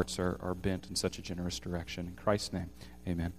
hearts 0.00 0.18
are, 0.18 0.38
are 0.40 0.54
bent 0.54 0.86
in 0.88 0.96
such 0.96 1.18
a 1.18 1.22
generous 1.22 1.58
direction. 1.58 2.06
In 2.06 2.14
Christ's 2.14 2.54
name, 2.54 2.70
amen. 3.06 3.34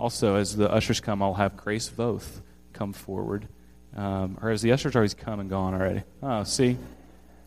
Also, 0.00 0.36
as 0.36 0.56
the 0.56 0.70
ushers 0.72 1.00
come, 1.00 1.22
I'll 1.22 1.34
have 1.34 1.54
Grace 1.54 1.90
Voth 1.90 2.40
come 2.72 2.94
forward. 2.94 3.46
Um, 3.94 4.38
or 4.40 4.48
as 4.48 4.62
the 4.62 4.72
ushers 4.72 4.96
always 4.96 5.12
come 5.12 5.40
and 5.40 5.50
gone 5.50 5.74
already. 5.74 6.02
Oh, 6.22 6.44
see? 6.44 6.78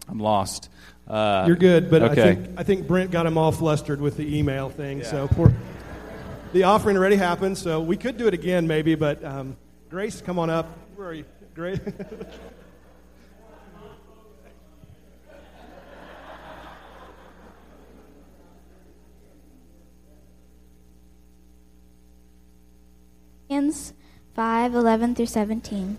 I'm 0.07 0.19
lost. 0.19 0.69
Uh, 1.07 1.45
You're 1.47 1.55
good, 1.55 1.89
but 1.89 2.03
okay. 2.03 2.21
I 2.21 2.35
think 2.35 2.59
I 2.59 2.63
think 2.63 2.87
Brent 2.87 3.09
got 3.09 3.25
him 3.25 3.35
all 3.35 3.51
flustered 3.51 3.99
with 3.99 4.15
the 4.15 4.37
email 4.37 4.69
thing. 4.69 4.99
Yeah. 4.99 5.05
So 5.05 5.27
poor, 5.27 5.51
the 6.53 6.63
offering 6.63 6.97
already 6.97 7.15
happened, 7.15 7.57
so 7.57 7.81
we 7.81 7.97
could 7.97 8.17
do 8.17 8.27
it 8.27 8.33
again 8.35 8.67
maybe. 8.67 8.93
But 8.93 9.23
um, 9.25 9.57
Grace, 9.89 10.21
come 10.21 10.37
on 10.37 10.51
up. 10.51 10.67
Where 10.95 11.07
are 11.07 11.13
you, 11.13 11.25
Grace? 11.55 11.79
Philippians 23.57 23.93
5 24.35 24.75
11 24.75 25.15
through 25.15 25.25
17. 25.25 25.97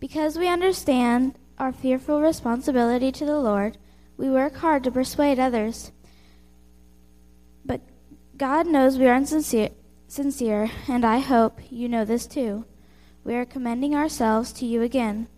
Because 0.00 0.36
we 0.36 0.48
understand 0.48 1.38
our 1.56 1.70
fearful 1.70 2.20
responsibility 2.20 3.12
to 3.12 3.24
the 3.24 3.38
Lord, 3.38 3.78
we 4.16 4.28
work 4.28 4.56
hard 4.56 4.82
to 4.82 4.90
persuade 4.90 5.38
others. 5.38 5.92
But 7.64 7.82
God 8.36 8.66
knows 8.66 8.98
we 8.98 9.06
are 9.06 9.14
insincere, 9.14 9.70
sincere, 10.08 10.72
and 10.88 11.04
I 11.04 11.20
hope 11.20 11.60
you 11.70 11.88
know 11.88 12.04
this 12.04 12.26
too. 12.26 12.64
We 13.22 13.36
are 13.36 13.44
commending 13.44 13.94
ourselves 13.94 14.52
to 14.54 14.66
you 14.66 14.82
again. 14.82 15.28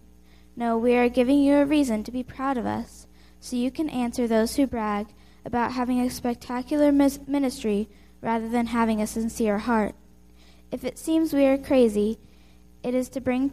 No, 0.56 0.78
we 0.78 0.94
are 0.96 1.10
giving 1.10 1.40
you 1.40 1.56
a 1.56 1.66
reason 1.66 2.04
to 2.04 2.10
be 2.10 2.22
proud 2.22 2.56
of 2.56 2.64
us, 2.64 3.06
so 3.38 3.56
you 3.56 3.70
can 3.70 3.90
answer 3.90 4.26
those 4.26 4.56
who 4.56 4.66
brag 4.66 5.08
about 5.44 5.72
having 5.72 6.00
a 6.00 6.08
spectacular 6.08 6.90
ministry 6.90 7.90
rather 8.22 8.48
than 8.48 8.68
having 8.68 9.02
a 9.02 9.06
sincere 9.06 9.58
heart. 9.58 9.94
If 10.74 10.82
it 10.82 10.98
seems 10.98 11.32
we 11.32 11.46
are 11.46 11.56
crazy, 11.56 12.18
it 12.82 12.96
is 12.96 13.08
to 13.10 13.20
bring 13.20 13.52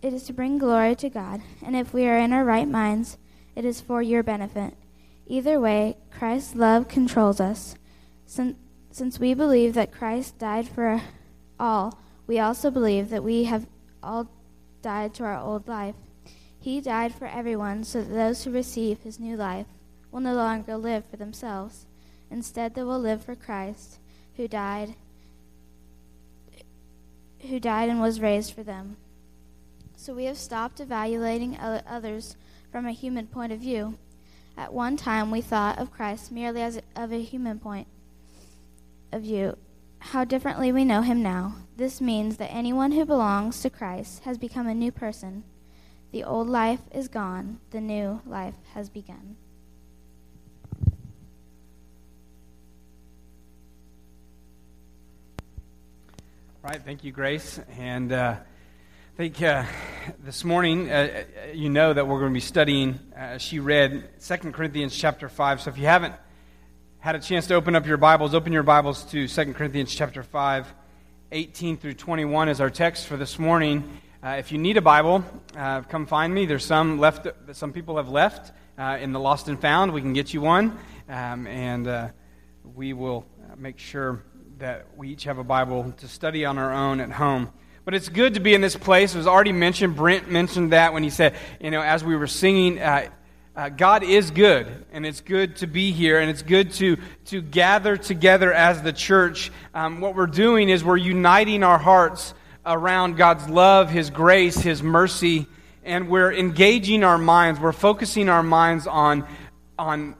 it 0.00 0.12
is 0.12 0.22
to 0.26 0.32
bring 0.32 0.56
glory 0.56 0.94
to 0.94 1.10
God, 1.10 1.42
and 1.60 1.74
if 1.74 1.92
we 1.92 2.06
are 2.06 2.16
in 2.16 2.32
our 2.32 2.44
right 2.44 2.68
minds, 2.68 3.18
it 3.56 3.64
is 3.64 3.80
for 3.80 4.00
your 4.00 4.22
benefit. 4.22 4.74
Either 5.26 5.58
way, 5.58 5.96
Christ's 6.16 6.54
love 6.54 6.86
controls 6.86 7.40
us. 7.40 7.74
Since, 8.26 8.56
since 8.92 9.18
we 9.18 9.34
believe 9.34 9.74
that 9.74 9.90
Christ 9.90 10.38
died 10.38 10.68
for 10.68 11.02
all, 11.58 11.98
we 12.28 12.38
also 12.38 12.70
believe 12.70 13.10
that 13.10 13.24
we 13.24 13.44
have 13.44 13.66
all 14.00 14.30
died 14.82 15.14
to 15.14 15.24
our 15.24 15.36
old 15.36 15.66
life. 15.66 15.96
He 16.60 16.80
died 16.80 17.12
for 17.12 17.26
everyone 17.26 17.82
so 17.82 18.02
that 18.02 18.14
those 18.14 18.44
who 18.44 18.52
receive 18.52 19.00
his 19.00 19.18
new 19.18 19.36
life 19.36 19.66
will 20.12 20.20
no 20.20 20.34
longer 20.34 20.76
live 20.76 21.06
for 21.06 21.16
themselves. 21.16 21.86
Instead, 22.30 22.76
they 22.76 22.84
will 22.84 23.00
live 23.00 23.24
for 23.24 23.34
Christ, 23.34 23.98
who 24.36 24.46
died 24.46 24.94
who 27.40 27.60
died 27.60 27.88
and 27.88 28.00
was 28.00 28.20
raised 28.20 28.52
for 28.52 28.62
them. 28.62 28.96
So 29.96 30.14
we 30.14 30.24
have 30.24 30.38
stopped 30.38 30.80
evaluating 30.80 31.58
others 31.58 32.36
from 32.70 32.86
a 32.86 32.92
human 32.92 33.26
point 33.26 33.52
of 33.52 33.60
view. 33.60 33.98
At 34.56 34.72
one 34.72 34.96
time, 34.96 35.30
we 35.30 35.40
thought 35.40 35.78
of 35.78 35.92
Christ 35.92 36.32
merely 36.32 36.62
as 36.62 36.80
of 36.96 37.12
a 37.12 37.22
human 37.22 37.58
point 37.58 37.86
of 39.12 39.22
view. 39.22 39.56
How 40.00 40.24
differently 40.24 40.72
we 40.72 40.84
know 40.84 41.02
him 41.02 41.22
now. 41.22 41.56
This 41.76 42.00
means 42.00 42.36
that 42.36 42.52
anyone 42.52 42.92
who 42.92 43.04
belongs 43.04 43.60
to 43.60 43.70
Christ 43.70 44.22
has 44.24 44.38
become 44.38 44.66
a 44.66 44.74
new 44.74 44.92
person. 44.92 45.44
The 46.12 46.24
old 46.24 46.48
life 46.48 46.80
is 46.92 47.08
gone, 47.08 47.60
the 47.70 47.80
new 47.80 48.20
life 48.24 48.54
has 48.74 48.88
begun. 48.88 49.36
Right, 56.60 56.82
thank 56.84 57.04
you, 57.04 57.12
Grace. 57.12 57.60
And 57.78 58.10
uh, 58.12 58.34
I 58.34 59.16
think 59.16 59.40
uh, 59.40 59.64
this 60.24 60.42
morning, 60.42 60.90
uh, 60.90 61.22
you 61.54 61.70
know 61.70 61.92
that 61.92 62.08
we're 62.08 62.18
going 62.18 62.32
to 62.32 62.34
be 62.34 62.40
studying, 62.40 62.98
uh, 63.16 63.38
she 63.38 63.60
read 63.60 64.10
Second 64.18 64.54
Corinthians 64.54 64.96
chapter 64.96 65.28
5. 65.28 65.60
So 65.60 65.70
if 65.70 65.78
you 65.78 65.86
haven't 65.86 66.14
had 66.98 67.14
a 67.14 67.20
chance 67.20 67.46
to 67.46 67.54
open 67.54 67.76
up 67.76 67.86
your 67.86 67.96
Bibles, 67.96 68.34
open 68.34 68.52
your 68.52 68.64
Bibles 68.64 69.04
to 69.12 69.28
Second 69.28 69.54
Corinthians 69.54 69.94
chapter 69.94 70.24
5, 70.24 70.74
18 71.30 71.76
through 71.76 71.94
21 71.94 72.48
is 72.48 72.60
our 72.60 72.70
text 72.70 73.06
for 73.06 73.16
this 73.16 73.38
morning. 73.38 74.00
Uh, 74.20 74.30
if 74.30 74.50
you 74.50 74.58
need 74.58 74.76
a 74.76 74.82
Bible, 74.82 75.24
uh, 75.56 75.82
come 75.82 76.06
find 76.06 76.34
me. 76.34 76.44
There's 76.44 76.64
some 76.64 76.98
left, 76.98 77.28
some 77.52 77.72
people 77.72 77.98
have 77.98 78.08
left 78.08 78.50
in 79.00 79.12
the 79.12 79.20
Lost 79.20 79.46
and 79.46 79.60
Found. 79.60 79.92
We 79.92 80.00
can 80.00 80.12
get 80.12 80.34
you 80.34 80.40
one. 80.40 80.76
Um, 81.08 81.46
and 81.46 82.12
we 82.74 82.94
will 82.94 83.24
make 83.56 83.78
sure 83.78 84.24
that 84.58 84.86
we 84.96 85.10
each 85.10 85.22
have 85.22 85.38
a 85.38 85.44
Bible 85.44 85.94
to 85.98 86.08
study 86.08 86.44
on 86.44 86.58
our 86.58 86.72
own 86.72 86.98
at 86.98 87.12
home. 87.12 87.52
But 87.84 87.94
it's 87.94 88.08
good 88.08 88.34
to 88.34 88.40
be 88.40 88.54
in 88.54 88.60
this 88.60 88.74
place. 88.74 89.14
It 89.14 89.18
was 89.18 89.28
already 89.28 89.52
mentioned. 89.52 89.94
Brent 89.94 90.28
mentioned 90.28 90.72
that 90.72 90.92
when 90.92 91.04
he 91.04 91.10
said, 91.10 91.36
you 91.60 91.70
know, 91.70 91.80
as 91.80 92.02
we 92.02 92.16
were 92.16 92.26
singing, 92.26 92.80
uh, 92.80 93.08
uh, 93.54 93.68
God 93.68 94.02
is 94.02 94.32
good, 94.32 94.84
and 94.90 95.06
it's 95.06 95.20
good 95.20 95.56
to 95.56 95.68
be 95.68 95.92
here, 95.92 96.18
and 96.18 96.28
it's 96.28 96.42
good 96.42 96.72
to, 96.74 96.96
to 97.26 97.40
gather 97.40 97.96
together 97.96 98.52
as 98.52 98.82
the 98.82 98.92
church. 98.92 99.52
Um, 99.74 100.00
what 100.00 100.16
we're 100.16 100.26
doing 100.26 100.70
is 100.70 100.82
we're 100.82 100.96
uniting 100.96 101.62
our 101.62 101.78
hearts 101.78 102.34
around 102.66 103.16
God's 103.16 103.48
love, 103.48 103.90
His 103.90 104.10
grace, 104.10 104.56
His 104.56 104.82
mercy, 104.82 105.46
and 105.84 106.08
we're 106.08 106.32
engaging 106.32 107.04
our 107.04 107.18
minds. 107.18 107.60
We're 107.60 107.70
focusing 107.70 108.28
our 108.28 108.42
minds 108.42 108.88
on, 108.88 109.24
on 109.78 110.16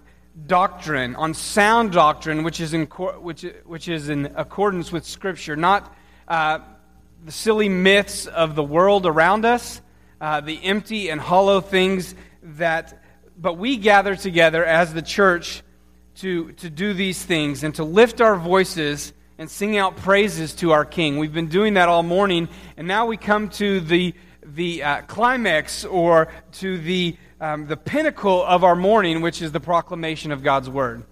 doctrine, 0.49 1.15
on 1.15 1.35
sound 1.35 1.93
doctrine, 1.93 2.43
which 2.43 2.61
is 2.61 2.75
in, 2.75 2.87
which, 2.87 3.43
which 3.67 3.87
is 3.87 4.09
in 4.09 4.33
accordance 4.35 4.91
with 4.91 5.05
Scripture, 5.05 5.55
not 5.55 5.95
uh, 6.27 6.59
the 7.25 7.31
silly 7.31 7.69
myths 7.69 8.27
of 8.27 8.55
the 8.55 8.63
world 8.63 9.07
around 9.07 9.45
us, 9.45 9.81
uh, 10.21 10.41
the 10.41 10.59
empty 10.65 11.11
and 11.11 11.21
hollow 11.21 11.61
things 11.61 12.15
that, 12.43 13.03
but 13.37 13.59
we 13.59 13.77
gather 13.77 14.17
together 14.17 14.65
as 14.65 14.93
the 14.95 15.03
church 15.03 15.63
to, 16.17 16.53
to 16.53 16.71
do 16.71 16.95
these 16.95 17.23
things 17.23 17.63
and 17.63 17.75
to 17.75 17.85
lift 17.85 18.21
our 18.21 18.37
voices 18.37 19.13
and 19.37 19.49
sing 19.49 19.77
out 19.77 19.97
praises 19.97 20.55
to 20.55 20.73
our 20.73 20.85
King. 20.85 21.19
We've 21.19 21.33
been 21.33 21.49
doing 21.49 21.75
that 21.75 21.89
all 21.89 22.03
morning, 22.03 22.49
and 22.77 22.89
now 22.89 23.07
we 23.07 23.17
come 23.17 23.51
to 23.51 23.81
the, 23.81 24.15
the 24.43 24.83
uh, 24.83 25.03
climax 25.03 25.85
or 25.85 26.29
to 26.53 26.79
the 26.79 27.17
um, 27.41 27.67
the 27.67 27.77
pinnacle 27.77 28.45
of 28.45 28.65
our 28.65 28.75
morning, 28.75 29.21
which 29.21 29.43
is 29.43 29.53
the 29.53 29.61
proclamation 29.61 30.33
of 30.33 30.43
God's 30.43 30.69
word. 30.69 31.05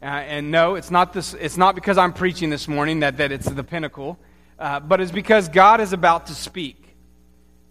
Uh, 0.00 0.06
and 0.06 0.50
no, 0.50 0.74
it's 0.74 0.90
not, 0.90 1.12
this, 1.12 1.34
it's 1.34 1.56
not 1.56 1.74
because 1.74 1.98
I'm 1.98 2.12
preaching 2.12 2.50
this 2.50 2.66
morning 2.68 3.00
that, 3.00 3.18
that 3.18 3.32
it's 3.32 3.48
the 3.48 3.64
pinnacle, 3.64 4.18
uh, 4.58 4.80
but 4.80 5.00
it's 5.00 5.12
because 5.12 5.48
God 5.48 5.80
is 5.80 5.92
about 5.92 6.26
to 6.26 6.34
speak. 6.34 6.96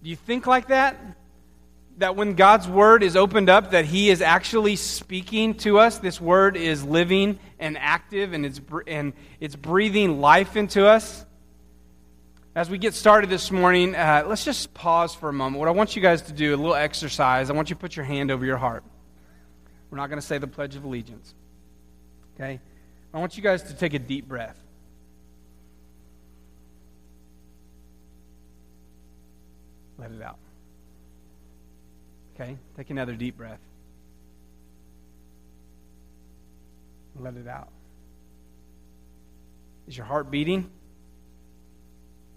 Do 0.04 0.10
you 0.10 0.16
think 0.16 0.48
like 0.48 0.68
that? 0.68 0.98
That 1.98 2.16
when 2.16 2.36
God's 2.36 2.68
word 2.68 3.04
is 3.04 3.16
opened 3.16 3.50
up, 3.50 3.72
that 3.72 3.86
He 3.86 4.10
is 4.10 4.22
actually 4.22 4.76
speaking 4.78 5.56
to 5.56 5.80
us. 5.80 6.00
This 6.00 6.20
word 6.20 6.58
is 6.58 6.84
living 6.84 7.38
and 7.60 7.78
active, 7.78 8.34
and 8.34 8.46
it's, 8.46 8.60
and 8.88 9.14
it's 9.40 9.56
breathing 9.56 10.20
life 10.20 10.56
into 10.56 10.88
us. 10.88 11.26
As 12.54 12.70
we 12.70 12.78
get 12.78 12.94
started 12.94 13.30
this 13.30 13.50
morning, 13.50 13.96
uh, 13.96 14.26
let's 14.28 14.44
just 14.44 14.74
pause 14.74 15.16
for 15.16 15.30
a 15.30 15.34
moment. 15.34 15.60
What 15.60 15.70
I 15.70 15.72
want 15.72 15.96
you 15.96 16.02
guys 16.02 16.24
to 16.24 16.34
do, 16.34 16.54
a 16.54 16.58
little 16.58 16.76
exercise, 16.76 17.50
I 17.50 17.54
want 17.54 17.70
you 17.70 17.76
to 17.76 17.80
put 17.80 17.96
your 17.96 18.04
hand 18.04 18.30
over 18.30 18.46
your 18.46 18.58
heart. 18.58 18.84
We're 19.90 19.98
not 19.98 20.08
going 20.08 20.20
to 20.20 20.26
say 20.26 20.38
the 20.38 20.48
Pledge 20.48 20.76
of 20.76 20.84
Allegiance. 20.84 21.34
Okay? 22.36 22.60
I 23.14 23.20
want 23.20 23.38
you 23.38 23.44
guys 23.44 23.64
to 23.64 23.74
take 23.74 23.94
a 23.94 24.00
deep 24.00 24.28
breath. 24.28 24.58
Let 29.98 30.12
it 30.12 30.22
out. 30.22 30.40
Okay? 32.36 32.58
Take 32.76 32.90
another 32.90 33.14
deep 33.14 33.38
breath. 33.38 33.62
Let 37.18 37.36
it 37.36 37.48
out. 37.48 37.70
Is 39.88 39.96
your 39.96 40.06
heart 40.06 40.30
beating? 40.30 40.70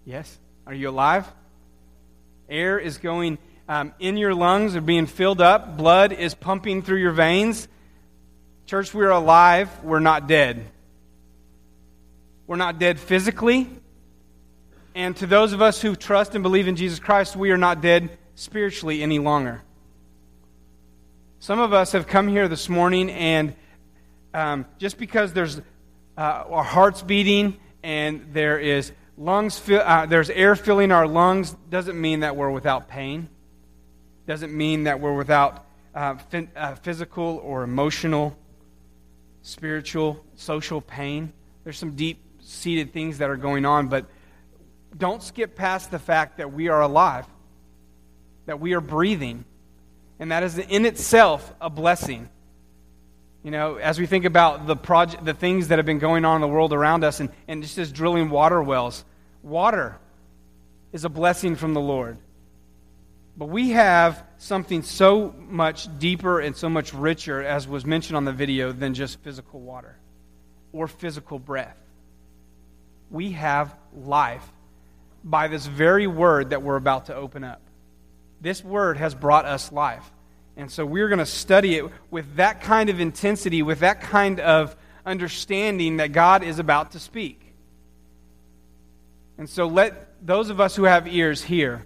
Yes? 0.05 0.37
Are 0.67 0.73
you 0.73 0.89
alive? 0.89 1.25
Air 2.47 2.77
is 2.77 2.99
going 2.99 3.39
um, 3.67 3.91
in 3.99 4.17
your 4.17 4.35
lungs, 4.35 4.75
are 4.75 4.81
being 4.81 5.07
filled 5.07 5.41
up. 5.41 5.77
Blood 5.77 6.13
is 6.13 6.35
pumping 6.35 6.83
through 6.83 6.99
your 6.99 7.11
veins. 7.11 7.67
Church, 8.67 8.93
we're 8.93 9.09
alive. 9.09 9.69
We're 9.83 9.99
not 9.99 10.27
dead. 10.27 10.63
We're 12.45 12.55
not 12.55 12.77
dead 12.77 12.99
physically. 12.99 13.67
And 14.93 15.15
to 15.17 15.25
those 15.25 15.53
of 15.53 15.61
us 15.61 15.81
who 15.81 15.95
trust 15.95 16.35
and 16.35 16.43
believe 16.43 16.67
in 16.67 16.75
Jesus 16.75 16.99
Christ, 16.99 17.35
we 17.35 17.49
are 17.49 17.57
not 17.57 17.81
dead 17.81 18.15
spiritually 18.35 19.01
any 19.01 19.17
longer. 19.17 19.63
Some 21.39 21.59
of 21.59 21.73
us 21.73 21.93
have 21.93 22.05
come 22.05 22.27
here 22.27 22.47
this 22.47 22.69
morning, 22.69 23.09
and 23.09 23.55
um, 24.35 24.65
just 24.77 24.99
because 24.99 25.33
there's 25.33 25.59
uh, 26.17 26.21
our 26.21 26.63
hearts 26.63 27.01
beating 27.01 27.57
and 27.83 28.27
there 28.33 28.59
is 28.59 28.91
lungs 29.17 29.57
fill, 29.57 29.81
uh, 29.81 30.05
there's 30.05 30.29
air 30.29 30.55
filling 30.55 30.91
our 30.91 31.07
lungs 31.07 31.55
doesn't 31.69 31.99
mean 31.99 32.21
that 32.21 32.35
we're 32.35 32.49
without 32.49 32.87
pain 32.87 33.29
doesn't 34.27 34.55
mean 34.55 34.85
that 34.85 34.99
we're 34.99 35.15
without 35.15 35.65
uh, 35.93 36.15
uh, 36.55 36.75
physical 36.75 37.39
or 37.43 37.63
emotional 37.63 38.37
spiritual, 39.41 40.23
social 40.35 40.81
pain. 40.81 41.31
There's 41.63 41.77
some 41.77 41.95
deep 41.95 42.19
seated 42.39 42.91
things 42.91 43.19
that 43.19 43.29
are 43.29 43.37
going 43.37 43.65
on, 43.65 43.87
but 43.87 44.05
don't 44.97 45.21
skip 45.21 45.55
past 45.55 45.91
the 45.91 45.99
fact 45.99 46.37
that 46.37 46.51
we 46.51 46.67
are 46.67 46.81
alive, 46.81 47.25
that 48.47 48.59
we 48.59 48.73
are 48.73 48.81
breathing, 48.81 49.45
and 50.19 50.31
that 50.31 50.43
is 50.43 50.57
in 50.57 50.85
itself 50.85 51.53
a 51.61 51.69
blessing. 51.69 52.29
You 53.45 53.51
know, 53.51 53.75
as 53.75 53.99
we 53.99 54.07
think 54.07 54.25
about 54.25 54.65
the 54.65 54.75
project, 54.75 55.23
the 55.23 55.35
things 55.35 55.67
that 55.67 55.77
have 55.77 55.85
been 55.85 55.99
going 55.99 56.25
on 56.25 56.37
in 56.37 56.41
the 56.41 56.47
world 56.47 56.73
around 56.73 57.03
us, 57.03 57.19
and, 57.19 57.29
and 57.47 57.61
just 57.61 57.77
as 57.77 57.91
drilling 57.91 58.31
water 58.31 58.59
wells, 58.63 59.05
water 59.43 59.99
is 60.91 61.05
a 61.05 61.09
blessing 61.09 61.55
from 61.55 61.75
the 61.75 61.79
Lord. 61.79 62.17
But 63.37 63.49
we 63.49 63.69
have 63.69 64.23
something 64.39 64.81
so 64.81 65.35
much 65.47 65.87
deeper 65.99 66.39
and 66.39 66.55
so 66.55 66.69
much 66.69 66.91
richer, 66.95 67.43
as 67.43 67.67
was 67.67 67.85
mentioned 67.85 68.17
on 68.17 68.25
the 68.25 68.31
video, 68.33 68.71
than 68.71 68.95
just 68.95 69.19
physical 69.19 69.59
water 69.59 69.95
or 70.73 70.87
physical 70.87 71.37
breath. 71.37 71.77
We 73.11 73.33
have 73.33 73.75
life 73.95 74.43
by 75.23 75.49
this 75.49 75.67
very 75.67 76.07
word 76.07 76.49
that 76.49 76.63
we're 76.63 76.77
about 76.77 77.05
to 77.07 77.15
open 77.15 77.43
up. 77.43 77.61
This 78.41 78.63
word 78.63 78.97
has 78.97 79.13
brought 79.13 79.45
us 79.45 79.71
life. 79.71 80.09
And 80.57 80.71
so 80.71 80.85
we're 80.85 81.09
going 81.09 81.19
to 81.19 81.25
study 81.25 81.75
it 81.75 81.85
with 82.09 82.35
that 82.37 82.61
kind 82.61 82.89
of 82.89 82.99
intensity, 82.99 83.61
with 83.61 83.79
that 83.79 84.01
kind 84.01 84.39
of 84.39 84.75
understanding 85.05 85.97
that 85.97 86.13
God 86.13 86.43
is 86.43 86.59
about 86.59 86.91
to 86.91 86.99
speak. 86.99 87.53
And 89.37 89.49
so 89.49 89.67
let 89.67 90.25
those 90.25 90.49
of 90.49 90.61
us 90.61 90.75
who 90.75 90.83
have 90.83 91.07
ears 91.07 91.43
hear 91.43 91.85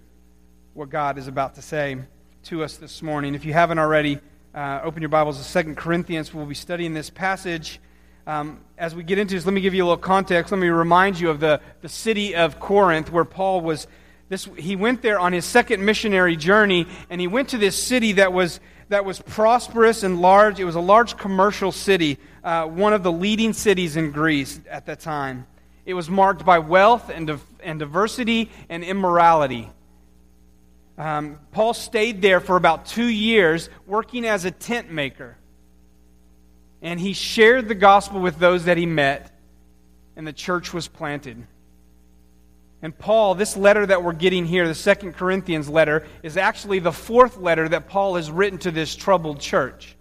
what 0.76 0.90
God 0.90 1.18
is 1.18 1.28
about 1.28 1.56
to 1.56 1.64
say 1.64 1.98
to 2.44 2.64
us 2.64 2.78
this 2.78 3.02
morning. 3.02 3.34
If 3.34 3.44
you 3.44 3.54
haven't 3.54 3.80
already, 3.80 4.20
uh, 4.54 4.82
open 4.84 5.02
your 5.02 5.10
Bibles 5.10 5.40
to 5.40 5.44
Second 5.44 5.76
Corinthians. 5.76 6.32
We'll 6.32 6.46
be 6.46 6.54
studying 6.54 6.94
this 6.94 7.10
passage. 7.10 7.80
Um, 8.28 8.62
as 8.78 8.94
we 8.94 9.02
get 9.04 9.18
into 9.18 9.34
this, 9.34 9.46
let 9.46 9.54
me 9.54 9.62
give 9.62 9.74
you 9.74 9.84
a 9.84 9.88
little 9.88 9.98
context. 9.98 10.52
Let 10.52 10.62
me 10.62 10.70
remind 10.70 11.20
you 11.20 11.32
of 11.32 11.40
the, 11.40 11.60
the 11.82 11.90
city 11.90 12.36
of 12.36 12.60
Corinth 12.60 13.12
where 13.12 13.26
Paul 13.26 13.62
was. 13.62 13.88
This, 14.30 14.48
he 14.58 14.76
went 14.76 15.02
there 15.02 15.20
on 15.20 15.34
his 15.34 15.44
second 15.44 15.84
missionary 15.84 16.36
journey, 16.36 16.88
and 17.10 17.20
he 17.20 17.28
went 17.28 17.50
to 17.50 17.58
this 17.58 17.82
city 17.82 18.14
that 18.14 18.32
was, 18.32 18.60
that 18.90 19.04
was 19.04 19.20
prosperous 19.20 20.04
and 20.04 20.22
large. 20.22 20.60
It 20.60 20.66
was 20.66 20.76
a 20.76 20.80
large 20.80 21.18
commercial 21.18 21.72
city, 21.72 22.20
uh, 22.44 22.66
one 22.66 22.94
of 22.94 23.02
the 23.02 23.12
leading 23.12 23.54
cities 23.54 23.96
in 23.96 24.12
Greece 24.12 24.60
at 24.70 24.86
that 24.86 25.00
time. 25.00 25.48
It 25.84 25.96
was 25.96 26.10
marked 26.12 26.46
by 26.46 26.60
wealth 26.60 27.10
and, 27.10 27.40
and 27.64 27.80
diversity 27.80 28.52
and 28.70 28.84
immorality. 28.84 29.68
Um, 31.00 31.40
Paul 31.52 31.74
stayed 31.74 32.22
there 32.22 32.40
for 32.40 32.56
about 32.56 32.86
two 32.86 33.08
years 33.08 33.70
working 33.88 34.26
as 34.26 34.46
a 34.46 34.52
tent 34.52 34.92
maker. 34.92 35.38
And 36.84 37.00
he 37.00 37.14
shared 37.14 37.68
the 37.68 37.76
gospel 37.76 38.20
with 38.20 38.38
those 38.38 38.66
that 38.66 38.78
he 38.78 38.86
met, 38.86 39.32
and 40.16 40.28
the 40.28 40.34
church 40.34 40.72
was 40.72 40.88
planted. 40.88 41.48
And 42.82 42.98
Paul, 42.98 43.36
this 43.36 43.58
letter 43.58 43.86
that 43.86 44.04
we're 44.04 44.14
getting 44.14 44.46
here, 44.46 44.68
the 44.68 44.76
Second 44.76 45.14
Corinthians 45.14 45.68
letter, 45.68 46.08
is 46.24 46.38
actually 46.38 46.80
the 46.80 46.94
fourth 46.94 47.38
letter 47.38 47.68
that 47.68 47.90
Paul 47.90 48.16
has 48.16 48.32
written 48.32 48.58
to 48.60 48.72
this 48.72 48.96
troubled 48.96 49.40
church. 49.40 49.98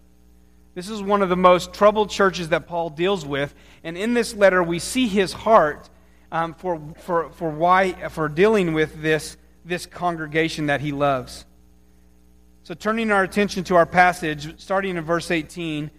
This 0.78 0.88
is 0.88 1.02
one 1.02 1.22
of 1.22 1.28
the 1.28 1.36
most 1.36 1.74
troubled 1.74 2.08
churches 2.08 2.50
that 2.50 2.68
Paul 2.68 2.90
deals 2.90 3.26
with. 3.26 3.52
And 3.82 3.98
in 3.98 4.14
this 4.14 4.32
letter, 4.32 4.62
we 4.62 4.78
see 4.78 5.08
his 5.08 5.32
heart 5.32 5.90
um, 6.30 6.54
for, 6.54 6.80
for, 6.98 7.30
for, 7.30 7.50
why, 7.50 7.94
for 8.10 8.28
dealing 8.28 8.74
with 8.74 9.02
this, 9.02 9.36
this 9.64 9.86
congregation 9.86 10.66
that 10.66 10.80
he 10.80 10.92
loves. 10.92 11.44
So, 12.62 12.74
turning 12.74 13.10
our 13.10 13.24
attention 13.24 13.64
to 13.64 13.74
our 13.74 13.86
passage, 13.86 14.60
starting 14.60 14.96
in 14.96 15.02
verse 15.02 15.32
18, 15.32 15.90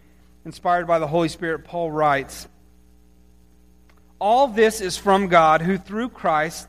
inspired 0.45 0.87
by 0.87 0.99
the 0.99 1.07
Holy 1.07 1.27
Spirit, 1.27 1.65
Paul 1.65 1.91
writes 1.91 2.47
All 4.17 4.47
this 4.47 4.79
is 4.79 4.95
from 4.95 5.27
God, 5.27 5.61
who 5.61 5.77
through 5.77 6.09
Christ 6.09 6.68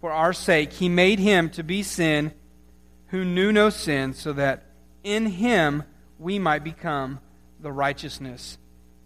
For 0.00 0.10
our 0.10 0.32
sake, 0.32 0.72
he 0.72 0.88
made 0.88 1.18
him 1.18 1.50
to 1.50 1.62
be 1.62 1.82
sin 1.82 2.32
who 3.08 3.24
knew 3.24 3.52
no 3.52 3.70
sin, 3.70 4.14
so 4.14 4.32
that 4.32 4.62
in 5.02 5.26
him 5.26 5.82
we 6.18 6.38
might 6.38 6.62
become 6.64 7.18
the 7.60 7.72
righteousness 7.72 8.56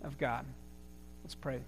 of 0.03 0.19
God. 0.19 0.45
Let's 1.25 1.35
pray. 1.35 1.61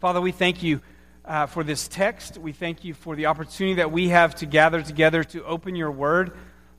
Father, 0.00 0.20
we 0.20 0.32
thank 0.32 0.62
you 0.62 0.80
uh, 1.24 1.46
for 1.46 1.62
this 1.62 1.86
text. 1.86 2.38
We 2.38 2.52
thank 2.52 2.84
you 2.84 2.92
for 2.92 3.14
the 3.14 3.26
opportunity 3.26 3.74
that 3.74 3.92
we 3.92 4.08
have 4.08 4.34
to 4.36 4.46
gather 4.46 4.82
together 4.82 5.22
to 5.24 5.44
open 5.44 5.76
your 5.76 5.92
word. 5.92 6.32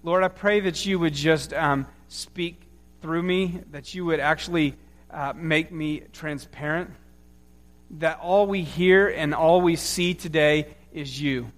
Lord, 0.03 0.24
I 0.24 0.27
pray 0.27 0.59
that 0.59 0.85
you 0.85 1.00
would 1.00 1.13
just 1.13 1.53
um, 1.53 1.88
speak 2.09 2.62
through 3.01 3.24
me, 3.24 3.62
that 3.71 3.95
you 3.95 4.06
would 4.06 4.19
actually 4.19 4.75
uh, 5.09 5.33
make 5.35 5.71
me 5.71 6.01
transparent, 6.12 6.91
that 7.91 8.19
all 8.19 8.45
we 8.45 8.63
hear 8.63 9.07
and 9.07 9.33
all 9.33 9.62
we 9.62 9.77
see 9.77 10.13
today 10.13 10.75
is 10.94 11.22
you. 11.22 11.51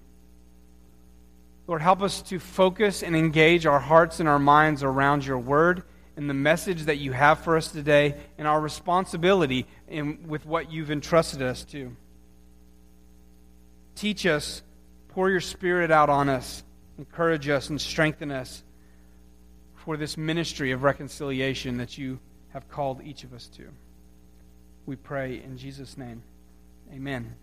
Lord, 1.68 1.82
help 1.82 2.02
us 2.02 2.22
to 2.24 2.40
focus 2.40 3.04
and 3.04 3.16
engage 3.16 3.66
our 3.66 3.80
hearts 3.80 4.20
and 4.20 4.30
our 4.30 4.40
minds 4.40 4.84
around 4.84 5.26
your 5.26 5.40
word 5.40 5.84
and 6.16 6.30
the 6.30 6.34
message 6.34 6.84
that 6.84 6.98
you 6.98 7.12
have 7.12 7.40
for 7.40 7.58
us 7.58 7.70
today 7.70 8.16
and 8.38 8.48
our 8.48 8.62
responsibility 8.62 9.66
in, 9.88 10.28
with 10.28 10.46
what 10.46 10.72
you've 10.72 10.92
entrusted 10.92 11.42
us 11.42 11.64
to. 11.66 11.96
Teach 13.96 14.26
us, 14.26 14.62
pour 15.10 15.30
your 15.30 15.42
spirit 15.42 15.92
out 15.92 16.10
on 16.10 16.30
us, 16.30 16.64
encourage 16.98 17.50
us, 17.50 17.70
and 17.70 17.82
strengthen 17.82 18.32
us 18.32 18.64
for 19.76 19.98
this 19.98 20.18
ministry 20.18 20.72
of 20.72 20.84
reconciliation 20.84 21.78
that 21.78 21.98
you 21.98 22.20
have 22.54 22.70
called 22.70 23.02
each 23.04 23.24
of 23.24 23.34
us 23.34 23.48
to. 23.48 23.64
We 24.86 24.96
pray 24.96 25.42
in 25.44 25.58
Jesus' 25.58 25.98
name. 25.98 26.24
Amen. 26.94 27.36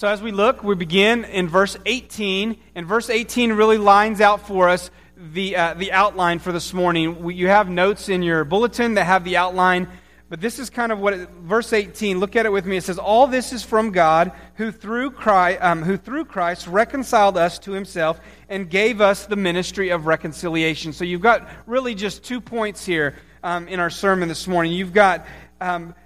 So, 0.00 0.08
as 0.08 0.22
we 0.22 0.32
look, 0.32 0.64
we 0.64 0.74
begin 0.76 1.26
in 1.26 1.46
verse 1.46 1.76
18, 1.84 2.56
and 2.74 2.86
verse 2.86 3.10
18 3.10 3.52
really 3.52 3.76
lines 3.76 4.22
out 4.22 4.46
for 4.46 4.70
us 4.70 4.90
the, 5.14 5.54
uh, 5.54 5.74
the 5.74 5.92
outline 5.92 6.38
for 6.38 6.52
this 6.52 6.72
morning. 6.72 7.22
We, 7.22 7.34
you 7.34 7.48
have 7.48 7.68
notes 7.68 8.08
in 8.08 8.22
your 8.22 8.44
bulletin 8.44 8.94
that 8.94 9.04
have 9.04 9.24
the 9.24 9.36
outline 9.36 9.88
but 10.30 10.40
this 10.40 10.58
is 10.58 10.70
kind 10.70 10.90
of 10.90 11.00
what, 11.00 11.12
it, 11.12 11.28
verse 11.42 11.74
18, 11.74 12.18
look 12.18 12.34
at 12.34 12.46
it 12.46 12.50
with 12.50 12.64
me. 12.64 12.78
It 12.78 12.84
says, 12.84 12.98
All 12.98 13.26
this 13.26 13.52
is 13.52 13.62
from 13.62 13.90
God, 13.90 14.32
who 14.54 14.72
through, 14.72 15.10
Christ, 15.10 15.60
um, 15.60 15.82
who 15.82 15.98
through 15.98 16.24
Christ 16.24 16.66
reconciled 16.66 17.36
us 17.36 17.58
to 17.58 17.72
himself 17.72 18.20
and 18.48 18.70
gave 18.70 19.02
us 19.02 19.26
the 19.26 19.36
ministry 19.36 19.90
of 19.90 20.06
reconciliation. 20.06 20.94
So 20.94 21.04
you've 21.04 21.20
got 21.20 21.46
really 21.66 21.94
just 21.94 22.24
two 22.24 22.40
points 22.40 22.86
here 22.86 23.16
um, 23.42 23.68
in 23.68 23.80
our 23.80 23.90
sermon 23.90 24.28
this 24.28 24.46
morning. 24.46 24.72
You've 24.72 24.94
got 24.94 25.26
um, 25.60 25.96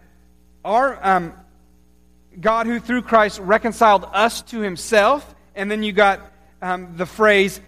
our 0.64 0.98
um, 1.06 1.34
God, 2.40 2.66
who 2.66 2.80
through 2.80 3.02
Christ 3.02 3.38
reconciled 3.40 4.04
us 4.12 4.42
to 4.42 4.60
himself, 4.60 5.34
and 5.54 5.70
then 5.70 5.82
you 5.82 5.92
got 5.92 6.20
um, 6.60 6.96
the 6.96 7.06
phrase, 7.06 7.60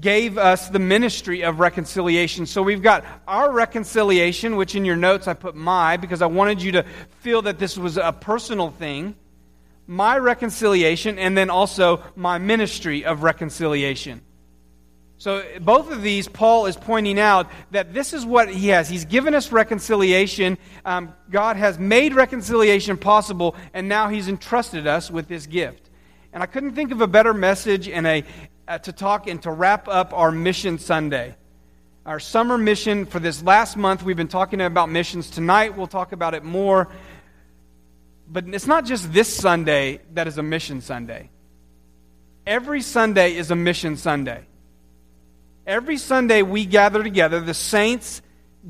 gave 0.00 0.38
us 0.38 0.68
the 0.68 0.78
ministry 0.78 1.42
of 1.42 1.60
reconciliation. 1.60 2.46
So 2.46 2.62
we've 2.62 2.82
got 2.82 3.04
our 3.26 3.50
reconciliation, 3.50 4.56
which 4.56 4.74
in 4.74 4.84
your 4.84 4.96
notes 4.96 5.28
I 5.28 5.34
put 5.34 5.54
my 5.54 5.96
because 5.96 6.22
I 6.22 6.26
wanted 6.26 6.62
you 6.62 6.72
to 6.72 6.84
feel 7.20 7.42
that 7.42 7.58
this 7.58 7.76
was 7.76 7.96
a 7.96 8.12
personal 8.12 8.70
thing. 8.70 9.16
My 9.86 10.16
reconciliation, 10.16 11.18
and 11.18 11.36
then 11.36 11.50
also 11.50 12.02
my 12.14 12.38
ministry 12.38 13.04
of 13.04 13.22
reconciliation. 13.22 14.22
So, 15.22 15.44
both 15.60 15.92
of 15.92 16.02
these, 16.02 16.26
Paul 16.26 16.66
is 16.66 16.74
pointing 16.74 17.16
out 17.16 17.48
that 17.70 17.94
this 17.94 18.12
is 18.12 18.26
what 18.26 18.48
he 18.48 18.70
has. 18.70 18.88
He's 18.88 19.04
given 19.04 19.36
us 19.36 19.52
reconciliation. 19.52 20.58
Um, 20.84 21.14
God 21.30 21.56
has 21.56 21.78
made 21.78 22.12
reconciliation 22.12 22.96
possible, 22.96 23.54
and 23.72 23.88
now 23.88 24.08
he's 24.08 24.26
entrusted 24.26 24.88
us 24.88 25.12
with 25.12 25.28
this 25.28 25.46
gift. 25.46 25.90
And 26.32 26.42
I 26.42 26.46
couldn't 26.46 26.74
think 26.74 26.90
of 26.90 27.02
a 27.02 27.06
better 27.06 27.32
message 27.32 27.88
and 27.88 28.04
a, 28.04 28.24
uh, 28.66 28.78
to 28.78 28.90
talk 28.90 29.28
and 29.28 29.40
to 29.42 29.52
wrap 29.52 29.86
up 29.86 30.12
our 30.12 30.32
Mission 30.32 30.76
Sunday. 30.76 31.36
Our 32.04 32.18
summer 32.18 32.58
mission 32.58 33.06
for 33.06 33.20
this 33.20 33.44
last 33.44 33.76
month, 33.76 34.02
we've 34.02 34.16
been 34.16 34.26
talking 34.26 34.60
about 34.60 34.90
missions. 34.90 35.30
Tonight, 35.30 35.76
we'll 35.76 35.86
talk 35.86 36.10
about 36.10 36.34
it 36.34 36.42
more. 36.42 36.88
But 38.26 38.48
it's 38.48 38.66
not 38.66 38.86
just 38.86 39.12
this 39.12 39.32
Sunday 39.32 40.00
that 40.14 40.26
is 40.26 40.36
a 40.36 40.42
mission 40.42 40.80
Sunday. 40.80 41.30
Every 42.44 42.82
Sunday 42.82 43.36
is 43.36 43.52
a 43.52 43.54
mission 43.54 43.96
Sunday. 43.96 44.46
Every 45.66 45.96
Sunday, 45.96 46.42
we 46.42 46.64
gather 46.64 47.02
together, 47.02 47.40
the 47.40 47.54
saints 47.54 48.20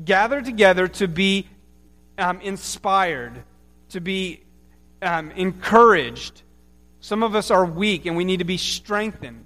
gather 0.05 0.41
together 0.41 0.87
to 0.87 1.07
be 1.07 1.47
um, 2.19 2.39
inspired, 2.41 3.43
to 3.89 3.99
be 3.99 4.43
um, 5.01 5.31
encouraged. 5.31 6.43
Some 6.99 7.23
of 7.23 7.35
us 7.35 7.49
are 7.49 7.65
weak 7.65 8.05
and 8.05 8.15
we 8.15 8.25
need 8.25 8.37
to 8.37 8.45
be 8.45 8.57
strengthened. 8.57 9.45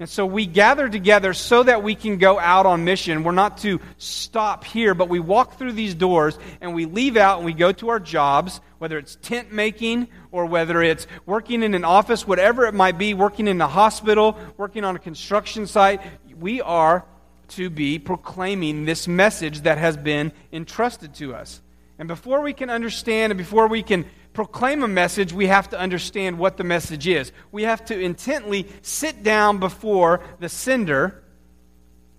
And 0.00 0.08
so 0.08 0.24
we 0.24 0.46
gather 0.46 0.88
together 0.88 1.34
so 1.34 1.64
that 1.64 1.82
we 1.82 1.96
can 1.96 2.18
go 2.18 2.38
out 2.38 2.66
on 2.66 2.84
mission. 2.84 3.24
We're 3.24 3.32
not 3.32 3.58
to 3.58 3.80
stop 3.96 4.62
here, 4.62 4.94
but 4.94 5.08
we 5.08 5.18
walk 5.18 5.58
through 5.58 5.72
these 5.72 5.96
doors 5.96 6.38
and 6.60 6.72
we 6.72 6.84
leave 6.84 7.16
out 7.16 7.38
and 7.38 7.44
we 7.44 7.52
go 7.52 7.72
to 7.72 7.88
our 7.88 7.98
jobs, 7.98 8.60
whether 8.78 8.96
it's 8.96 9.16
tent 9.16 9.52
making 9.52 10.06
or 10.30 10.46
whether 10.46 10.80
it's 10.80 11.08
working 11.26 11.64
in 11.64 11.74
an 11.74 11.84
office, 11.84 12.28
whatever 12.28 12.66
it 12.66 12.74
might 12.74 12.96
be, 12.96 13.12
working 13.12 13.48
in 13.48 13.60
a 13.60 13.66
hospital, 13.66 14.38
working 14.56 14.84
on 14.84 14.94
a 14.94 15.00
construction 15.00 15.66
site. 15.66 16.00
We 16.38 16.60
are 16.60 17.04
to 17.48 17.70
be 17.70 17.98
proclaiming 17.98 18.84
this 18.84 19.08
message 19.08 19.62
that 19.62 19.78
has 19.78 19.96
been 19.96 20.32
entrusted 20.52 21.14
to 21.14 21.34
us. 21.34 21.60
And 21.98 22.06
before 22.06 22.42
we 22.42 22.52
can 22.52 22.70
understand 22.70 23.32
and 23.32 23.38
before 23.38 23.66
we 23.66 23.82
can 23.82 24.04
proclaim 24.32 24.82
a 24.82 24.88
message, 24.88 25.32
we 25.32 25.46
have 25.48 25.70
to 25.70 25.78
understand 25.78 26.38
what 26.38 26.56
the 26.56 26.64
message 26.64 27.08
is. 27.08 27.32
We 27.50 27.64
have 27.64 27.84
to 27.86 27.98
intently 27.98 28.68
sit 28.82 29.22
down 29.22 29.58
before 29.58 30.20
the 30.38 30.48
sender, 30.48 31.24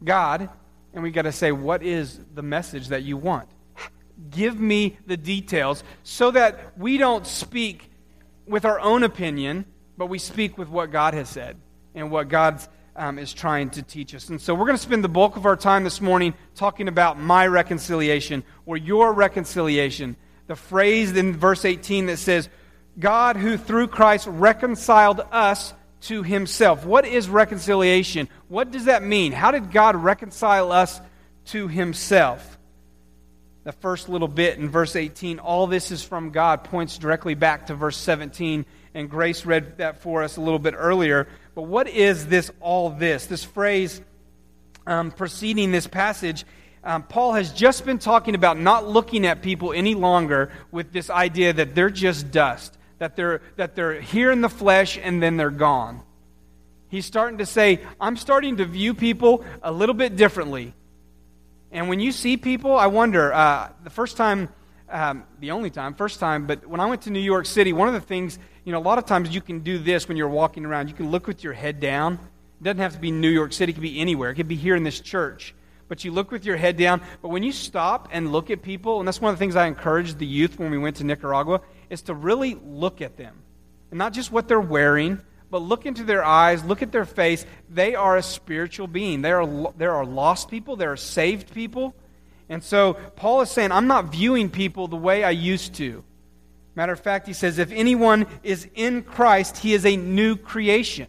God, 0.03 0.49
and 0.93 1.03
we 1.03 1.11
got 1.11 1.21
to 1.21 1.31
say, 1.31 1.51
What 1.51 1.83
is 1.83 2.19
the 2.33 2.41
message 2.41 2.89
that 2.89 3.03
you 3.03 3.15
want? 3.15 3.47
Give 4.31 4.59
me 4.59 4.97
the 5.07 5.15
details 5.15 5.83
so 6.03 6.31
that 6.31 6.77
we 6.77 6.97
don't 6.97 7.25
speak 7.25 7.89
with 8.45 8.65
our 8.65 8.79
own 8.79 9.03
opinion, 9.03 9.65
but 9.97 10.07
we 10.07 10.19
speak 10.19 10.57
with 10.57 10.67
what 10.67 10.91
God 10.91 11.13
has 11.13 11.29
said 11.29 11.57
and 11.95 12.11
what 12.11 12.27
God's 12.27 12.67
um, 12.99 13.17
is 13.17 13.33
trying 13.33 13.71
to 13.71 13.81
teach 13.81 14.13
us. 14.13 14.29
And 14.29 14.39
so 14.39 14.53
we're 14.53 14.65
going 14.65 14.77
to 14.77 14.83
spend 14.83 15.03
the 15.03 15.09
bulk 15.09 15.37
of 15.37 15.45
our 15.45 15.55
time 15.55 15.83
this 15.83 16.01
morning 16.01 16.35
talking 16.55 16.87
about 16.87 17.19
my 17.19 17.47
reconciliation 17.47 18.43
or 18.65 18.77
your 18.77 19.13
reconciliation 19.13 20.15
the 20.49 20.55
phrase 20.55 21.15
in 21.15 21.37
verse 21.37 21.63
18 21.63 22.07
that 22.07 22.17
says, 22.17 22.49
God 22.97 23.37
who 23.37 23.55
through 23.55 23.87
Christ 23.87 24.25
reconciled 24.27 25.21
us 25.31 25.75
to 26.01 26.23
himself. 26.23 26.85
What 26.85 27.05
is 27.05 27.29
reconciliation? 27.29 28.27
What 28.47 28.71
does 28.71 28.85
that 28.85 29.03
mean? 29.03 29.31
How 29.31 29.51
did 29.51 29.71
God 29.71 29.95
reconcile 29.95 30.71
us 30.71 30.99
to 31.45 31.67
himself? 31.67 32.57
The 33.63 33.73
first 33.73 34.09
little 34.09 34.27
bit 34.27 34.57
in 34.57 34.69
verse 34.69 34.95
18, 34.95 35.37
all 35.37 35.67
this 35.67 35.91
is 35.91 36.03
from 36.03 36.31
God, 36.31 36.63
points 36.63 36.97
directly 36.97 37.35
back 37.35 37.67
to 37.67 37.75
verse 37.75 37.97
17, 37.97 38.65
and 38.95 39.07
Grace 39.07 39.45
read 39.45 39.77
that 39.77 40.01
for 40.01 40.23
us 40.23 40.37
a 40.37 40.41
little 40.41 40.57
bit 40.57 40.73
earlier. 40.75 41.27
But 41.59 41.67
what 41.67 41.89
is 41.89 42.27
this 42.27 42.49
all 42.61 42.89
this? 42.89 43.25
This 43.25 43.43
phrase 43.43 43.99
um, 44.87 45.11
preceding 45.11 45.73
this 45.73 45.87
passage 45.87 46.45
um, 46.85 47.03
Paul 47.03 47.33
has 47.33 47.51
just 47.51 47.83
been 47.83 47.99
talking 47.99 48.33
about 48.33 48.57
not 48.57 48.87
looking 48.87 49.25
at 49.25 49.41
people 49.41 49.73
any 49.73 49.93
longer 49.93 50.53
with 50.71 50.93
this 50.93 51.09
idea 51.09 51.51
that 51.51 51.75
they're 51.75 51.89
just 51.89 52.31
dust, 52.31 52.77
that 52.99 53.17
they're, 53.17 53.41
that 53.57 53.75
they're 53.75 53.99
here 53.99 54.31
in 54.31 54.39
the 54.39 54.47
flesh 54.47 54.97
and 54.97 55.21
then 55.21 55.35
they're 55.35 55.49
gone. 55.49 56.01
He's 56.87 57.05
starting 57.05 57.39
to 57.39 57.45
say, 57.45 57.81
I'm 57.99 58.15
starting 58.15 58.55
to 58.55 58.65
view 58.65 58.93
people 58.93 59.43
a 59.61 59.73
little 59.73 59.95
bit 59.95 60.15
differently. 60.15 60.73
And 61.73 61.89
when 61.89 61.99
you 61.99 62.13
see 62.13 62.37
people, 62.37 62.73
I 62.73 62.87
wonder, 62.87 63.33
uh, 63.33 63.67
the 63.83 63.89
first 63.89 64.15
time, 64.15 64.47
um, 64.91 65.23
the 65.39 65.51
only 65.51 65.69
time, 65.69 65.93
first 65.93 66.19
time, 66.19 66.47
but 66.47 66.65
when 66.67 66.79
I 66.79 66.85
went 66.85 67.03
to 67.03 67.09
New 67.09 67.19
York 67.19 67.45
City, 67.45 67.73
one 67.73 67.87
of 67.87 67.93
the 67.93 68.01
things, 68.01 68.39
you 68.63 68.71
know, 68.71 68.79
a 68.79 68.81
lot 68.81 68.97
of 68.97 69.05
times 69.05 69.33
you 69.33 69.41
can 69.41 69.59
do 69.59 69.77
this 69.77 70.07
when 70.07 70.17
you're 70.17 70.29
walking 70.29 70.65
around. 70.65 70.87
You 70.87 70.95
can 70.95 71.11
look 71.11 71.27
with 71.27 71.43
your 71.43 71.53
head 71.53 71.79
down. 71.79 72.13
It 72.59 72.63
doesn't 72.63 72.79
have 72.79 72.93
to 72.93 72.99
be 72.99 73.11
New 73.11 73.29
York 73.29 73.53
City, 73.53 73.71
it 73.71 73.75
could 73.75 73.83
be 73.83 73.99
anywhere. 73.99 74.31
It 74.31 74.35
could 74.35 74.47
be 74.47 74.55
here 74.55 74.75
in 74.75 74.83
this 74.83 74.99
church 74.99 75.53
but 75.89 76.05
you 76.05 76.11
look 76.11 76.31
with 76.31 76.45
your 76.45 76.55
head 76.55 76.77
down. 76.77 77.01
But 77.21 77.29
when 77.29 77.43
you 77.43 77.51
stop 77.51 78.07
and 78.11 78.31
look 78.31 78.49
at 78.49 78.61
people, 78.61 78.99
and 78.99 79.07
that's 79.07 79.19
one 79.19 79.33
of 79.33 79.37
the 79.37 79.43
things 79.43 79.57
I 79.57 79.65
encouraged 79.65 80.19
the 80.19 80.25
youth 80.25 80.57
when 80.57 80.71
we 80.71 80.77
went 80.77 80.97
to 80.97 81.03
Nicaragua, 81.03 81.61
is 81.89 82.03
to 82.03 82.13
really 82.13 82.55
look 82.63 83.01
at 83.01 83.17
them. 83.17 83.35
And 83.89 83.97
not 83.97 84.13
just 84.13 84.31
what 84.31 84.47
they're 84.47 84.61
wearing, 84.61 85.19
but 85.49 85.63
look 85.63 85.87
into 85.87 86.03
their 86.03 86.23
eyes, 86.23 86.63
look 86.63 86.83
at 86.83 86.91
their 86.91 87.05
face. 87.05 87.45
They 87.69 87.95
are 87.95 88.15
a 88.15 88.21
spiritual 88.21 88.85
being. 88.85 89.23
There 89.23 89.41
are, 89.41 89.73
there 89.77 89.95
are 89.95 90.05
lost 90.05 90.49
people, 90.49 90.75
there 90.75 90.91
are 90.91 90.97
saved 90.97 91.53
people. 91.53 91.95
And 92.49 92.63
so 92.63 92.93
Paul 93.15 93.41
is 93.41 93.51
saying, 93.51 93.71
I'm 93.71 93.87
not 93.87 94.11
viewing 94.11 94.49
people 94.49 94.87
the 94.87 94.95
way 94.95 95.23
I 95.23 95.29
used 95.29 95.75
to. 95.75 96.03
Matter 96.75 96.93
of 96.93 96.99
fact, 96.99 97.27
he 97.27 97.33
says, 97.33 97.59
if 97.59 97.71
anyone 97.71 98.25
is 98.43 98.67
in 98.73 99.03
Christ, 99.03 99.57
he 99.57 99.73
is 99.73 99.85
a 99.85 99.95
new 99.95 100.35
creation. 100.35 101.07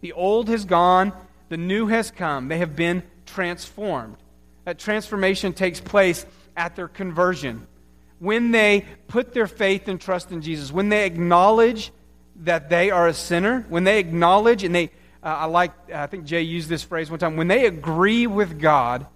The 0.00 0.12
old 0.12 0.48
has 0.48 0.64
gone, 0.64 1.12
the 1.48 1.56
new 1.56 1.86
has 1.88 2.10
come. 2.10 2.48
They 2.48 2.58
have 2.58 2.74
been 2.74 3.02
transformed. 3.26 4.16
That 4.64 4.78
transformation 4.78 5.52
takes 5.52 5.80
place 5.80 6.24
at 6.56 6.76
their 6.76 6.88
conversion. 6.88 7.66
When 8.18 8.52
they 8.52 8.86
put 9.08 9.34
their 9.34 9.48
faith 9.48 9.88
and 9.88 10.00
trust 10.00 10.30
in 10.30 10.42
Jesus, 10.42 10.70
when 10.70 10.88
they 10.88 11.04
acknowledge 11.04 11.90
that 12.44 12.68
they 12.68 12.90
are 12.90 13.08
a 13.08 13.14
sinner, 13.14 13.66
when 13.68 13.84
they 13.84 13.98
acknowledge 13.98 14.64
and 14.64 14.74
they, 14.74 14.90
uh, 15.22 15.26
I 15.26 15.44
like, 15.46 15.72
I 15.92 16.06
think 16.06 16.24
Jay 16.24 16.42
used 16.42 16.68
this 16.68 16.84
phrase 16.84 17.10
one 17.10 17.18
time, 17.18 17.36
when 17.36 17.48
they 17.48 17.66
agree 17.66 18.26
with 18.26 18.60
God 18.60 19.06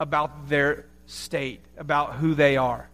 about 0.00 0.48
their 0.48 0.86
state, 1.06 1.60
about 1.78 2.14
who 2.14 2.34
they 2.34 2.56
are. 2.56 2.88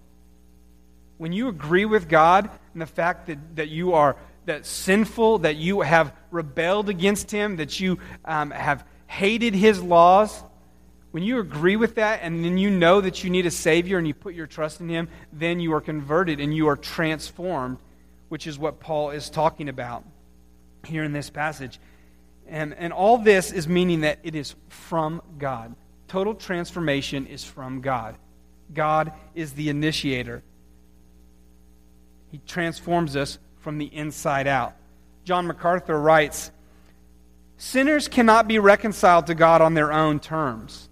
When 1.16 1.32
you 1.32 1.48
agree 1.48 1.86
with 1.86 2.08
God 2.08 2.50
and 2.74 2.82
the 2.82 2.86
fact 2.86 3.28
that, 3.28 3.56
that 3.56 3.68
you 3.68 3.94
are 3.94 4.16
that 4.44 4.66
sinful, 4.66 5.38
that 5.38 5.56
you 5.56 5.80
have 5.80 6.14
rebelled 6.30 6.90
against 6.90 7.30
Him, 7.30 7.56
that 7.56 7.80
you 7.80 7.98
um, 8.24 8.50
have 8.50 8.84
hated 9.06 9.54
his 9.54 9.82
laws, 9.82 10.42
when 11.10 11.22
you 11.22 11.38
agree 11.38 11.76
with 11.76 11.94
that 11.94 12.20
and 12.22 12.44
then 12.44 12.58
you 12.58 12.70
know 12.70 13.00
that 13.00 13.24
you 13.24 13.30
need 13.30 13.46
a 13.46 13.50
Savior 13.50 13.98
and 13.98 14.06
you 14.06 14.14
put 14.14 14.34
your 14.34 14.46
trust 14.46 14.80
in 14.80 14.88
him, 14.88 15.08
then 15.32 15.60
you 15.60 15.72
are 15.72 15.80
converted 15.80 16.40
and 16.40 16.54
you 16.54 16.68
are 16.68 16.76
transformed, 16.76 17.78
which 18.28 18.46
is 18.46 18.58
what 18.58 18.80
Paul 18.80 19.10
is 19.10 19.30
talking 19.30 19.68
about 19.68 20.04
here 20.84 21.04
in 21.04 21.12
this 21.12 21.30
passage. 21.30 21.80
And, 22.46 22.74
and 22.74 22.92
all 22.92 23.18
this 23.18 23.50
is 23.50 23.66
meaning 23.66 24.02
that 24.02 24.18
it 24.22 24.34
is 24.34 24.54
from 24.68 25.22
God. 25.38 25.74
Total 26.08 26.34
transformation 26.34 27.26
is 27.26 27.44
from 27.44 27.80
God. 27.80 28.16
God 28.72 29.12
is 29.34 29.52
the 29.52 29.68
initiator. 29.68 30.42
He 32.30 32.40
transforms 32.46 33.16
us 33.16 33.38
from 33.58 33.78
the 33.78 33.86
inside 33.86 34.46
out. 34.46 34.74
John 35.24 35.46
MacArthur 35.46 35.98
writes 35.98 36.50
Sinners 37.58 38.08
cannot 38.08 38.46
be 38.46 38.58
reconciled 38.58 39.26
to 39.26 39.34
God 39.34 39.60
on 39.62 39.74
their 39.74 39.92
own 39.92 40.20
terms. 40.20 40.88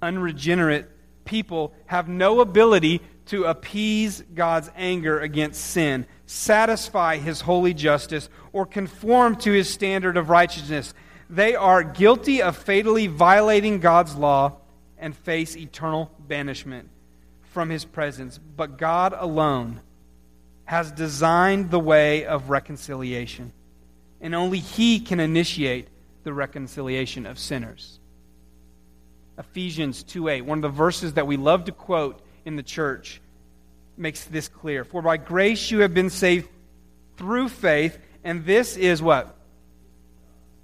Unregenerate 0.00 0.88
people 1.24 1.74
have 1.86 2.08
no 2.08 2.40
ability 2.40 3.00
to 3.26 3.44
appease 3.44 4.22
God's 4.34 4.70
anger 4.76 5.20
against 5.20 5.60
sin, 5.60 6.06
satisfy 6.24 7.18
his 7.18 7.42
holy 7.42 7.74
justice, 7.74 8.30
or 8.52 8.64
conform 8.64 9.36
to 9.36 9.52
his 9.52 9.68
standard 9.68 10.16
of 10.16 10.30
righteousness. 10.30 10.94
They 11.30 11.54
are 11.54 11.82
guilty 11.82 12.42
of 12.42 12.56
fatally 12.56 13.06
violating 13.06 13.80
God's 13.80 14.14
law 14.14 14.56
and 14.98 15.16
face 15.16 15.56
eternal 15.56 16.10
banishment 16.18 16.88
from 17.50 17.68
his 17.70 17.84
presence. 17.84 18.38
But 18.38 18.78
God 18.78 19.14
alone 19.16 19.80
has 20.64 20.90
designed 20.90 21.70
the 21.70 21.78
way 21.78 22.24
of 22.24 22.50
reconciliation 22.50 23.52
and 24.20 24.34
only 24.34 24.58
He 24.58 25.00
can 25.00 25.20
initiate 25.20 25.88
the 26.24 26.32
reconciliation 26.32 27.26
of 27.26 27.38
sinners. 27.38 27.98
Ephesians 29.38 30.02
2:8, 30.02 30.42
one 30.42 30.58
of 30.58 30.62
the 30.62 30.68
verses 30.68 31.14
that 31.14 31.26
we 31.26 31.36
love 31.36 31.64
to 31.66 31.72
quote 31.72 32.20
in 32.44 32.56
the 32.56 32.62
church, 32.62 33.20
makes 33.96 34.24
this 34.24 34.48
clear. 34.48 34.84
For 34.84 35.02
by 35.02 35.16
grace 35.16 35.70
you 35.70 35.80
have 35.80 35.94
been 35.94 36.10
saved 36.10 36.48
through 37.16 37.48
faith, 37.48 37.98
and 38.24 38.44
this 38.44 38.76
is 38.76 39.00
what? 39.00 39.36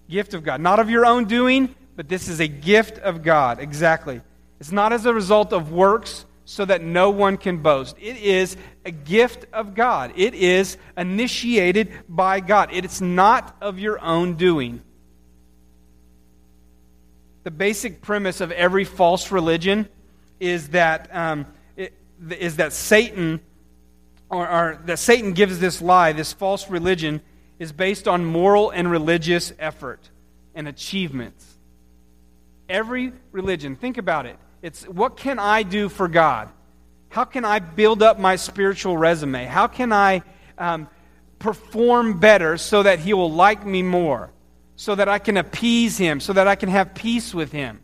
Gift 0.09 0.35
of 0.35 0.45
God. 0.45 0.61
Not 0.61 0.81
of 0.81 0.91
your 0.91 1.07
own 1.07 1.25
doing, 1.25 1.75
but 1.97 2.09
this 2.09 2.29
is 2.29 2.41
a 2.41 2.49
gift 2.49 2.99
of 2.99 3.23
God. 3.23 3.59
Exactly. 3.61 4.21
It's 4.61 4.73
not 4.73 4.93
as 4.93 5.07
a 5.07 5.15
result 5.15 5.53
of 5.53 5.73
works, 5.73 6.25
so 6.45 6.65
that 6.65 6.83
no 6.83 7.11
one 7.11 7.37
can 7.37 7.59
boast. 7.59 7.97
It 7.99 8.17
is 8.17 8.57
a 8.85 8.91
gift 8.91 9.47
of 9.53 9.75
God. 9.75 10.13
It 10.17 10.35
is 10.35 10.77
initiated 10.97 11.91
by 12.09 12.41
God. 12.41 12.71
It's 12.73 13.01
not 13.01 13.57
of 13.61 13.79
your 13.79 14.01
own 14.01 14.35
doing. 14.35 14.83
The 17.45 17.51
basic 17.51 18.03
premise 18.03 18.41
of 18.41 18.53
every 18.53 18.85
false 18.85 19.31
religion 19.31 19.89
is 20.39 20.69
that, 20.71 21.09
um, 21.15 21.47
it, 21.77 21.95
is 22.31 22.57
that 22.57 22.73
Satan, 22.73 23.41
or, 24.29 24.49
or 24.49 24.81
that 24.85 24.99
Satan 24.99 25.33
gives 25.33 25.59
this 25.59 25.81
lie, 25.81 26.13
this 26.13 26.33
false 26.33 26.69
religion, 26.69 27.23
is 27.59 27.73
based 27.73 28.09
on 28.09 28.25
moral 28.25 28.71
and 28.71 28.91
religious 28.91 29.53
effort 29.59 30.11
and 30.55 30.69
achievements. 30.69 31.47
Every 32.69 33.13
religion, 33.33 33.77
think 33.77 33.99
about 33.99 34.27
it 34.27 34.39
it's 34.65 34.89
what 34.89 35.19
can 35.19 35.39
I 35.39 35.63
do 35.63 35.91
for 35.91 36.09
God? 36.09 36.49
How 37.11 37.25
can 37.25 37.45
I 37.45 37.59
build 37.59 38.03
up 38.03 38.19
my 38.19 38.37
spiritual 38.37 38.97
resume? 38.97 39.45
How 39.45 39.67
can 39.67 39.93
I 39.93 40.23
um, 40.57 40.89
perform 41.39 42.19
better 42.19 42.57
so 42.57 42.83
that 42.83 42.99
He 42.99 43.13
will 43.13 43.31
like 43.31 43.67
me 43.67 43.83
more? 43.83 44.33
So 44.77 44.95
that 44.95 45.07
I 45.07 45.19
can 45.19 45.37
appease 45.37 45.99
Him, 45.99 46.19
so 46.19 46.33
that 46.33 46.49
I 46.49 46.55
can 46.55 46.71
have 46.71 46.95
peace 46.95 47.35
with 47.35 47.53
Him. 47.53 47.79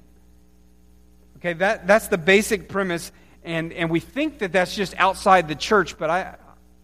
Okay, 1.36 1.52
that, 1.52 1.86
that's 1.86 2.08
the 2.08 2.16
basic 2.16 2.70
premise. 2.70 3.12
And, 3.44 3.74
and 3.74 3.90
we 3.90 4.00
think 4.00 4.38
that 4.38 4.50
that's 4.50 4.74
just 4.74 4.94
outside 4.96 5.48
the 5.48 5.54
church, 5.54 5.98
but 5.98 6.08
I, 6.08 6.36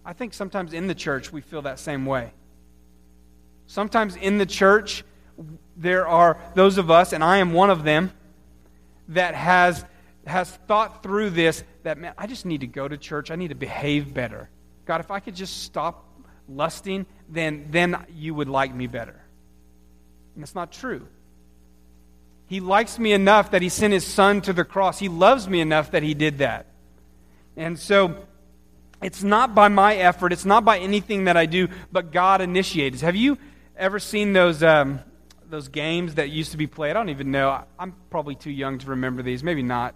I 0.05 0.13
think 0.13 0.35
sometimes 0.35 0.75
in 0.75 0.89
the 0.89 0.95
church 0.95 1.33
we 1.33 1.41
feel 1.41 1.63
that 1.63 1.79
same 1.79 2.05
way. 2.05 2.33
Sometimes 3.67 4.17
in 4.17 4.39
the 4.39 4.47
church, 4.47 5.05
there 5.77 6.07
are 6.07 6.39
those 6.55 6.79
of 6.79 6.91
us, 6.91 7.13
and 7.13 7.23
I 7.23 7.39
am 7.39 7.53
one 7.53 7.71
of 7.71 7.85
them, 7.85 8.13
that 9.09 9.35
has, 9.35 9.85
has 10.27 10.51
thought 10.67 11.03
through 11.03 11.31
this 11.31 11.63
that, 11.83 11.99
man, 11.99 12.15
I 12.17 12.27
just 12.27 12.47
need 12.47 12.61
to 12.63 12.67
go 12.67 12.89
to 12.89 12.97
church. 12.97 13.31
I 13.31 13.37
need 13.37 13.49
to 13.49 13.55
behave 13.55 14.13
better. 14.13 14.49
God, 14.85 15.01
if 15.01 15.11
I 15.11 15.21
could 15.21 15.35
just 15.35 15.63
stop 15.63 16.05
lusting, 16.49 17.07
then, 17.29 17.67
then 17.71 18.05
you 18.15 18.35
would 18.35 18.49
like 18.49 18.75
me 18.75 18.87
better. 18.87 19.21
And 20.35 20.43
that's 20.43 20.55
not 20.55 20.73
true. 20.73 21.07
He 22.47 22.61
likes 22.61 22.99
me 22.99 23.13
enough 23.13 23.51
that 23.51 23.63
he 23.63 23.69
sent 23.69 23.93
his 23.93 24.07
son 24.07 24.41
to 24.43 24.53
the 24.53 24.65
cross. 24.65 24.99
He 24.99 25.09
loves 25.09 25.49
me 25.49 25.61
enough 25.61 25.91
that 25.91 26.03
he 26.03 26.15
did 26.15 26.39
that. 26.39 26.67
And 27.57 27.79
so 27.79 28.27
it's 29.03 29.23
not 29.23 29.55
by 29.55 29.69
my 29.69 29.97
effort, 29.97 30.33
it's 30.33 30.45
not 30.45 30.65
by 30.65 30.79
anything 30.79 31.25
that 31.25 31.37
I 31.37 31.47
do, 31.47 31.69
but 31.91 32.13
God 32.13 32.41
initiates. 32.41 33.01
Have 33.01 33.17
you 33.17 33.39
ever 33.77 33.99
seen 33.99 34.33
those, 34.33 34.63
um, 34.63 35.01
those 35.49 35.69
games 35.69 36.15
that 36.15 36.31
used 36.31 36.53
to 36.53 36.57
be 36.57 36.67
played? 36.67 36.91
I 36.91 36.95
don't 36.95 37.11
even 37.11 37.31
know. 37.31 37.65
I'm 37.79 37.95
probably 38.11 38.35
too 38.35 38.51
young 38.51 38.79
to 38.79 38.91
remember 38.91 39.23
these, 39.23 39.43
maybe 39.43 39.63
not. 39.63 39.95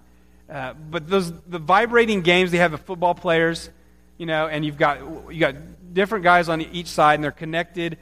Uh, 0.51 0.75
but 0.75 1.09
those 1.09 1.33
the 1.43 1.61
vibrating 1.61 2.23
games 2.23 2.51
they 2.51 2.59
have 2.59 2.73
the 2.73 2.79
football 2.79 3.15
players, 3.15 3.71
you 4.19 4.27
know, 4.27 4.49
and 4.49 4.65
you've 4.65 4.77
got 4.77 4.99
you 5.33 5.39
got 5.39 5.55
different 5.95 6.25
guys 6.25 6.49
on 6.49 6.61
each 6.61 6.89
side, 6.89 7.15
and 7.15 7.25
they're 7.25 7.31
connected 7.31 7.99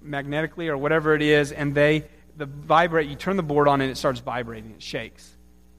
magnetically 0.00 0.68
or 0.68 0.76
whatever 0.76 1.14
it 1.14 1.22
is, 1.22 1.50
and 1.50 1.74
they 1.74 2.04
the 2.36 2.46
vibrate. 2.46 3.08
You 3.08 3.16
turn 3.16 3.36
the 3.36 3.42
board 3.42 3.66
on, 3.66 3.80
and 3.80 3.90
it 3.90 3.96
starts 3.96 4.20
vibrating. 4.20 4.70
It 4.70 4.82
shakes, 4.82 5.36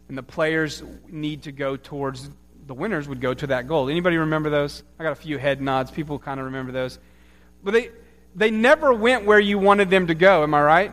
and 0.09 0.17
the 0.17 0.23
players 0.23 0.83
need 1.07 1.43
to 1.43 1.53
go 1.53 1.77
towards 1.77 2.29
the 2.67 2.73
winners 2.73 3.07
would 3.07 3.21
go 3.21 3.33
to 3.33 3.47
that 3.47 3.67
goal. 3.67 3.89
Anybody 3.89 4.17
remember 4.17 4.49
those? 4.49 4.83
I 4.99 5.03
got 5.03 5.13
a 5.13 5.15
few 5.15 5.37
head 5.37 5.61
nods. 5.61 5.89
People 5.89 6.19
kind 6.19 6.41
of 6.41 6.47
remember 6.47 6.73
those, 6.73 6.99
but 7.63 7.71
they 7.71 7.91
they 8.35 8.51
never 8.51 8.93
went 8.93 9.25
where 9.25 9.39
you 9.39 9.57
wanted 9.59 9.89
them 9.89 10.07
to 10.07 10.15
go. 10.15 10.43
Am 10.43 10.53
I 10.53 10.61
right? 10.61 10.91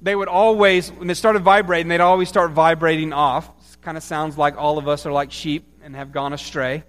They 0.00 0.14
would 0.14 0.28
always, 0.28 0.90
when 0.92 1.08
they 1.08 1.14
started 1.14 1.42
vibrating, 1.42 1.88
they'd 1.88 2.00
always 2.00 2.28
start 2.28 2.52
vibrating 2.52 3.12
off. 3.12 3.50
Kind 3.80 3.96
of 3.96 4.02
sounds 4.02 4.36
like 4.36 4.56
all 4.56 4.78
of 4.78 4.88
us 4.88 5.06
are 5.06 5.12
like 5.12 5.32
sheep 5.32 5.64
and 5.82 5.96
have 5.96 6.12
gone 6.12 6.32
astray. 6.32 6.84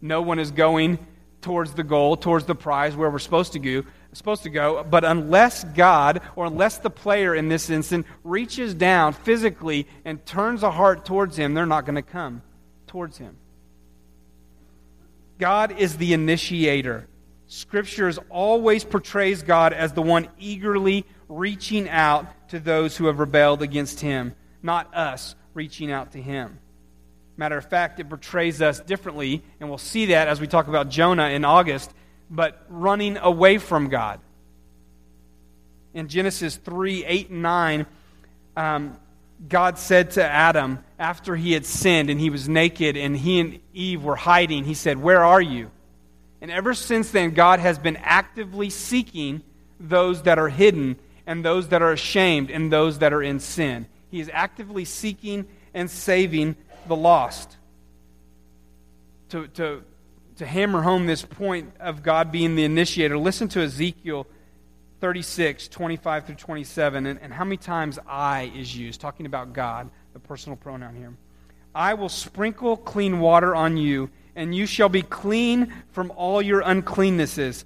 No 0.00 0.22
one 0.22 0.38
is 0.38 0.50
going 0.50 0.98
towards 1.42 1.72
the 1.74 1.84
goal, 1.84 2.16
towards 2.16 2.46
the 2.46 2.54
prize 2.54 2.96
where 2.96 3.10
we're 3.10 3.18
supposed 3.18 3.52
to 3.52 3.58
go, 3.58 3.84
supposed 4.12 4.42
to 4.44 4.50
go. 4.50 4.84
But 4.88 5.04
unless 5.04 5.64
God, 5.64 6.22
or 6.36 6.46
unless 6.46 6.78
the 6.78 6.90
player 6.90 7.34
in 7.34 7.48
this 7.48 7.70
instant, 7.70 8.06
reaches 8.24 8.74
down 8.74 9.12
physically 9.12 9.86
and 10.04 10.24
turns 10.24 10.62
a 10.62 10.70
heart 10.70 11.04
towards 11.04 11.36
him, 11.36 11.54
they're 11.54 11.66
not 11.66 11.84
going 11.84 11.96
to 11.96 12.02
come 12.02 12.42
towards 12.86 13.18
him. 13.18 13.36
God 15.38 15.78
is 15.78 15.96
the 15.96 16.12
initiator. 16.12 17.06
Scriptures 17.48 18.18
always 18.28 18.84
portrays 18.84 19.42
God 19.42 19.72
as 19.72 19.92
the 19.94 20.02
one 20.02 20.28
eagerly 20.38 21.06
reaching 21.28 21.88
out 21.88 22.26
to 22.50 22.60
those 22.60 22.96
who 22.96 23.06
have 23.06 23.18
rebelled 23.18 23.62
against 23.62 24.00
him, 24.00 24.34
not 24.62 24.94
us 24.94 25.34
reaching 25.54 25.90
out 25.90 26.12
to 26.12 26.22
him. 26.22 26.58
Matter 27.38 27.56
of 27.56 27.64
fact, 27.64 28.00
it 28.00 28.08
portrays 28.08 28.60
us 28.60 28.80
differently, 28.80 29.42
and 29.60 29.68
we'll 29.68 29.78
see 29.78 30.06
that 30.06 30.28
as 30.28 30.40
we 30.40 30.46
talk 30.46 30.68
about 30.68 30.90
Jonah 30.90 31.28
in 31.30 31.44
August, 31.44 31.90
but 32.30 32.66
running 32.68 33.16
away 33.16 33.56
from 33.56 33.88
God. 33.88 34.20
In 35.94 36.08
Genesis 36.08 36.56
3 36.56 37.04
8 37.06 37.30
and 37.30 37.42
9, 37.42 37.86
um, 38.56 38.98
God 39.48 39.78
said 39.78 40.12
to 40.12 40.24
Adam, 40.24 40.84
after 40.98 41.34
he 41.34 41.52
had 41.52 41.64
sinned 41.64 42.10
and 42.10 42.20
he 42.20 42.28
was 42.28 42.46
naked 42.48 42.96
and 42.96 43.16
he 43.16 43.40
and 43.40 43.60
Eve 43.72 44.04
were 44.04 44.16
hiding, 44.16 44.64
He 44.64 44.74
said, 44.74 44.98
Where 44.98 45.24
are 45.24 45.40
you? 45.40 45.70
And 46.40 46.50
ever 46.50 46.74
since 46.74 47.10
then, 47.10 47.32
God 47.32 47.60
has 47.60 47.78
been 47.78 47.96
actively 47.96 48.70
seeking 48.70 49.42
those 49.80 50.22
that 50.22 50.38
are 50.38 50.48
hidden 50.48 50.96
and 51.26 51.44
those 51.44 51.68
that 51.68 51.82
are 51.82 51.92
ashamed 51.92 52.50
and 52.50 52.72
those 52.72 53.00
that 53.00 53.12
are 53.12 53.22
in 53.22 53.40
sin. 53.40 53.86
He 54.10 54.20
is 54.20 54.30
actively 54.32 54.84
seeking 54.84 55.46
and 55.74 55.90
saving 55.90 56.56
the 56.86 56.96
lost. 56.96 57.56
To, 59.30 59.46
to, 59.48 59.82
to 60.36 60.46
hammer 60.46 60.82
home 60.82 61.06
this 61.06 61.22
point 61.22 61.72
of 61.80 62.02
God 62.02 62.32
being 62.32 62.56
the 62.56 62.64
initiator, 62.64 63.18
listen 63.18 63.48
to 63.48 63.60
Ezekiel 63.60 64.26
36, 65.00 65.68
25 65.68 66.26
through 66.26 66.34
27, 66.34 67.06
and, 67.06 67.20
and 67.20 67.32
how 67.32 67.44
many 67.44 67.56
times 67.56 67.98
I 68.08 68.50
is 68.56 68.74
used, 68.74 69.00
talking 69.00 69.26
about 69.26 69.52
God, 69.52 69.90
the 70.12 70.18
personal 70.18 70.56
pronoun 70.56 70.96
here. 70.96 71.12
I 71.74 71.94
will 71.94 72.08
sprinkle 72.08 72.76
clean 72.76 73.20
water 73.20 73.54
on 73.54 73.76
you, 73.76 74.10
and 74.38 74.54
you 74.54 74.64
shall 74.64 74.88
be 74.88 75.02
clean 75.02 75.74
from 75.92 76.10
all 76.16 76.40
your 76.40 76.62
uncleannesses. 76.62 77.64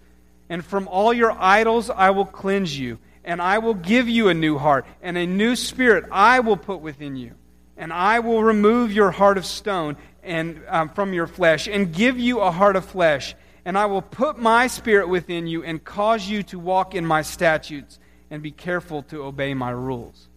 And 0.48 0.64
from 0.64 0.88
all 0.88 1.12
your 1.12 1.32
idols 1.32 1.88
I 1.88 2.10
will 2.10 2.26
cleanse 2.26 2.76
you. 2.76 2.98
And 3.24 3.40
I 3.40 3.58
will 3.58 3.74
give 3.74 4.08
you 4.08 4.28
a 4.28 4.34
new 4.34 4.58
heart, 4.58 4.84
and 5.00 5.16
a 5.16 5.26
new 5.26 5.54
spirit 5.54 6.06
I 6.10 6.40
will 6.40 6.56
put 6.56 6.80
within 6.80 7.14
you. 7.14 7.34
And 7.76 7.92
I 7.92 8.18
will 8.18 8.42
remove 8.42 8.92
your 8.92 9.12
heart 9.12 9.38
of 9.38 9.46
stone 9.46 9.96
and 10.24 10.60
um, 10.66 10.88
from 10.88 11.12
your 11.12 11.28
flesh, 11.28 11.68
and 11.68 11.94
give 11.94 12.18
you 12.18 12.40
a 12.40 12.50
heart 12.50 12.74
of 12.74 12.84
flesh 12.84 13.36
and 13.64 13.78
I 13.78 13.86
will 13.86 14.02
put 14.02 14.38
my 14.38 14.66
spirit 14.66 15.08
within 15.08 15.46
you 15.46 15.62
and 15.62 15.82
cause 15.82 16.26
you 16.26 16.42
to 16.44 16.58
walk 16.58 16.94
in 16.94 17.06
my 17.06 17.22
statutes 17.22 17.98
and 18.30 18.42
be 18.42 18.50
careful 18.50 19.02
to 19.04 19.24
obey 19.24 19.54
my 19.54 19.70
rules. 19.70 20.28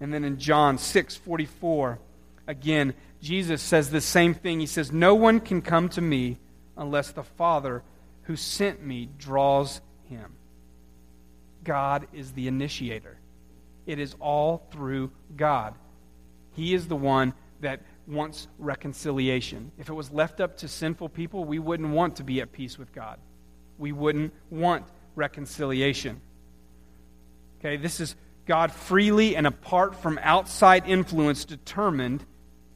And 0.00 0.12
then 0.12 0.24
in 0.24 0.38
John 0.38 0.78
6 0.78 1.16
44, 1.16 1.98
again, 2.50 2.94
Jesus 3.22 3.62
says 3.62 3.90
the 3.90 4.00
same 4.00 4.34
thing. 4.34 4.60
He 4.60 4.66
says, 4.66 4.92
No 4.92 5.14
one 5.14 5.40
can 5.40 5.62
come 5.62 5.88
to 5.90 6.00
me 6.00 6.38
unless 6.76 7.12
the 7.12 7.22
Father 7.22 7.82
who 8.22 8.36
sent 8.36 8.84
me 8.84 9.08
draws 9.18 9.80
him. 10.08 10.34
God 11.64 12.08
is 12.12 12.32
the 12.32 12.48
initiator. 12.48 13.18
It 13.86 13.98
is 13.98 14.14
all 14.18 14.66
through 14.72 15.12
God. 15.36 15.74
He 16.52 16.74
is 16.74 16.88
the 16.88 16.96
one 16.96 17.34
that 17.60 17.82
wants 18.06 18.48
reconciliation. 18.58 19.70
If 19.78 19.88
it 19.88 19.92
was 19.92 20.10
left 20.10 20.40
up 20.40 20.56
to 20.58 20.68
sinful 20.68 21.10
people, 21.10 21.44
we 21.44 21.58
wouldn't 21.58 21.90
want 21.90 22.16
to 22.16 22.24
be 22.24 22.40
at 22.40 22.52
peace 22.52 22.78
with 22.78 22.92
God. 22.92 23.18
We 23.78 23.92
wouldn't 23.92 24.32
want 24.50 24.84
reconciliation. 25.14 26.20
Okay, 27.58 27.76
this 27.76 28.00
is 28.00 28.16
God 28.46 28.72
freely 28.72 29.36
and 29.36 29.46
apart 29.46 29.94
from 29.94 30.18
outside 30.22 30.84
influence 30.86 31.44
determined 31.44 32.24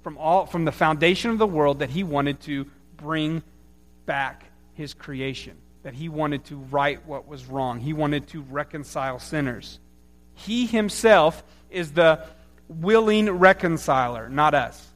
from 0.04 0.18
all 0.18 0.46
from 0.46 0.66
the 0.66 0.70
foundation 0.70 1.30
of 1.30 1.38
the 1.38 1.46
world 1.46 1.80
that 1.80 1.90
he 1.90 2.04
wanted 2.04 2.38
to 2.42 2.66
bring 2.96 3.42
back 4.06 4.44
his 4.74 4.92
creation, 4.94 5.56
that 5.82 5.94
he 5.94 6.08
wanted 6.08 6.44
to 6.44 6.56
right 6.56 7.04
what 7.06 7.26
was 7.26 7.46
wrong. 7.46 7.80
He 7.80 7.94
wanted 7.94 8.28
to 8.28 8.42
reconcile 8.42 9.18
sinners. 9.18 9.80
He 10.34 10.66
himself 10.66 11.42
is 11.70 11.92
the 11.92 12.24
willing 12.68 13.30
reconciler, 13.30 14.28
not 14.28 14.54
us. 14.54 14.86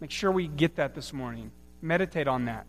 Make 0.00 0.10
sure 0.10 0.32
we 0.32 0.48
get 0.48 0.76
that 0.76 0.94
this 0.94 1.12
morning. 1.12 1.50
Meditate 1.80 2.26
on 2.26 2.46
that. 2.46 2.66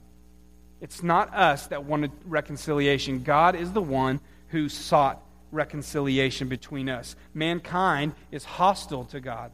It's 0.82 1.01
not 1.01 1.34
us 1.34 1.67
that 1.67 1.84
wanted 1.84 2.12
reconciliation. 2.25 3.23
God 3.23 3.56
is 3.56 3.71
the 3.71 3.82
one 3.82 4.19
who 4.49 4.69
sought 4.69 5.21
reconciliation 5.51 6.47
between 6.47 6.89
us. 6.89 7.15
Mankind 7.34 8.13
is 8.32 8.43
hostile 8.43 9.06
to 9.06 9.19
God. 9.19 9.51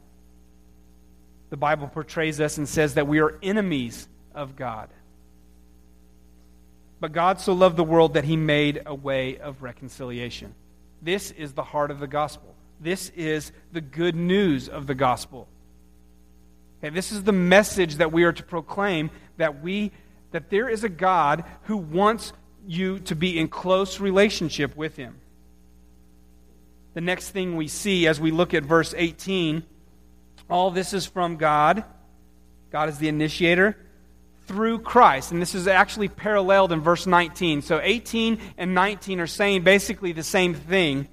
The 1.51 1.57
Bible 1.57 1.87
portrays 1.87 2.41
us 2.41 2.57
and 2.57 2.67
says 2.67 2.95
that 2.95 3.07
we 3.07 3.19
are 3.19 3.37
enemies 3.43 4.07
of 4.33 4.55
God. 4.55 4.89
But 6.99 7.11
God 7.11 7.39
so 7.39 7.53
loved 7.53 7.77
the 7.77 7.83
world 7.83 8.13
that 8.13 8.23
he 8.23 8.37
made 8.37 8.81
a 8.85 8.95
way 8.95 9.37
of 9.37 9.61
reconciliation. 9.61 10.55
This 11.01 11.31
is 11.31 11.53
the 11.53 11.63
heart 11.63 11.91
of 11.91 11.99
the 11.99 12.07
gospel. 12.07 12.55
This 12.79 13.09
is 13.09 13.51
the 13.71 13.81
good 13.81 14.15
news 14.15 14.69
of 14.69 14.87
the 14.87 14.95
gospel. 14.95 15.47
Okay, 16.79 16.89
this 16.89 17.11
is 17.11 17.23
the 17.23 17.31
message 17.31 17.95
that 17.95 18.11
we 18.11 18.23
are 18.23 18.31
to 18.31 18.43
proclaim 18.43 19.11
that 19.37 19.61
we 19.61 19.91
that 20.31 20.49
there 20.49 20.69
is 20.69 20.85
a 20.85 20.89
God 20.89 21.43
who 21.63 21.75
wants 21.75 22.31
you 22.65 22.99
to 22.99 23.15
be 23.15 23.37
in 23.37 23.49
close 23.49 23.99
relationship 23.99 24.75
with 24.77 24.95
him. 24.95 25.17
The 26.93 27.01
next 27.01 27.31
thing 27.31 27.57
we 27.57 27.67
see 27.67 28.07
as 28.07 28.19
we 28.19 28.31
look 28.31 28.53
at 28.53 28.63
verse 28.63 28.93
18, 28.95 29.63
all 30.51 30.69
this 30.69 30.93
is 30.93 31.05
from 31.05 31.37
God. 31.37 31.83
God 32.71 32.89
is 32.89 32.97
the 32.97 33.07
initiator 33.07 33.75
through 34.45 34.79
Christ. 34.79 35.31
And 35.31 35.41
this 35.41 35.55
is 35.55 35.67
actually 35.67 36.09
paralleled 36.09 36.71
in 36.71 36.81
verse 36.81 37.07
19. 37.07 37.61
So 37.61 37.79
18 37.81 38.37
and 38.57 38.75
19 38.75 39.21
are 39.21 39.27
saying 39.27 39.63
basically 39.63 40.11
the 40.11 40.23
same 40.23 40.53
thing, 40.53 41.07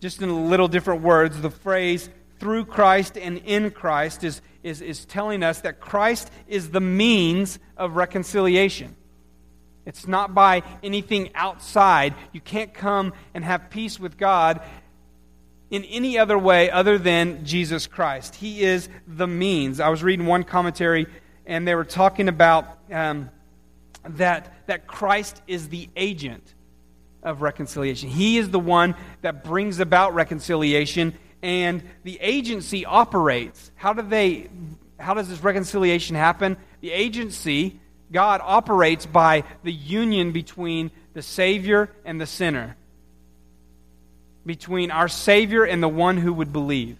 just 0.00 0.22
in 0.22 0.28
a 0.28 0.44
little 0.46 0.68
different 0.68 1.02
words. 1.02 1.40
The 1.40 1.50
phrase 1.50 2.08
through 2.38 2.66
Christ 2.66 3.18
and 3.18 3.38
in 3.38 3.72
Christ 3.72 4.22
is, 4.22 4.40
is, 4.62 4.80
is 4.80 5.04
telling 5.04 5.42
us 5.42 5.62
that 5.62 5.80
Christ 5.80 6.30
is 6.46 6.70
the 6.70 6.80
means 6.80 7.58
of 7.76 7.96
reconciliation. 7.96 8.96
It's 9.86 10.06
not 10.06 10.34
by 10.34 10.62
anything 10.82 11.30
outside. 11.34 12.14
You 12.32 12.40
can't 12.40 12.72
come 12.72 13.12
and 13.34 13.44
have 13.44 13.70
peace 13.70 13.98
with 13.98 14.16
God 14.16 14.60
in 15.70 15.84
any 15.84 16.18
other 16.18 16.38
way 16.38 16.70
other 16.70 16.98
than 16.98 17.44
Jesus 17.44 17.86
Christ. 17.86 18.34
He 18.34 18.62
is 18.62 18.88
the 19.06 19.26
means. 19.26 19.80
I 19.80 19.88
was 19.88 20.02
reading 20.02 20.26
one 20.26 20.44
commentary, 20.44 21.06
and 21.46 21.66
they 21.66 21.74
were 21.74 21.84
talking 21.84 22.28
about 22.28 22.66
um, 22.90 23.30
that, 24.04 24.66
that 24.66 24.86
Christ 24.86 25.40
is 25.46 25.68
the 25.68 25.88
agent 25.96 26.54
of 27.22 27.42
reconciliation. 27.42 28.08
He 28.08 28.38
is 28.38 28.50
the 28.50 28.58
one 28.58 28.94
that 29.22 29.44
brings 29.44 29.78
about 29.78 30.14
reconciliation, 30.14 31.14
and 31.42 31.82
the 32.02 32.18
agency 32.20 32.84
operates. 32.84 33.70
How 33.76 33.92
do 33.92 34.02
they? 34.02 34.48
How 34.98 35.14
does 35.14 35.28
this 35.28 35.42
reconciliation 35.42 36.16
happen? 36.16 36.56
The 36.80 36.92
agency, 36.92 37.80
God 38.12 38.40
operates 38.44 39.06
by 39.06 39.44
the 39.62 39.72
union 39.72 40.32
between 40.32 40.90
the 41.14 41.22
Savior 41.22 41.90
and 42.04 42.20
the 42.20 42.26
sinner 42.26 42.76
between 44.46 44.90
our 44.90 45.08
Savior 45.08 45.64
and 45.64 45.82
the 45.82 45.88
one 45.88 46.16
who 46.16 46.32
would 46.32 46.52
believe. 46.52 46.98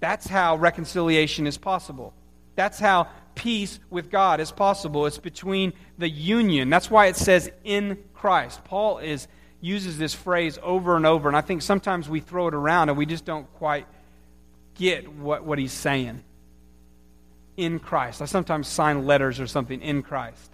That's 0.00 0.26
how 0.26 0.56
reconciliation 0.56 1.46
is 1.46 1.58
possible. 1.58 2.14
That's 2.56 2.78
how 2.78 3.08
peace 3.34 3.78
with 3.90 4.10
God 4.10 4.40
is 4.40 4.50
possible. 4.52 5.06
It's 5.06 5.18
between 5.18 5.72
the 5.98 6.08
union. 6.08 6.70
That's 6.70 6.90
why 6.90 7.06
it 7.06 7.16
says 7.16 7.50
in 7.64 7.98
Christ. 8.14 8.64
Paul 8.64 8.98
is 8.98 9.28
uses 9.60 9.98
this 9.98 10.14
phrase 10.14 10.58
over 10.62 10.96
and 10.96 11.04
over, 11.04 11.28
and 11.28 11.36
I 11.36 11.42
think 11.42 11.62
sometimes 11.62 12.08
we 12.08 12.20
throw 12.20 12.48
it 12.48 12.54
around 12.54 12.88
and 12.88 12.96
we 12.96 13.04
just 13.04 13.24
don't 13.24 13.52
quite 13.54 13.86
get 14.74 15.12
what, 15.12 15.44
what 15.44 15.58
he's 15.58 15.72
saying. 15.72 16.22
In 17.56 17.78
Christ. 17.78 18.22
I 18.22 18.24
sometimes 18.24 18.68
sign 18.68 19.04
letters 19.04 19.38
or 19.38 19.46
something 19.46 19.82
in 19.82 20.02
Christ. 20.02 20.50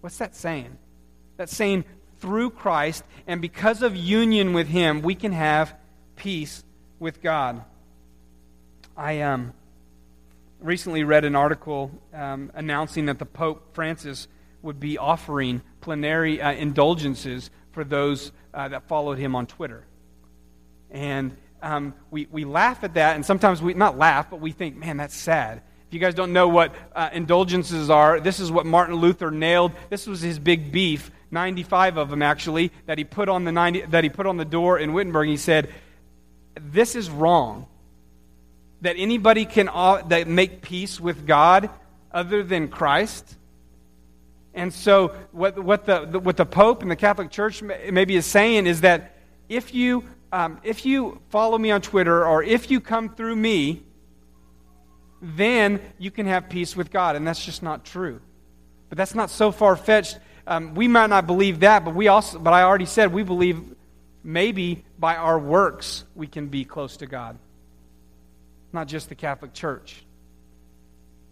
What's 0.00 0.16
that 0.18 0.34
saying? 0.34 0.78
That's 1.36 1.54
saying 1.54 1.84
through 2.24 2.48
Christ, 2.48 3.04
and 3.26 3.42
because 3.42 3.82
of 3.82 3.94
union 3.94 4.54
with 4.54 4.66
Him, 4.66 5.02
we 5.02 5.14
can 5.14 5.32
have 5.32 5.74
peace 6.16 6.64
with 6.98 7.20
God. 7.20 7.62
I 8.96 9.20
um, 9.20 9.52
recently 10.58 11.04
read 11.04 11.26
an 11.26 11.36
article 11.36 11.90
um, 12.14 12.50
announcing 12.54 13.06
that 13.06 13.18
the 13.18 13.26
Pope 13.26 13.74
Francis 13.74 14.26
would 14.62 14.80
be 14.80 14.96
offering 14.96 15.60
plenary 15.82 16.40
uh, 16.40 16.52
indulgences 16.52 17.50
for 17.72 17.84
those 17.84 18.32
uh, 18.54 18.68
that 18.68 18.88
followed 18.88 19.18
him 19.18 19.36
on 19.36 19.46
Twitter. 19.46 19.84
And 20.90 21.36
um, 21.60 21.92
we, 22.10 22.26
we 22.32 22.46
laugh 22.46 22.84
at 22.84 22.94
that, 22.94 23.16
and 23.16 23.26
sometimes 23.26 23.60
we 23.60 23.74
not 23.74 23.98
laugh, 23.98 24.30
but 24.30 24.40
we 24.40 24.52
think, 24.52 24.78
man, 24.78 24.96
that's 24.96 25.14
sad. 25.14 25.60
You 25.94 26.00
guys 26.00 26.14
don't 26.14 26.32
know 26.32 26.48
what 26.48 26.74
uh, 26.94 27.10
indulgences 27.12 27.88
are, 27.88 28.18
this 28.18 28.40
is 28.40 28.50
what 28.50 28.66
Martin 28.66 28.96
Luther 28.96 29.30
nailed. 29.30 29.70
This 29.90 30.08
was 30.08 30.20
his 30.20 30.40
big 30.40 30.72
beef 30.72 31.10
95 31.30 31.98
of 31.98 32.10
them 32.10 32.22
actually, 32.22 32.72
that 32.86 32.96
he 32.98 33.04
put 33.04 33.28
on 33.28 33.44
the, 33.44 33.52
90, 33.52 33.82
that 33.82 34.04
he 34.04 34.10
put 34.10 34.26
on 34.26 34.36
the 34.36 34.44
door 34.44 34.78
in 34.78 34.92
Wittenberg. 34.92 35.28
He 35.28 35.36
said, 35.36 35.72
This 36.60 36.94
is 36.94 37.10
wrong. 37.10 37.66
That 38.80 38.96
anybody 38.96 39.44
can 39.44 39.68
uh, 39.68 40.02
that 40.08 40.28
make 40.28 40.62
peace 40.62 41.00
with 41.00 41.26
God 41.26 41.70
other 42.12 42.42
than 42.42 42.68
Christ. 42.68 43.36
And 44.54 44.72
so, 44.72 45.08
what, 45.32 45.58
what, 45.58 45.86
the, 45.86 46.04
the, 46.06 46.18
what 46.20 46.36
the 46.36 46.46
Pope 46.46 46.82
and 46.82 46.90
the 46.90 46.96
Catholic 46.96 47.30
Church 47.30 47.62
maybe 47.62 48.16
is 48.16 48.26
saying 48.26 48.66
is 48.66 48.82
that 48.82 49.16
if 49.48 49.74
you, 49.74 50.04
um, 50.32 50.60
if 50.62 50.86
you 50.86 51.20
follow 51.30 51.58
me 51.58 51.70
on 51.70 51.82
Twitter 51.82 52.24
or 52.24 52.42
if 52.42 52.70
you 52.70 52.80
come 52.80 53.14
through 53.14 53.36
me, 53.36 53.82
then 55.20 55.80
you 55.98 56.10
can 56.10 56.26
have 56.26 56.48
peace 56.48 56.76
with 56.76 56.90
God. 56.90 57.16
And 57.16 57.26
that's 57.26 57.44
just 57.44 57.62
not 57.62 57.84
true. 57.84 58.20
But 58.88 58.98
that's 58.98 59.14
not 59.14 59.30
so 59.30 59.50
far 59.52 59.76
fetched 59.76 60.18
um, 60.46 60.74
we 60.74 60.88
might 60.88 61.08
not 61.08 61.26
believe 61.26 61.60
that, 61.60 61.84
but 61.84 61.94
we 61.94 62.08
also, 62.08 62.38
but 62.38 62.52
I 62.52 62.62
already 62.62 62.86
said 62.86 63.12
we 63.12 63.22
believe 63.22 63.60
maybe 64.22 64.84
by 64.98 65.16
our 65.16 65.38
works 65.38 66.04
we 66.14 66.26
can 66.26 66.48
be 66.48 66.64
close 66.64 66.98
to 66.98 67.06
God. 67.06 67.38
Not 68.72 68.88
just 68.88 69.08
the 69.08 69.14
Catholic 69.14 69.54
Church. 69.54 70.04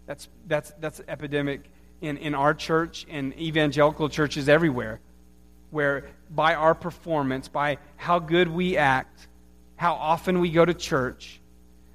That's 0.05 0.27
that's 0.47 0.71
that's 0.79 1.01
epidemic 1.07 1.61
in, 2.01 2.17
in 2.17 2.35
our 2.35 2.53
church 2.53 3.05
and 3.09 3.37
evangelical 3.37 4.09
churches 4.09 4.49
everywhere, 4.49 4.99
where 5.69 6.05
by 6.29 6.55
our 6.55 6.73
performance, 6.73 7.47
by 7.47 7.77
how 7.97 8.19
good 8.19 8.47
we 8.47 8.77
act, 8.77 9.27
how 9.75 9.93
often 9.93 10.39
we 10.39 10.49
go 10.49 10.65
to 10.65 10.73
church. 10.73 11.39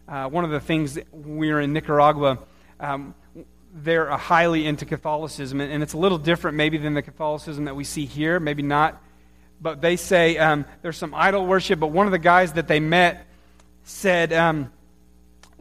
Uh, 0.08 0.26
one 0.26 0.42
of 0.42 0.50
the 0.50 0.60
things 0.60 0.98
we 1.12 1.50
are 1.50 1.60
in 1.60 1.74
Nicaragua. 1.74 2.38
Um, 2.80 3.14
they're 3.74 4.08
highly 4.16 4.66
into 4.66 4.86
Catholicism, 4.86 5.60
and 5.60 5.82
it's 5.82 5.92
a 5.92 5.98
little 5.98 6.16
different 6.16 6.56
maybe 6.56 6.78
than 6.78 6.94
the 6.94 7.02
Catholicism 7.02 7.66
that 7.66 7.76
we 7.76 7.84
see 7.84 8.06
here, 8.06 8.40
maybe 8.40 8.62
not. 8.62 9.02
But 9.60 9.82
they 9.82 9.96
say 9.96 10.38
um, 10.38 10.64
there's 10.80 10.96
some 10.96 11.14
idol 11.14 11.46
worship. 11.46 11.78
But 11.78 11.88
one 11.88 12.06
of 12.06 12.12
the 12.12 12.18
guys 12.18 12.54
that 12.54 12.68
they 12.68 12.80
met 12.80 13.26
said, 13.84 14.32
um, 14.32 14.72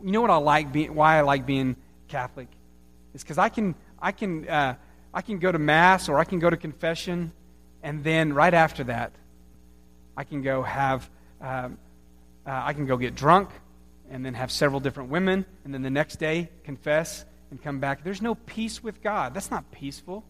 "You 0.01 0.11
know 0.11 0.21
what 0.21 0.29
I 0.29 0.37
like? 0.37 0.71
Being, 0.71 0.95
why 0.95 1.17
I 1.17 1.21
like 1.21 1.45
being 1.45 1.75
Catholic 2.07 2.47
is 3.13 3.23
because 3.23 3.37
I 3.37 3.49
can 3.49 3.75
I 3.99 4.13
can 4.13 4.47
uh, 4.47 4.75
I 5.13 5.21
can 5.21 5.39
go 5.39 5.51
to 5.51 5.59
mass 5.59 6.07
or 6.07 6.19
I 6.19 6.23
can 6.23 6.39
go 6.39 6.49
to 6.49 6.57
confession, 6.57 7.33
and 7.83 8.01
then 8.01 8.31
right 8.31 8.53
after 8.53 8.85
that, 8.85 9.11
I 10.15 10.23
can 10.23 10.41
go 10.41 10.61
have 10.63 11.09
um, 11.41 11.77
uh, 12.45 12.61
I 12.63 12.71
can 12.71 12.85
go 12.85 12.95
get 12.95 13.13
drunk, 13.13 13.49
and 14.09 14.25
then 14.25 14.33
have 14.33 14.51
several 14.51 14.79
different 14.79 15.09
women, 15.09 15.45
and 15.63 15.73
then 15.73 15.81
the 15.81 15.89
next 15.89 16.17
day 16.17 16.49
confess." 16.63 17.25
and 17.49 17.61
come 17.61 17.79
back. 17.79 18.03
There's 18.03 18.21
no 18.21 18.35
peace 18.35 18.83
with 18.83 19.01
God. 19.01 19.33
That's 19.33 19.51
not 19.51 19.71
peaceful. 19.71 20.23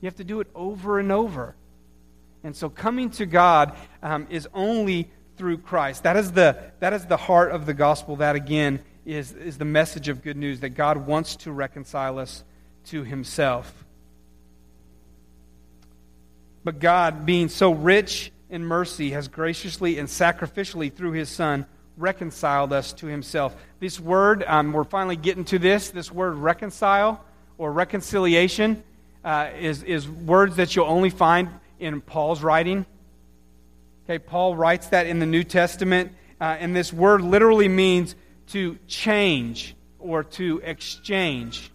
You 0.00 0.06
have 0.06 0.16
to 0.16 0.24
do 0.24 0.40
it 0.40 0.48
over 0.54 0.98
and 0.98 1.12
over. 1.12 1.54
And 2.44 2.56
so 2.56 2.68
coming 2.68 3.10
to 3.10 3.26
God 3.26 3.76
um, 4.02 4.26
is 4.30 4.48
only 4.52 5.10
through 5.36 5.58
Christ. 5.58 6.02
That 6.02 6.16
is, 6.16 6.32
the, 6.32 6.58
that 6.80 6.92
is 6.92 7.06
the 7.06 7.16
heart 7.16 7.52
of 7.52 7.66
the 7.66 7.74
gospel. 7.74 8.16
That, 8.16 8.36
again, 8.36 8.80
is, 9.04 9.32
is 9.32 9.58
the 9.58 9.64
message 9.64 10.08
of 10.08 10.22
good 10.22 10.36
news 10.36 10.60
that 10.60 10.70
God 10.70 11.06
wants 11.06 11.36
to 11.36 11.52
reconcile 11.52 12.18
us 12.18 12.42
to 12.86 13.04
himself. 13.04 13.84
But 16.64 16.78
God, 16.78 17.26
being 17.26 17.48
so 17.48 17.72
rich 17.72 18.32
in 18.50 18.64
mercy, 18.64 19.10
has 19.10 19.28
graciously 19.28 19.98
and 19.98 20.08
sacrificially, 20.08 20.92
through 20.92 21.12
his 21.12 21.28
Son, 21.28 21.66
reconciled 21.96 22.72
us 22.72 22.92
to 22.94 23.06
himself. 23.06 23.56
This 23.80 24.00
word, 24.00 24.44
um, 24.46 24.72
we're 24.72 24.84
finally 24.84 25.16
getting 25.16 25.44
to 25.46 25.58
this, 25.58 25.90
this 25.90 26.10
word 26.10 26.34
reconcile 26.34 27.24
or 27.58 27.72
reconciliation 27.72 28.82
uh, 29.24 29.50
is, 29.58 29.82
is 29.82 30.08
words 30.08 30.56
that 30.56 30.74
you'll 30.74 30.86
only 30.86 31.10
find 31.10 31.48
in 31.78 32.00
Paul's 32.00 32.42
writing. 32.42 32.86
Okay, 34.04 34.18
Paul 34.18 34.56
writes 34.56 34.88
that 34.88 35.06
in 35.06 35.18
the 35.20 35.26
New 35.26 35.44
Testament, 35.44 36.12
uh, 36.40 36.56
and 36.58 36.74
this 36.74 36.92
word 36.92 37.20
literally 37.20 37.68
means 37.68 38.16
to 38.48 38.78
change 38.88 39.76
or 39.98 40.24
to 40.24 40.60
exchange. 40.64 41.70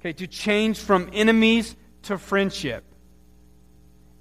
Okay, 0.00 0.12
to 0.14 0.26
change 0.26 0.78
from 0.78 1.10
enemies 1.12 1.76
to 2.04 2.16
friendship. 2.16 2.84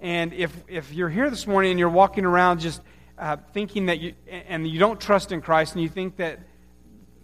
And 0.02 0.34
if, 0.34 0.54
if 0.68 0.94
you're 0.94 1.10
here 1.10 1.30
this 1.30 1.48
morning 1.48 1.72
and 1.72 1.80
you're 1.80 1.90
walking 1.90 2.26
around 2.26 2.60
just 2.60 2.82
uh, 3.20 3.38
thinking 3.54 3.88
that 3.88 4.00
you, 4.00 4.14
and 4.28 4.68
you 4.68 4.80
don't 4.80 5.00
trust 5.00 5.32
in 5.32 5.42
Christ 5.42 5.74
and 5.74 5.84
you 5.84 5.90
think 5.90 6.18
that, 6.18 6.40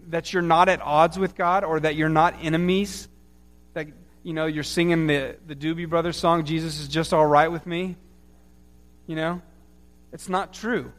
that 0.08 0.34
you're 0.34 0.41
not 0.41 0.69
at 0.69 0.81
odds 0.81 1.17
with 1.17 1.36
God 1.36 1.63
or 1.63 1.79
that 1.79 1.95
you're 1.95 2.10
not 2.10 2.36
enemies, 2.41 3.08
that, 3.73 3.88
you 4.21 4.34
know, 4.34 4.45
you're 4.45 4.63
singing 4.63 5.08
the, 5.08 5.38
the 5.47 5.55
Doobie 5.55 5.89
Brothers 5.89 6.17
song, 6.17 6.45
Jesus 6.45 6.79
is 6.79 6.88
just 6.88 7.13
all 7.13 7.25
right 7.25 7.47
with 7.51 7.65
me, 7.65 7.95
you 9.08 9.15
know, 9.15 9.41
it's 10.12 10.29
not 10.29 10.53
true. 10.53 10.91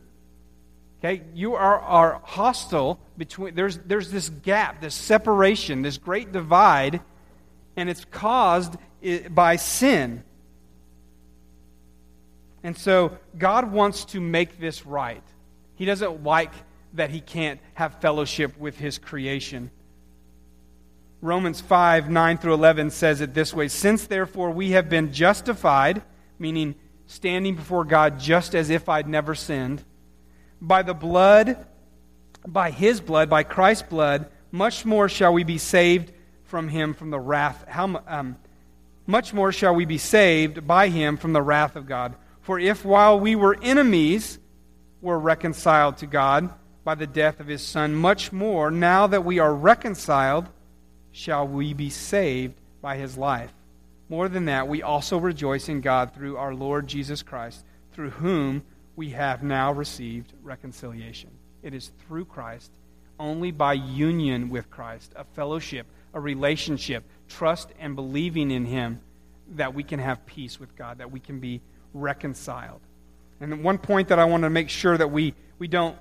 Okay, 0.98 1.22
you 1.34 1.54
are, 1.54 1.78
are 1.78 2.20
hostile 2.24 2.98
between, 3.18 3.54
there's, 3.54 3.76
there's 3.78 4.10
this 4.10 4.30
gap, 4.30 4.80
this 4.80 4.94
separation, 4.94 5.82
this 5.82 5.98
great 5.98 6.32
divide, 6.32 7.00
and 7.76 7.90
it's 7.90 8.04
caused 8.06 8.76
by 9.30 9.56
sin. 9.56 10.24
And 12.66 12.76
so 12.76 13.16
God 13.38 13.70
wants 13.70 14.06
to 14.06 14.20
make 14.20 14.58
this 14.58 14.84
right. 14.84 15.22
He 15.76 15.84
doesn't 15.84 16.24
like 16.24 16.50
that 16.94 17.10
he 17.10 17.20
can't 17.20 17.60
have 17.74 18.00
fellowship 18.00 18.58
with 18.58 18.76
his 18.76 18.98
creation. 18.98 19.70
Romans 21.20 21.60
5 21.60 22.10
9 22.10 22.38
through 22.38 22.54
11 22.54 22.90
says 22.90 23.20
it 23.20 23.34
this 23.34 23.54
way 23.54 23.68
Since 23.68 24.08
therefore 24.08 24.50
we 24.50 24.72
have 24.72 24.88
been 24.88 25.12
justified, 25.12 26.02
meaning 26.40 26.74
standing 27.06 27.54
before 27.54 27.84
God 27.84 28.18
just 28.18 28.52
as 28.52 28.68
if 28.68 28.88
I'd 28.88 29.06
never 29.06 29.36
sinned, 29.36 29.84
by 30.60 30.82
the 30.82 30.92
blood, 30.92 31.68
by 32.48 32.72
his 32.72 33.00
blood, 33.00 33.30
by 33.30 33.44
Christ's 33.44 33.88
blood, 33.88 34.28
much 34.50 34.84
more 34.84 35.08
shall 35.08 35.32
we 35.32 35.44
be 35.44 35.58
saved 35.58 36.10
from 36.46 36.66
him 36.66 36.94
from 36.94 37.10
the 37.10 37.20
wrath. 37.20 37.64
How 37.68 38.02
um, 38.08 38.34
much 39.06 39.32
more 39.32 39.52
shall 39.52 39.76
we 39.76 39.84
be 39.84 39.98
saved 39.98 40.66
by 40.66 40.88
him 40.88 41.16
from 41.16 41.32
the 41.32 41.42
wrath 41.42 41.76
of 41.76 41.86
God? 41.86 42.16
For 42.46 42.60
if 42.60 42.84
while 42.84 43.18
we 43.18 43.34
were 43.34 43.58
enemies, 43.60 44.38
were 45.00 45.18
reconciled 45.18 45.96
to 45.96 46.06
God 46.06 46.48
by 46.84 46.94
the 46.94 47.06
death 47.06 47.40
of 47.40 47.48
his 47.48 47.60
Son, 47.60 47.92
much 47.92 48.30
more, 48.30 48.70
now 48.70 49.08
that 49.08 49.24
we 49.24 49.40
are 49.40 49.52
reconciled, 49.52 50.46
shall 51.10 51.48
we 51.48 51.74
be 51.74 51.90
saved 51.90 52.54
by 52.80 52.98
his 52.98 53.18
life. 53.18 53.52
More 54.08 54.28
than 54.28 54.44
that, 54.44 54.68
we 54.68 54.80
also 54.80 55.18
rejoice 55.18 55.68
in 55.68 55.80
God 55.80 56.14
through 56.14 56.36
our 56.36 56.54
Lord 56.54 56.86
Jesus 56.86 57.20
Christ, 57.20 57.64
through 57.92 58.10
whom 58.10 58.62
we 58.94 59.10
have 59.10 59.42
now 59.42 59.72
received 59.72 60.32
reconciliation. 60.44 61.30
It 61.64 61.74
is 61.74 61.90
through 62.06 62.26
Christ, 62.26 62.70
only 63.18 63.50
by 63.50 63.72
union 63.72 64.50
with 64.50 64.70
Christ, 64.70 65.12
a 65.16 65.24
fellowship, 65.24 65.88
a 66.14 66.20
relationship, 66.20 67.02
trust 67.28 67.70
and 67.80 67.96
believing 67.96 68.52
in 68.52 68.66
Him, 68.66 69.00
that 69.56 69.74
we 69.74 69.82
can 69.82 69.98
have 69.98 70.24
peace 70.26 70.60
with 70.60 70.76
God, 70.76 70.98
that 70.98 71.10
we 71.10 71.18
can 71.18 71.40
be 71.40 71.60
reconciled. 72.00 72.80
And 73.40 73.62
one 73.62 73.78
point 73.78 74.08
that 74.08 74.18
I 74.18 74.24
want 74.24 74.42
to 74.42 74.50
make 74.50 74.68
sure 74.68 74.96
that 74.96 75.10
we, 75.10 75.34
we 75.58 75.68
don't 75.68 75.96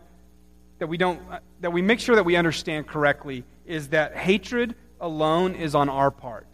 that 0.79 0.87
we 0.87 0.97
don't 0.97 1.19
uh, 1.31 1.39
that 1.61 1.71
we 1.71 1.81
make 1.81 1.99
sure 1.99 2.15
that 2.15 2.25
we 2.25 2.35
understand 2.35 2.87
correctly 2.87 3.43
is 3.65 3.89
that 3.89 4.15
hatred 4.15 4.75
alone 4.99 5.55
is 5.55 5.75
on 5.75 5.89
our 5.89 6.11
part. 6.11 6.47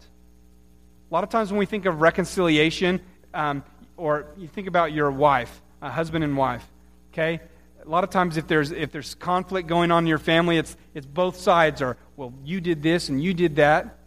A 1.10 1.14
lot 1.14 1.24
of 1.24 1.30
times 1.30 1.50
when 1.50 1.58
we 1.58 1.66
think 1.66 1.86
of 1.86 2.00
reconciliation, 2.00 3.00
um, 3.34 3.64
or 3.96 4.26
you 4.36 4.48
think 4.48 4.68
about 4.68 4.92
your 4.92 5.10
wife, 5.10 5.60
husband 5.82 6.24
and 6.24 6.36
wife, 6.36 6.64
okay? 7.12 7.40
A 7.84 7.88
lot 7.88 8.04
of 8.04 8.10
times 8.10 8.36
if 8.36 8.46
there's 8.46 8.70
if 8.70 8.92
there's 8.92 9.14
conflict 9.16 9.68
going 9.68 9.90
on 9.90 10.04
in 10.04 10.06
your 10.06 10.18
family, 10.18 10.56
it's 10.56 10.76
it's 10.94 11.06
both 11.06 11.36
sides 11.36 11.82
are 11.82 11.96
well, 12.16 12.32
you 12.44 12.60
did 12.60 12.82
this 12.82 13.08
and 13.08 13.22
you 13.22 13.34
did 13.34 13.56
that. 13.56 13.98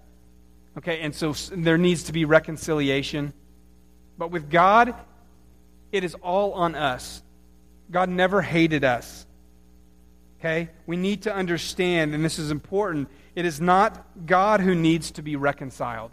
Okay, 0.77 0.99
and 1.01 1.13
so 1.13 1.33
there 1.51 1.77
needs 1.77 2.03
to 2.03 2.13
be 2.13 2.25
reconciliation. 2.25 3.33
But 4.17 4.31
with 4.31 4.49
God, 4.49 4.93
it 5.95 6.03
is 6.03 6.13
all 6.15 6.53
on 6.53 6.75
us. 6.75 7.23
God 7.89 8.09
never 8.09 8.41
hated 8.41 8.83
us. 8.83 9.25
Okay? 10.39 10.69
We 10.85 10.97
need 10.97 11.23
to 11.23 11.33
understand, 11.33 12.13
and 12.13 12.23
this 12.23 12.37
is 12.37 12.51
important, 12.51 13.09
it 13.35 13.45
is 13.45 13.61
not 13.61 14.05
God 14.25 14.59
who 14.59 14.75
needs 14.75 15.11
to 15.11 15.21
be 15.21 15.35
reconciled. 15.35 16.11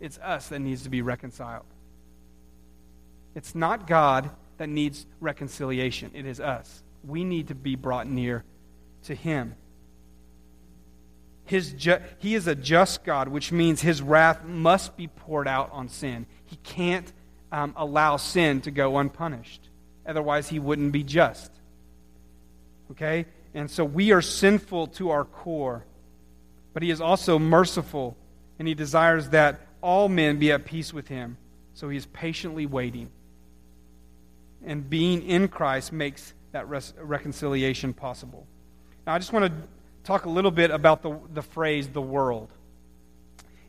It's 0.00 0.18
us 0.18 0.48
that 0.48 0.58
needs 0.58 0.82
to 0.82 0.88
be 0.88 1.02
reconciled. 1.02 1.66
It's 3.34 3.54
not 3.54 3.86
God 3.86 4.30
that 4.58 4.68
needs 4.68 5.06
reconciliation, 5.20 6.10
it 6.14 6.26
is 6.26 6.40
us. 6.40 6.82
We 7.06 7.24
need 7.24 7.48
to 7.48 7.54
be 7.54 7.76
brought 7.76 8.06
near 8.06 8.44
to 9.04 9.14
Him. 9.14 9.54
His 11.44 11.72
ju- 11.72 11.98
he 12.18 12.36
is 12.36 12.46
a 12.46 12.54
just 12.54 13.02
God, 13.02 13.26
which 13.26 13.50
means 13.50 13.80
his 13.80 14.00
wrath 14.00 14.44
must 14.44 14.96
be 14.96 15.08
poured 15.08 15.48
out 15.48 15.70
on 15.72 15.88
sin. 15.88 16.26
He 16.46 16.54
can't 16.62 17.12
um, 17.52 17.74
allow 17.76 18.16
sin 18.16 18.60
to 18.62 18.70
go 18.70 18.98
unpunished. 18.98 19.68
Otherwise, 20.06 20.48
he 20.48 20.58
wouldn't 20.58 20.92
be 20.92 21.02
just. 21.02 21.50
Okay? 22.90 23.26
And 23.54 23.70
so 23.70 23.84
we 23.84 24.12
are 24.12 24.22
sinful 24.22 24.88
to 24.88 25.10
our 25.10 25.24
core. 25.24 25.84
But 26.72 26.82
he 26.82 26.90
is 26.90 27.00
also 27.00 27.38
merciful, 27.38 28.16
and 28.58 28.68
he 28.68 28.74
desires 28.74 29.30
that 29.30 29.60
all 29.82 30.08
men 30.08 30.38
be 30.38 30.52
at 30.52 30.64
peace 30.64 30.92
with 30.92 31.08
him. 31.08 31.36
So 31.74 31.88
he 31.88 31.96
is 31.96 32.06
patiently 32.06 32.66
waiting. 32.66 33.10
And 34.64 34.88
being 34.88 35.22
in 35.22 35.48
Christ 35.48 35.92
makes 35.92 36.34
that 36.52 36.68
res- 36.68 36.94
reconciliation 37.00 37.92
possible. 37.92 38.46
Now, 39.06 39.14
I 39.14 39.18
just 39.18 39.32
want 39.32 39.46
to 39.46 39.68
talk 40.04 40.26
a 40.26 40.28
little 40.28 40.50
bit 40.50 40.70
about 40.70 41.02
the, 41.02 41.18
the 41.32 41.42
phrase 41.42 41.88
the 41.88 42.02
world. 42.02 42.50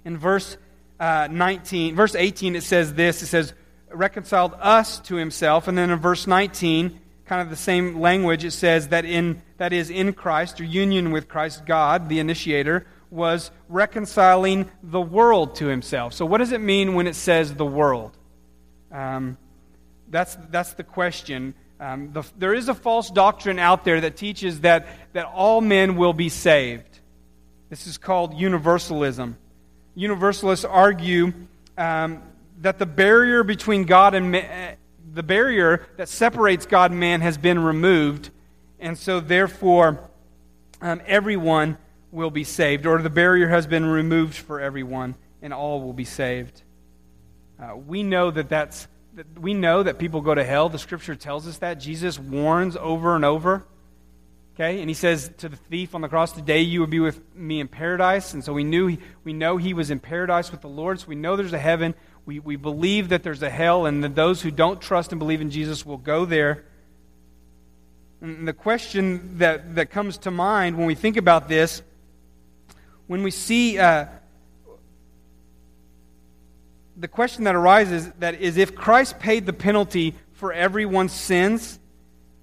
In 0.03 0.17
verse 0.17 0.57
uh, 0.99 1.27
19, 1.31 1.95
verse 1.95 2.15
18, 2.15 2.55
it 2.55 2.63
says 2.63 2.93
this 2.93 3.21
it 3.21 3.27
says, 3.27 3.53
reconciled 3.93 4.53
us 4.59 4.99
to 5.01 5.15
himself. 5.15 5.67
And 5.67 5.77
then 5.77 5.89
in 5.89 5.99
verse 5.99 6.27
19, 6.27 6.99
kind 7.25 7.41
of 7.41 7.49
the 7.49 7.55
same 7.55 7.99
language, 7.99 8.43
it 8.43 8.51
says 8.51 8.89
that 8.89 9.05
in 9.05 9.41
that 9.57 9.73
is 9.73 9.89
in 9.89 10.13
Christ 10.13 10.59
or 10.59 10.63
union 10.63 11.11
with 11.11 11.27
Christ, 11.27 11.65
God, 11.65 12.09
the 12.09 12.19
initiator, 12.19 12.85
was 13.09 13.51
reconciling 13.69 14.69
the 14.81 15.01
world 15.01 15.55
to 15.55 15.67
himself. 15.67 16.13
So 16.13 16.25
what 16.25 16.39
does 16.39 16.51
it 16.51 16.61
mean 16.61 16.93
when 16.95 17.07
it 17.07 17.15
says 17.15 17.53
the 17.53 17.65
world? 17.65 18.17
Um, 18.91 19.37
that's 20.09 20.35
that's 20.49 20.73
the 20.73 20.83
question. 20.83 21.53
Um, 21.81 22.13
the, 22.13 22.23
there 22.37 22.53
is 22.53 22.69
a 22.69 22.75
false 22.75 23.09
doctrine 23.09 23.57
out 23.57 23.85
there 23.85 24.01
that 24.01 24.15
teaches 24.15 24.61
that, 24.61 24.87
that 25.13 25.25
all 25.25 25.61
men 25.61 25.95
will 25.95 26.13
be 26.13 26.29
saved. 26.29 26.99
This 27.69 27.87
is 27.87 27.97
called 27.97 28.35
universalism. 28.35 29.35
Universalists 29.95 30.63
argue 30.63 31.33
um, 31.79 32.21
that 32.61 32.79
the 32.79 32.85
barrier 32.85 33.43
between 33.43 33.85
God 33.85 34.13
and 34.13 34.31
man, 34.31 34.77
the 35.13 35.23
barrier 35.23 35.85
that 35.97 36.07
separates 36.07 36.65
God 36.65 36.91
and 36.91 36.99
man 36.99 37.21
has 37.21 37.37
been 37.37 37.59
removed, 37.59 38.29
and 38.79 38.97
so 38.97 39.19
therefore 39.19 40.09
um, 40.81 41.01
everyone 41.05 41.77
will 42.11 42.31
be 42.31 42.43
saved, 42.43 42.85
or 42.85 43.01
the 43.01 43.09
barrier 43.09 43.47
has 43.49 43.67
been 43.67 43.85
removed 43.85 44.35
for 44.35 44.59
everyone, 44.59 45.15
and 45.41 45.53
all 45.53 45.81
will 45.81 45.93
be 45.93 46.05
saved. 46.05 46.61
Uh, 47.59 47.75
we 47.75 48.03
know 48.03 48.31
that 48.31 48.49
that's 48.49 48.87
that 49.13 49.39
we 49.39 49.53
know 49.53 49.83
that 49.83 49.99
people 49.99 50.21
go 50.21 50.33
to 50.33 50.43
hell. 50.43 50.69
The 50.69 50.79
scripture 50.79 51.15
tells 51.15 51.47
us 51.47 51.57
that. 51.57 51.75
Jesus 51.75 52.17
warns 52.17 52.77
over 52.77 53.15
and 53.15 53.25
over. 53.25 53.65
Okay, 54.55 54.81
and 54.81 54.89
he 54.89 54.93
says 54.93 55.31
to 55.39 55.49
the 55.49 55.55
thief 55.55 55.95
on 55.95 56.01
the 56.01 56.09
cross, 56.09 56.31
"Today 56.31 56.61
you 56.61 56.79
will 56.79 56.87
be 56.87 56.99
with 56.99 57.19
me 57.35 57.59
in 57.59 57.67
paradise." 57.67 58.33
And 58.33 58.43
so 58.43 58.53
we 58.53 58.63
knew 58.63 58.97
we 59.23 59.33
know 59.33 59.57
he 59.57 59.73
was 59.73 59.89
in 59.89 59.99
paradise 59.99 60.51
with 60.51 60.61
the 60.61 60.69
Lord. 60.69 60.99
So 60.99 61.07
we 61.07 61.15
know 61.15 61.35
there's 61.35 61.53
a 61.53 61.59
heaven. 61.59 61.95
We, 62.25 62.39
we 62.39 62.55
believe 62.55 63.09
that 63.09 63.23
there's 63.23 63.41
a 63.41 63.49
hell, 63.49 63.85
and 63.85 64.03
that 64.03 64.15
those 64.15 64.41
who 64.41 64.51
don't 64.51 64.81
trust 64.81 65.11
and 65.11 65.19
believe 65.19 65.41
in 65.41 65.49
Jesus 65.49 65.85
will 65.85 65.97
go 65.97 66.25
there. 66.25 66.65
And 68.21 68.47
the 68.47 68.53
question 68.53 69.39
that, 69.39 69.75
that 69.75 69.89
comes 69.89 70.19
to 70.19 70.31
mind 70.31 70.77
when 70.77 70.85
we 70.85 70.93
think 70.95 71.17
about 71.17 71.49
this, 71.49 71.81
when 73.07 73.23
we 73.23 73.31
see 73.31 73.79
uh, 73.79 74.05
the 76.95 77.07
question 77.07 77.45
that 77.45 77.55
arises 77.55 78.11
that 78.19 78.39
is 78.39 78.57
if 78.57 78.75
Christ 78.75 79.19
paid 79.19 79.47
the 79.47 79.53
penalty 79.53 80.13
for 80.33 80.53
everyone's 80.53 81.11
sins, 81.11 81.79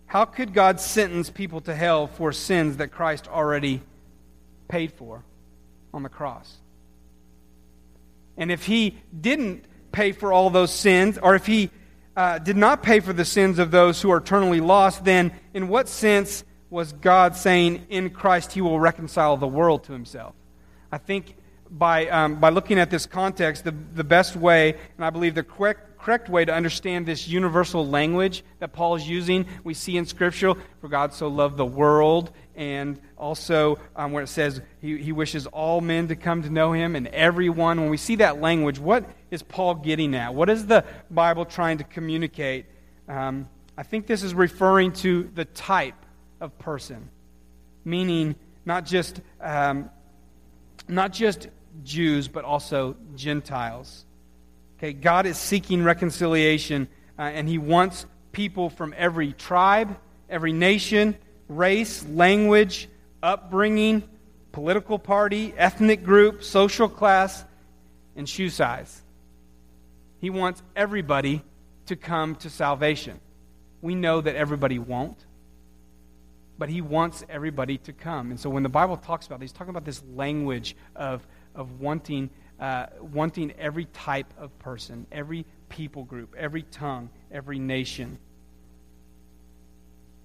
how 0.06 0.24
could 0.24 0.52
God 0.52 0.80
sentence 0.80 1.30
people 1.30 1.60
to 1.62 1.74
hell 1.74 2.08
for 2.08 2.32
sins 2.32 2.78
that 2.78 2.88
Christ 2.88 3.28
already 3.28 3.80
paid 4.66 4.92
for 4.92 5.22
on 5.94 6.02
the 6.02 6.08
cross? 6.08 6.56
And 8.36 8.50
if 8.50 8.64
he 8.66 8.96
didn't 9.18 9.64
pay 9.98 10.12
for 10.12 10.32
all 10.32 10.48
those 10.48 10.72
sins, 10.72 11.18
or 11.20 11.34
if 11.34 11.44
he 11.44 11.70
uh, 12.16 12.38
did 12.38 12.56
not 12.56 12.84
pay 12.84 13.00
for 13.00 13.12
the 13.12 13.24
sins 13.24 13.58
of 13.58 13.72
those 13.72 14.00
who 14.00 14.12
are 14.12 14.18
eternally 14.18 14.60
lost, 14.60 15.04
then 15.04 15.32
in 15.54 15.66
what 15.66 15.88
sense 15.88 16.44
was 16.70 16.92
God 16.92 17.34
saying 17.34 17.84
in 17.90 18.10
Christ 18.10 18.52
he 18.52 18.60
will 18.60 18.78
reconcile 18.78 19.36
the 19.36 19.48
world 19.48 19.82
to 19.84 19.92
himself? 19.92 20.36
I 20.92 20.98
think 20.98 21.34
by, 21.68 22.06
um, 22.10 22.36
by 22.36 22.50
looking 22.50 22.78
at 22.78 22.90
this 22.90 23.06
context, 23.06 23.64
the, 23.64 23.72
the 23.72 24.04
best 24.04 24.36
way, 24.36 24.76
and 24.96 25.04
I 25.04 25.10
believe 25.10 25.34
the 25.34 25.42
correct, 25.42 25.98
correct 25.98 26.28
way 26.28 26.44
to 26.44 26.54
understand 26.54 27.04
this 27.04 27.26
universal 27.26 27.84
language 27.84 28.44
that 28.60 28.72
Paul 28.72 28.94
is 28.94 29.08
using, 29.08 29.46
we 29.64 29.74
see 29.74 29.96
in 29.96 30.06
Scripture, 30.06 30.54
for 30.80 30.86
God 30.88 31.12
so 31.12 31.26
loved 31.26 31.56
the 31.56 31.66
world 31.66 32.30
and 32.54 33.00
also 33.18 33.78
um, 33.96 34.12
where 34.12 34.22
it 34.22 34.28
says 34.28 34.60
he, 34.80 34.96
he 34.98 35.12
wishes 35.12 35.46
all 35.46 35.80
men 35.80 36.08
to 36.08 36.16
come 36.16 36.42
to 36.42 36.50
know 36.50 36.72
him 36.72 36.96
and 36.96 37.08
everyone. 37.08 37.80
When 37.80 37.90
we 37.90 37.96
see 37.96 38.16
that 38.16 38.40
language, 38.40 38.78
what 38.78 39.04
is 39.30 39.42
Paul 39.42 39.74
getting 39.74 40.14
at? 40.14 40.34
What 40.34 40.48
is 40.48 40.66
the 40.66 40.84
Bible 41.10 41.44
trying 41.44 41.78
to 41.78 41.84
communicate? 41.84 42.66
Um, 43.08 43.48
I 43.76 43.82
think 43.82 44.06
this 44.06 44.22
is 44.22 44.34
referring 44.34 44.92
to 44.94 45.30
the 45.34 45.44
type 45.44 45.94
of 46.40 46.58
person, 46.58 47.10
meaning 47.84 48.36
not 48.64 48.86
just, 48.86 49.20
um, 49.40 49.90
not 50.88 51.12
just 51.12 51.48
Jews, 51.84 52.28
but 52.28 52.44
also 52.44 52.96
Gentiles. 53.14 54.04
Okay, 54.78 54.92
God 54.92 55.26
is 55.26 55.36
seeking 55.36 55.82
reconciliation, 55.82 56.88
uh, 57.18 57.22
and 57.22 57.48
He 57.48 57.58
wants 57.58 58.06
people 58.32 58.70
from 58.70 58.94
every 58.96 59.32
tribe, 59.32 59.96
every 60.28 60.52
nation, 60.52 61.16
race, 61.48 62.06
language, 62.06 62.88
upbringing, 63.22 64.02
political 64.52 64.98
party, 64.98 65.54
ethnic 65.56 66.04
group, 66.04 66.42
social 66.42 66.88
class, 66.88 67.44
and 68.16 68.28
shoe 68.28 68.50
size. 68.50 69.02
He 70.20 70.30
wants 70.30 70.62
everybody 70.74 71.42
to 71.86 71.96
come 71.96 72.34
to 72.36 72.50
salvation. 72.50 73.20
We 73.80 73.94
know 73.94 74.20
that 74.20 74.34
everybody 74.34 74.78
won't, 74.78 75.24
but 76.58 76.68
he 76.68 76.80
wants 76.80 77.24
everybody 77.28 77.78
to 77.78 77.92
come. 77.92 78.30
And 78.30 78.40
so 78.40 78.50
when 78.50 78.64
the 78.64 78.68
Bible 78.68 78.96
talks 78.96 79.26
about 79.26 79.40
this, 79.40 79.50
he's 79.50 79.56
talking 79.56 79.70
about 79.70 79.84
this 79.84 80.02
language 80.14 80.76
of, 80.96 81.26
of 81.54 81.80
wanting, 81.80 82.30
uh, 82.58 82.86
wanting 83.00 83.52
every 83.58 83.84
type 83.86 84.32
of 84.36 84.56
person, 84.58 85.06
every 85.12 85.46
people 85.68 86.02
group, 86.02 86.34
every 86.36 86.62
tongue, 86.62 87.10
every 87.30 87.60
nation. 87.60 88.18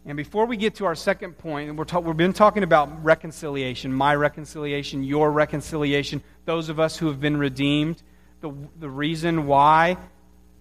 And 0.05 0.17
before 0.17 0.45
we 0.45 0.57
get 0.57 0.75
to 0.75 0.85
our 0.85 0.95
second 0.95 1.37
point, 1.37 1.73
we're 1.75 1.85
ta- 1.85 1.99
we've 1.99 2.17
been 2.17 2.33
talking 2.33 2.63
about 2.63 3.03
reconciliation, 3.05 3.93
my 3.93 4.13
reconciliation, 4.15 5.03
your 5.03 5.31
reconciliation, 5.31 6.21
those 6.45 6.67
of 6.67 6.79
us 6.79 6.97
who 6.97 7.07
have 7.07 7.21
been 7.21 7.37
redeemed, 7.37 8.03
the, 8.41 8.53
the 8.79 8.89
reason 8.89 9.47
why, 9.47 9.95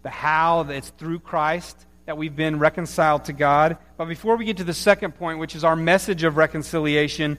the 0.02 0.10
how, 0.10 0.62
that 0.62 0.76
it's 0.76 0.90
through 0.90 1.18
Christ 1.18 1.86
that 2.06 2.16
we've 2.16 2.34
been 2.34 2.58
reconciled 2.58 3.24
to 3.26 3.32
God. 3.32 3.78
But 3.96 4.06
before 4.06 4.36
we 4.36 4.44
get 4.44 4.58
to 4.58 4.64
the 4.64 4.74
second 4.74 5.12
point, 5.12 5.38
which 5.38 5.54
is 5.54 5.64
our 5.64 5.76
message 5.76 6.24
of 6.24 6.36
reconciliation, 6.36 7.38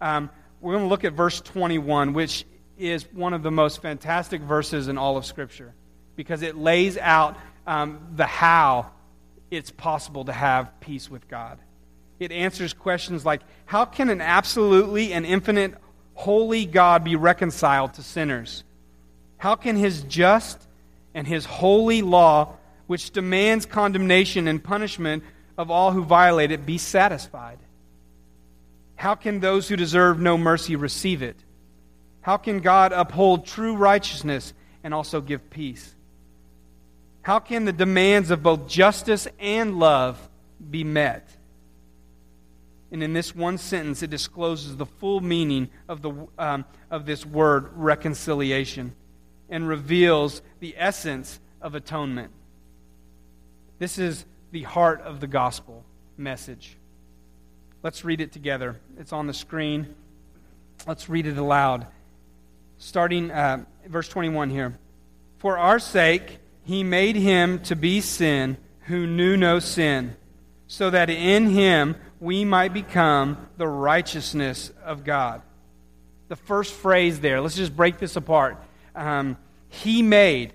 um, 0.00 0.30
we're 0.60 0.72
going 0.72 0.84
to 0.84 0.88
look 0.88 1.04
at 1.04 1.12
verse 1.12 1.40
21, 1.40 2.12
which 2.14 2.46
is 2.78 3.04
one 3.12 3.34
of 3.34 3.42
the 3.42 3.50
most 3.50 3.82
fantastic 3.82 4.40
verses 4.40 4.88
in 4.88 4.98
all 4.98 5.16
of 5.16 5.24
Scripture 5.24 5.74
because 6.16 6.42
it 6.42 6.56
lays 6.56 6.96
out 6.98 7.36
um, 7.66 8.12
the 8.14 8.26
how 8.26 8.90
it's 9.50 9.70
possible 9.70 10.24
to 10.24 10.32
have 10.32 10.80
peace 10.80 11.10
with 11.10 11.28
God. 11.28 11.58
It 12.18 12.32
answers 12.32 12.72
questions 12.72 13.24
like 13.24 13.42
how 13.66 13.84
can 13.84 14.08
an 14.08 14.20
absolutely 14.20 15.12
and 15.12 15.26
infinite 15.26 15.74
holy 16.14 16.64
God 16.64 17.04
be 17.04 17.16
reconciled 17.16 17.94
to 17.94 18.02
sinners? 18.02 18.64
How 19.36 19.56
can 19.56 19.76
his 19.76 20.02
just 20.02 20.60
and 21.12 21.26
his 21.26 21.44
holy 21.44 22.02
law, 22.02 22.56
which 22.86 23.10
demands 23.10 23.66
condemnation 23.66 24.48
and 24.48 24.62
punishment 24.62 25.22
of 25.58 25.70
all 25.70 25.92
who 25.92 26.04
violate 26.04 26.50
it, 26.50 26.64
be 26.64 26.78
satisfied? 26.78 27.58
How 28.96 29.14
can 29.14 29.40
those 29.40 29.68
who 29.68 29.76
deserve 29.76 30.20
no 30.20 30.38
mercy 30.38 30.76
receive 30.76 31.22
it? 31.22 31.36
How 32.20 32.36
can 32.36 32.60
God 32.60 32.92
uphold 32.92 33.44
true 33.44 33.76
righteousness 33.76 34.54
and 34.82 34.94
also 34.94 35.20
give 35.20 35.50
peace? 35.50 35.93
How 37.24 37.38
can 37.38 37.64
the 37.64 37.72
demands 37.72 38.30
of 38.30 38.42
both 38.42 38.68
justice 38.68 39.26
and 39.40 39.78
love 39.78 40.28
be 40.70 40.84
met? 40.84 41.26
And 42.92 43.02
in 43.02 43.14
this 43.14 43.34
one 43.34 43.56
sentence, 43.56 44.02
it 44.02 44.10
discloses 44.10 44.76
the 44.76 44.84
full 44.84 45.20
meaning 45.20 45.70
of, 45.88 46.02
the, 46.02 46.12
um, 46.38 46.66
of 46.90 47.06
this 47.06 47.24
word 47.24 47.70
reconciliation 47.74 48.94
and 49.48 49.66
reveals 49.66 50.42
the 50.60 50.74
essence 50.76 51.40
of 51.62 51.74
atonement. 51.74 52.30
This 53.78 53.98
is 53.98 54.26
the 54.52 54.62
heart 54.64 55.00
of 55.00 55.20
the 55.20 55.26
gospel 55.26 55.82
message. 56.18 56.76
Let's 57.82 58.04
read 58.04 58.20
it 58.20 58.32
together. 58.32 58.78
It's 58.98 59.14
on 59.14 59.26
the 59.26 59.34
screen. 59.34 59.94
Let's 60.86 61.08
read 61.08 61.26
it 61.26 61.38
aloud. 61.38 61.86
Starting 62.76 63.30
uh, 63.30 63.64
verse 63.86 64.08
21 64.08 64.50
here. 64.50 64.78
For 65.38 65.56
our 65.56 65.78
sake, 65.78 66.38
he 66.64 66.82
made 66.82 67.16
him 67.16 67.60
to 67.60 67.76
be 67.76 68.00
sin 68.00 68.56
who 68.86 69.06
knew 69.06 69.36
no 69.36 69.58
sin, 69.58 70.16
so 70.66 70.90
that 70.90 71.10
in 71.10 71.48
him 71.48 71.96
we 72.20 72.44
might 72.44 72.72
become 72.72 73.48
the 73.56 73.68
righteousness 73.68 74.70
of 74.82 75.04
God. 75.04 75.42
The 76.28 76.36
first 76.36 76.72
phrase 76.72 77.20
there, 77.20 77.40
let's 77.40 77.56
just 77.56 77.76
break 77.76 77.98
this 77.98 78.16
apart. 78.16 78.56
Um, 78.94 79.36
he 79.68 80.02
made. 80.02 80.54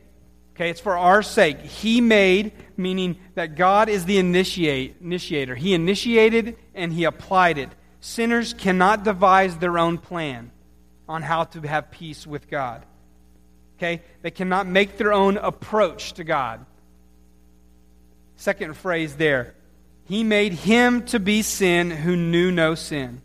Okay, 0.55 0.69
it's 0.69 0.81
for 0.81 0.97
our 0.97 1.21
sake. 1.21 1.59
He 1.61 2.01
made, 2.01 2.51
meaning 2.75 3.17
that 3.35 3.55
God 3.55 3.87
is 3.87 4.05
the 4.05 4.17
initiate, 4.17 4.97
initiator. 4.99 5.55
He 5.55 5.73
initiated 5.73 6.57
and 6.73 6.91
He 6.91 7.05
applied 7.05 7.57
it. 7.57 7.69
Sinners 8.01 8.53
cannot 8.53 9.03
devise 9.03 9.57
their 9.57 9.77
own 9.77 9.97
plan 9.97 10.51
on 11.07 11.21
how 11.21 11.45
to 11.45 11.61
have 11.61 11.91
peace 11.91 12.27
with 12.27 12.49
God. 12.49 12.83
Okay? 13.79 14.01
They 14.21 14.31
cannot 14.31 14.67
make 14.67 14.97
their 14.97 15.13
own 15.13 15.37
approach 15.37 16.13
to 16.13 16.23
God. 16.23 16.65
Second 18.35 18.77
phrase 18.77 19.15
there. 19.15 19.55
He 20.05 20.23
made 20.23 20.53
him 20.53 21.05
to 21.07 21.19
be 21.19 21.41
sin 21.41 21.89
who 21.89 22.15
knew 22.15 22.51
no 22.51 22.75
sin. 22.75 23.21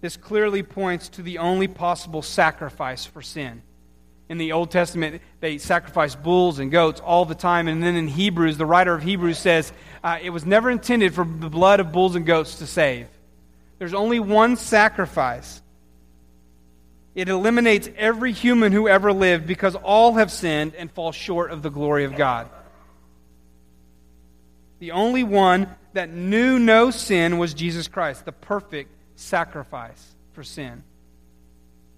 This 0.00 0.16
clearly 0.16 0.62
points 0.62 1.08
to 1.10 1.22
the 1.22 1.38
only 1.38 1.66
possible 1.66 2.22
sacrifice 2.22 3.04
for 3.04 3.22
sin 3.22 3.62
in 4.28 4.38
the 4.38 4.52
Old 4.52 4.70
Testament, 4.70 5.22
they 5.40 5.58
sacrificed 5.58 6.22
bulls 6.22 6.58
and 6.58 6.70
goats 6.70 7.00
all 7.00 7.24
the 7.24 7.34
time. 7.34 7.68
And 7.68 7.82
then 7.82 7.94
in 7.94 8.08
Hebrews, 8.08 8.58
the 8.58 8.66
writer 8.66 8.92
of 8.92 9.02
Hebrews 9.02 9.38
says 9.38 9.72
uh, 10.02 10.18
it 10.20 10.30
was 10.30 10.44
never 10.44 10.70
intended 10.70 11.14
for 11.14 11.24
the 11.24 11.48
blood 11.48 11.80
of 11.80 11.92
bulls 11.92 12.16
and 12.16 12.26
goats 12.26 12.58
to 12.58 12.66
save. 12.66 13.08
There's 13.78 13.94
only 13.94 14.18
one 14.18 14.56
sacrifice. 14.56 15.62
It 17.16 17.30
eliminates 17.30 17.88
every 17.96 18.32
human 18.32 18.72
who 18.72 18.88
ever 18.88 19.10
lived 19.10 19.46
because 19.46 19.74
all 19.74 20.14
have 20.14 20.30
sinned 20.30 20.74
and 20.74 20.92
fall 20.92 21.12
short 21.12 21.50
of 21.50 21.62
the 21.62 21.70
glory 21.70 22.04
of 22.04 22.14
God. 22.14 22.46
The 24.80 24.92
only 24.92 25.24
one 25.24 25.66
that 25.94 26.10
knew 26.10 26.58
no 26.58 26.90
sin 26.90 27.38
was 27.38 27.54
Jesus 27.54 27.88
Christ, 27.88 28.26
the 28.26 28.32
perfect 28.32 28.90
sacrifice 29.14 30.14
for 30.34 30.44
sin, 30.44 30.84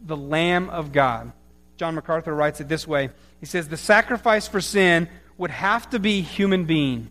the 0.01 0.17
Lamb 0.17 0.71
of 0.71 0.93
God. 0.93 1.33
John 1.77 1.97
MacArthur 1.97 2.33
writes 2.33 2.61
it 2.61 2.69
this 2.69 2.87
way 2.87 3.11
He 3.41 3.47
says, 3.47 3.67
The 3.67 3.77
sacrifice 3.77 4.47
for 4.47 4.61
sin 4.61 5.09
would 5.37 5.51
have 5.51 5.91
to 5.91 5.99
be 5.99 6.21
human 6.21 6.65
being, 6.65 7.11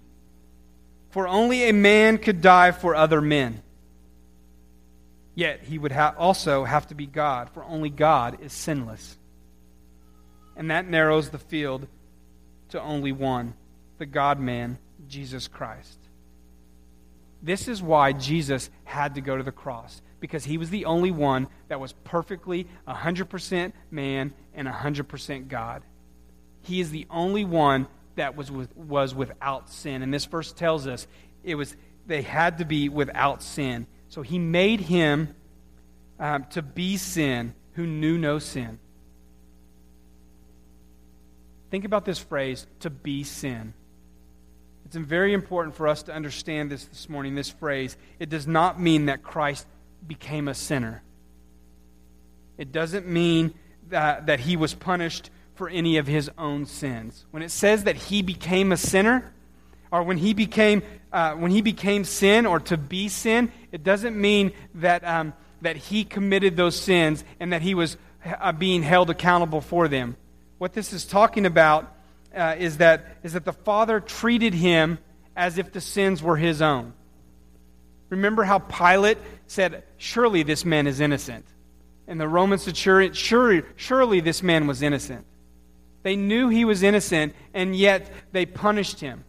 for 1.10 1.28
only 1.28 1.67
a 1.67 1.74
man 1.74 2.20
could 2.20 2.41
die 2.41 2.72
for 2.72 2.96
other 2.96 3.20
men. 3.20 3.62
Yet 5.38 5.62
he 5.62 5.78
would 5.78 5.91
ha- 5.91 6.15
also 6.17 6.63
have 6.63 6.88
to 6.88 6.95
be 6.95 7.06
God, 7.06 7.52
for 7.52 7.63
only 7.63 7.91
God 7.91 8.39
is 8.41 8.52
sinless. 8.52 9.19
And 10.56 10.71
that 10.71 10.89
narrows 10.89 11.30
the 11.30 11.38
field 11.38 11.88
to 12.69 12.82
only 12.82 13.12
one 13.12 13.54
the 14.00 14.08
God 14.08 14.39
man, 14.39 14.80
Jesus 15.08 15.47
Christ. 15.47 16.00
This 17.43 17.67
is 17.67 17.84
why 17.84 18.13
Jesus 18.13 18.71
had 18.84 19.13
to 19.13 19.21
go 19.21 19.38
to 19.38 19.43
the 19.43 19.52
cross 19.52 20.02
because 20.19 20.43
he 20.43 20.58
was 20.58 20.71
the 20.71 20.86
only 20.86 21.12
one 21.12 21.47
that 21.67 21.80
was 21.80 21.93
perfectly 22.04 22.65
100% 22.88 23.73
man 23.91 24.34
and 24.56 24.67
100% 24.67 25.47
God. 25.50 25.84
He 26.63 26.80
is 26.80 26.89
the 26.89 27.06
only 27.12 27.45
one 27.45 27.88
that 28.15 28.36
was, 28.36 28.50
with, 28.50 28.76
was 28.76 29.13
without 29.13 29.69
sin. 29.69 30.02
And 30.02 30.12
this 30.12 30.26
verse 30.26 30.52
tells 30.52 30.88
us 30.88 31.06
it 31.43 31.54
was, 31.54 31.76
they 32.08 32.23
had 32.23 32.58
to 32.58 32.65
be 32.65 32.89
without 32.89 33.43
sin. 33.43 33.86
So 34.10 34.22
he 34.22 34.39
made 34.39 34.82
him 34.82 35.36
um, 36.20 36.46
to 36.52 36.62
be 36.62 36.98
sin 36.98 37.54
who 37.74 37.86
knew 37.86 38.17
no 38.17 38.39
sin. 38.39 38.80
Think 41.70 41.86
about 41.86 42.06
this 42.06 42.17
phrase, 42.17 42.65
to 42.80 42.89
be 42.89 43.24
sin. 43.24 43.74
It's 44.86 44.96
very 44.96 45.34
important 45.34 45.76
for 45.76 45.88
us 45.88 46.04
to 46.04 46.13
understand 46.13 46.72
this 46.72 46.86
this 46.86 47.10
morning, 47.10 47.36
this 47.36 47.50
phrase. 47.50 47.98
It 48.20 48.30
does 48.30 48.48
not 48.48 48.80
mean 48.80 49.08
that 49.08 49.22
Christ 49.22 49.67
became 50.08 50.48
a 50.48 50.54
sinner. 50.54 51.04
It 52.58 52.72
doesn't 52.72 53.06
mean 53.06 53.54
that, 53.89 54.28
that 54.28 54.39
he 54.39 54.56
was 54.56 54.74
punished 54.74 55.30
for 55.56 55.67
any 55.67 55.98
of 55.98 56.08
his 56.08 56.32
own 56.38 56.65
sins. 56.65 57.26
When 57.32 57.43
it 57.43 57.52
says 57.52 57.84
that 57.84 57.96
he 57.96 58.22
became 58.22 58.72
a 58.72 58.78
sinner, 58.78 59.34
or 59.91 60.04
when 60.04 60.17
he 60.17 60.34
became, 60.34 60.82
uh, 61.12 61.34
when 61.34 61.52
he 61.52 61.62
became 61.62 62.04
sin 62.04 62.46
or 62.46 62.60
to 62.60 62.78
be 62.78 63.08
sin, 63.08 63.52
it 63.72 63.84
doesn't 63.84 64.20
mean 64.20 64.52
that, 64.76 65.04
um, 65.04 65.34
that 65.62 65.78
he 65.78 66.04
committed 66.04 66.58
those 66.58 66.76
sins 66.76 67.24
and 67.39 67.54
that 67.54 67.62
he 67.62 67.74
was 67.74 67.98
uh, 68.26 68.52
being 68.52 68.84
held 68.84 69.10
accountable 69.10 69.62
for 69.62 69.88
them. 69.88 70.17
What 70.58 70.74
this 70.74 70.93
is 70.93 71.06
talking 71.06 71.46
about 71.46 71.91
uh, 72.36 72.56
is, 72.58 72.78
that, 72.78 73.17
is 73.24 73.34
that 73.34 73.46
the 73.46 73.54
Father 73.54 74.00
treated 74.00 74.54
him 74.54 75.00
as 75.36 75.58
if 75.58 75.72
the 75.72 75.82
sins 75.82 76.22
were 76.22 76.36
his 76.36 76.62
own. 76.62 76.93
Remember 78.10 78.43
how 78.43 78.60
Pilate 78.60 79.17
said, 79.48 79.84
Surely 79.98 80.43
this 80.43 80.65
man 80.65 80.88
is 80.88 81.00
innocent. 81.00 81.46
And 82.08 82.20
the 82.20 82.28
Roman 82.28 82.58
centurion, 82.58 83.13
surely, 83.13 83.63
surely 83.76 84.22
this 84.22 84.41
man 84.41 84.65
was 84.65 84.82
innocent. 84.82 85.26
They 86.04 86.15
knew 86.15 86.48
he 86.48 86.63
was 86.63 86.84
innocent, 86.84 87.36
and 87.54 87.76
yet 87.76 88.10
they 88.32 88.46
punished 88.46 89.02
him. 89.02 89.26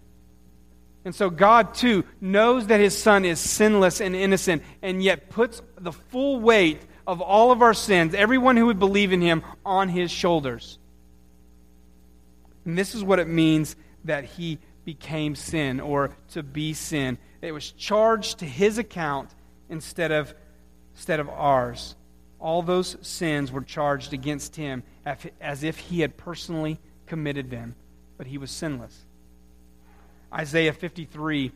And 1.09 1.15
so 1.15 1.31
God, 1.31 1.73
too, 1.73 2.05
knows 2.21 2.67
that 2.67 2.81
his 2.81 2.95
son 2.95 3.25
is 3.25 3.41
sinless 3.41 4.03
and 4.03 4.15
innocent, 4.15 4.63
and 4.83 5.03
yet 5.03 5.31
puts 5.31 5.63
the 5.79 5.91
full 5.91 6.39
weight 6.39 6.83
of 7.07 7.23
all 7.23 7.51
of 7.51 7.63
our 7.63 7.73
sins, 7.73 8.13
everyone 8.13 8.59
who 8.59 8.67
would 8.67 8.79
believe 8.79 9.11
in 9.11 9.23
him, 9.23 9.43
on 9.65 9.89
his 9.89 10.11
shoulders. 10.11 10.79
And 12.67 12.77
this 12.77 12.95
is 12.95 13.03
what 13.03 13.21
it 13.21 13.27
means 13.27 13.75
that 14.05 14.25
he 14.25 14.59
became 14.85 15.35
sin 15.35 15.81
or 15.81 16.15
to 16.33 16.43
be 16.43 16.75
sin. 16.75 17.17
It 17.41 17.53
was 17.53 17.73
charged 17.73 18.41
to 18.41 18.45
his 18.45 18.77
account 18.77 19.31
instead 19.71 20.13
of, 20.13 20.35
instead 20.95 21.21
of 21.21 21.31
ours. 21.31 21.97
All 22.39 22.61
those 22.61 22.99
sins 23.01 23.51
were 23.51 23.63
charged 23.63 24.13
against 24.13 24.57
him 24.57 24.83
as 25.41 25.65
if 25.65 25.79
he 25.79 26.01
had 26.01 26.19
personally 26.19 26.79
committed 27.07 27.51
them, 27.51 27.77
but 28.19 28.27
he 28.27 28.37
was 28.37 28.51
sinless. 28.51 29.07
Isaiah 30.33 30.73
53, 30.73 31.53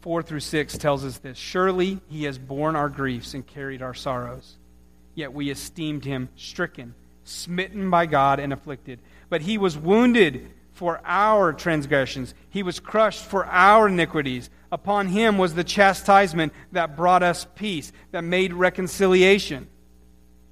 4 0.00 0.22
through 0.22 0.40
6 0.40 0.78
tells 0.78 1.04
us 1.04 1.18
this 1.18 1.36
Surely 1.36 2.00
he 2.08 2.24
has 2.24 2.38
borne 2.38 2.76
our 2.76 2.88
griefs 2.88 3.34
and 3.34 3.46
carried 3.46 3.82
our 3.82 3.94
sorrows. 3.94 4.56
Yet 5.14 5.32
we 5.32 5.50
esteemed 5.50 6.04
him 6.04 6.28
stricken, 6.36 6.94
smitten 7.24 7.90
by 7.90 8.06
God, 8.06 8.38
and 8.38 8.52
afflicted. 8.52 8.98
But 9.28 9.42
he 9.42 9.58
was 9.58 9.76
wounded 9.76 10.50
for 10.72 11.00
our 11.06 11.54
transgressions, 11.54 12.34
he 12.50 12.62
was 12.62 12.80
crushed 12.80 13.24
for 13.24 13.46
our 13.46 13.88
iniquities. 13.88 14.50
Upon 14.70 15.06
him 15.06 15.38
was 15.38 15.54
the 15.54 15.64
chastisement 15.64 16.52
that 16.72 16.96
brought 16.96 17.22
us 17.22 17.46
peace, 17.54 17.92
that 18.10 18.22
made 18.22 18.52
reconciliation. 18.52 19.68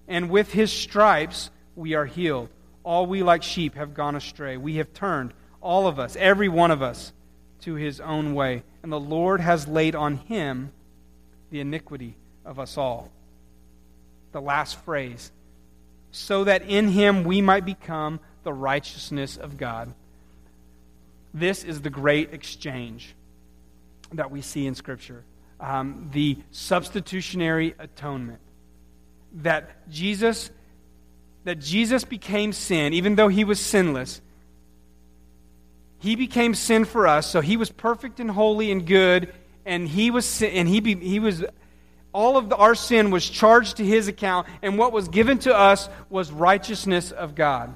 And 0.08 0.30
with 0.30 0.52
his 0.52 0.72
stripes 0.72 1.50
we 1.76 1.94
are 1.94 2.06
healed. 2.06 2.48
All 2.84 3.06
we 3.06 3.22
like 3.22 3.42
sheep 3.42 3.74
have 3.74 3.94
gone 3.94 4.14
astray. 4.14 4.56
We 4.56 4.76
have 4.76 4.92
turned, 4.92 5.34
all 5.64 5.88
of 5.88 5.98
us, 5.98 6.14
every 6.16 6.48
one 6.48 6.70
of 6.70 6.82
us, 6.82 7.12
to 7.62 7.74
his 7.74 8.00
own 8.00 8.34
way. 8.34 8.62
And 8.82 8.92
the 8.92 9.00
Lord 9.00 9.40
has 9.40 9.66
laid 9.66 9.96
on 9.96 10.18
him 10.18 10.70
the 11.50 11.60
iniquity 11.60 12.16
of 12.44 12.60
us 12.60 12.78
all. 12.78 13.10
The 14.32 14.40
last 14.40 14.78
phrase 14.84 15.32
so 16.14 16.44
that 16.44 16.62
in 16.62 16.86
him 16.86 17.24
we 17.24 17.40
might 17.40 17.64
become 17.64 18.20
the 18.44 18.52
righteousness 18.52 19.36
of 19.36 19.56
God. 19.56 19.92
This 21.34 21.64
is 21.64 21.80
the 21.80 21.90
great 21.90 22.32
exchange 22.32 23.16
that 24.12 24.30
we 24.30 24.40
see 24.40 24.64
in 24.64 24.76
Scripture 24.76 25.24
um, 25.58 26.10
the 26.12 26.38
substitutionary 26.52 27.74
atonement. 27.80 28.38
That 29.38 29.90
Jesus, 29.90 30.50
that 31.42 31.58
Jesus 31.58 32.04
became 32.04 32.52
sin, 32.52 32.92
even 32.92 33.16
though 33.16 33.28
he 33.28 33.42
was 33.42 33.58
sinless. 33.58 34.20
He 36.04 36.16
became 36.16 36.54
sin 36.54 36.84
for 36.84 37.06
us, 37.06 37.30
so 37.30 37.40
he 37.40 37.56
was 37.56 37.70
perfect 37.70 38.20
and 38.20 38.30
holy 38.30 38.70
and 38.70 38.86
good, 38.86 39.32
and 39.64 39.88
he 39.88 40.10
was 40.10 40.42
and 40.42 40.68
he 40.68 40.80
be, 40.80 40.96
he 40.96 41.18
was 41.18 41.42
all 42.12 42.36
of 42.36 42.50
the, 42.50 42.56
our 42.56 42.74
sin 42.74 43.10
was 43.10 43.26
charged 43.26 43.78
to 43.78 43.86
his 43.86 44.06
account, 44.06 44.46
and 44.60 44.76
what 44.76 44.92
was 44.92 45.08
given 45.08 45.38
to 45.38 45.56
us 45.56 45.88
was 46.10 46.30
righteousness 46.30 47.10
of 47.10 47.34
God. 47.34 47.74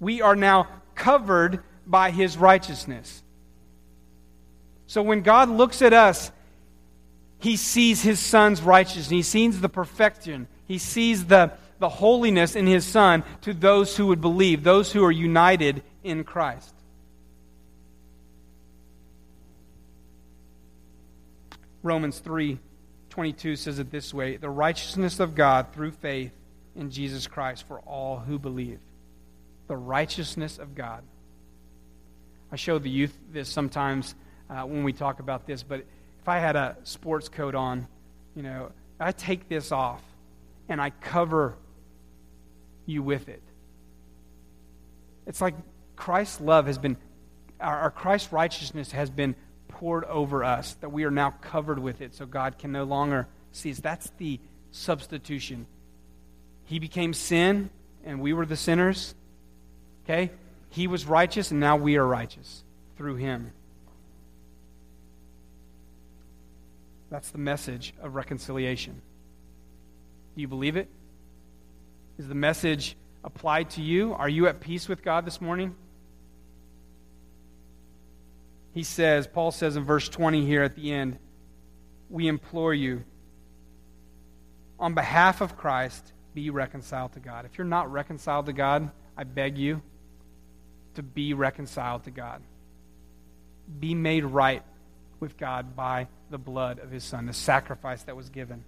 We 0.00 0.22
are 0.22 0.34
now 0.34 0.66
covered 0.94 1.62
by 1.86 2.10
his 2.10 2.38
righteousness. 2.38 3.22
So 4.86 5.02
when 5.02 5.20
God 5.20 5.50
looks 5.50 5.82
at 5.82 5.92
us, 5.92 6.32
he 7.38 7.58
sees 7.58 8.00
his 8.00 8.18
son's 8.18 8.62
righteousness. 8.62 9.10
He 9.10 9.20
sees 9.20 9.60
the 9.60 9.68
perfection. 9.68 10.48
He 10.66 10.78
sees 10.78 11.26
the, 11.26 11.52
the 11.80 11.90
holiness 11.90 12.56
in 12.56 12.66
his 12.66 12.86
son 12.86 13.24
to 13.42 13.52
those 13.52 13.94
who 13.94 14.06
would 14.06 14.22
believe, 14.22 14.64
those 14.64 14.90
who 14.90 15.04
are 15.04 15.12
united 15.12 15.82
in 16.02 16.24
Christ. 16.24 16.73
Romans 21.84 22.18
3 22.18 22.58
22 23.10 23.54
says 23.54 23.78
it 23.78 23.92
this 23.92 24.12
way 24.12 24.36
the 24.36 24.50
righteousness 24.50 25.20
of 25.20 25.36
God 25.36 25.72
through 25.72 25.92
faith 25.92 26.32
in 26.74 26.90
Jesus 26.90 27.28
Christ 27.28 27.68
for 27.68 27.78
all 27.80 28.18
who 28.18 28.38
believe. 28.38 28.80
The 29.68 29.76
righteousness 29.76 30.58
of 30.58 30.74
God. 30.74 31.04
I 32.50 32.56
show 32.56 32.78
the 32.78 32.90
youth 32.90 33.16
this 33.30 33.48
sometimes 33.48 34.14
uh, 34.50 34.62
when 34.62 34.82
we 34.82 34.92
talk 34.92 35.20
about 35.20 35.46
this, 35.46 35.62
but 35.62 35.80
if 35.80 36.28
I 36.28 36.38
had 36.38 36.56
a 36.56 36.76
sports 36.84 37.28
coat 37.28 37.54
on, 37.54 37.86
you 38.34 38.42
know, 38.42 38.72
I 38.98 39.12
take 39.12 39.48
this 39.48 39.70
off 39.70 40.02
and 40.68 40.80
I 40.80 40.90
cover 40.90 41.54
you 42.86 43.02
with 43.02 43.28
it. 43.28 43.42
It's 45.26 45.40
like 45.40 45.54
Christ's 45.96 46.40
love 46.40 46.66
has 46.66 46.78
been, 46.78 46.96
our, 47.60 47.80
our 47.80 47.90
Christ's 47.90 48.32
righteousness 48.32 48.92
has 48.92 49.10
been 49.10 49.34
poured 49.78 50.04
over 50.04 50.44
us, 50.44 50.74
that 50.74 50.90
we 50.90 51.04
are 51.04 51.10
now 51.10 51.30
covered 51.30 51.78
with 51.78 52.00
it, 52.00 52.14
so 52.14 52.26
God 52.26 52.58
can 52.58 52.72
no 52.72 52.84
longer 52.84 53.26
see 53.52 53.70
us. 53.70 53.78
That's 53.78 54.10
the 54.18 54.38
substitution. 54.70 55.66
He 56.64 56.78
became 56.78 57.12
sin, 57.12 57.70
and 58.04 58.20
we 58.20 58.32
were 58.32 58.46
the 58.46 58.56
sinners. 58.56 59.14
Okay? 60.04 60.30
He 60.70 60.86
was 60.86 61.06
righteous, 61.06 61.50
and 61.50 61.60
now 61.60 61.76
we 61.76 61.96
are 61.96 62.06
righteous 62.06 62.62
through 62.96 63.16
him. 63.16 63.52
That's 67.10 67.30
the 67.30 67.38
message 67.38 67.94
of 68.02 68.14
reconciliation. 68.14 69.00
Do 70.34 70.40
you 70.40 70.48
believe 70.48 70.76
it? 70.76 70.88
Is 72.18 72.28
the 72.28 72.34
message 72.34 72.96
applied 73.22 73.70
to 73.70 73.82
you? 73.82 74.14
Are 74.14 74.28
you 74.28 74.46
at 74.46 74.60
peace 74.60 74.88
with 74.88 75.02
God 75.02 75.24
this 75.24 75.40
morning? 75.40 75.74
He 78.74 78.82
says, 78.82 79.28
Paul 79.28 79.52
says 79.52 79.76
in 79.76 79.84
verse 79.84 80.08
20 80.08 80.44
here 80.44 80.64
at 80.64 80.74
the 80.74 80.92
end, 80.92 81.18
we 82.10 82.26
implore 82.26 82.74
you, 82.74 83.04
on 84.80 84.94
behalf 84.94 85.40
of 85.40 85.56
Christ, 85.56 86.12
be 86.34 86.50
reconciled 86.50 87.12
to 87.12 87.20
God. 87.20 87.44
If 87.44 87.56
you're 87.56 87.66
not 87.66 87.90
reconciled 87.90 88.46
to 88.46 88.52
God, 88.52 88.90
I 89.16 89.22
beg 89.22 89.56
you 89.56 89.80
to 90.96 91.02
be 91.04 91.34
reconciled 91.34 92.04
to 92.04 92.10
God. 92.10 92.42
Be 93.78 93.94
made 93.94 94.24
right 94.24 94.62
with 95.20 95.36
God 95.36 95.76
by 95.76 96.08
the 96.30 96.38
blood 96.38 96.80
of 96.80 96.90
his 96.90 97.04
son, 97.04 97.26
the 97.26 97.32
sacrifice 97.32 98.02
that 98.02 98.16
was 98.16 98.28
given. 98.28 98.64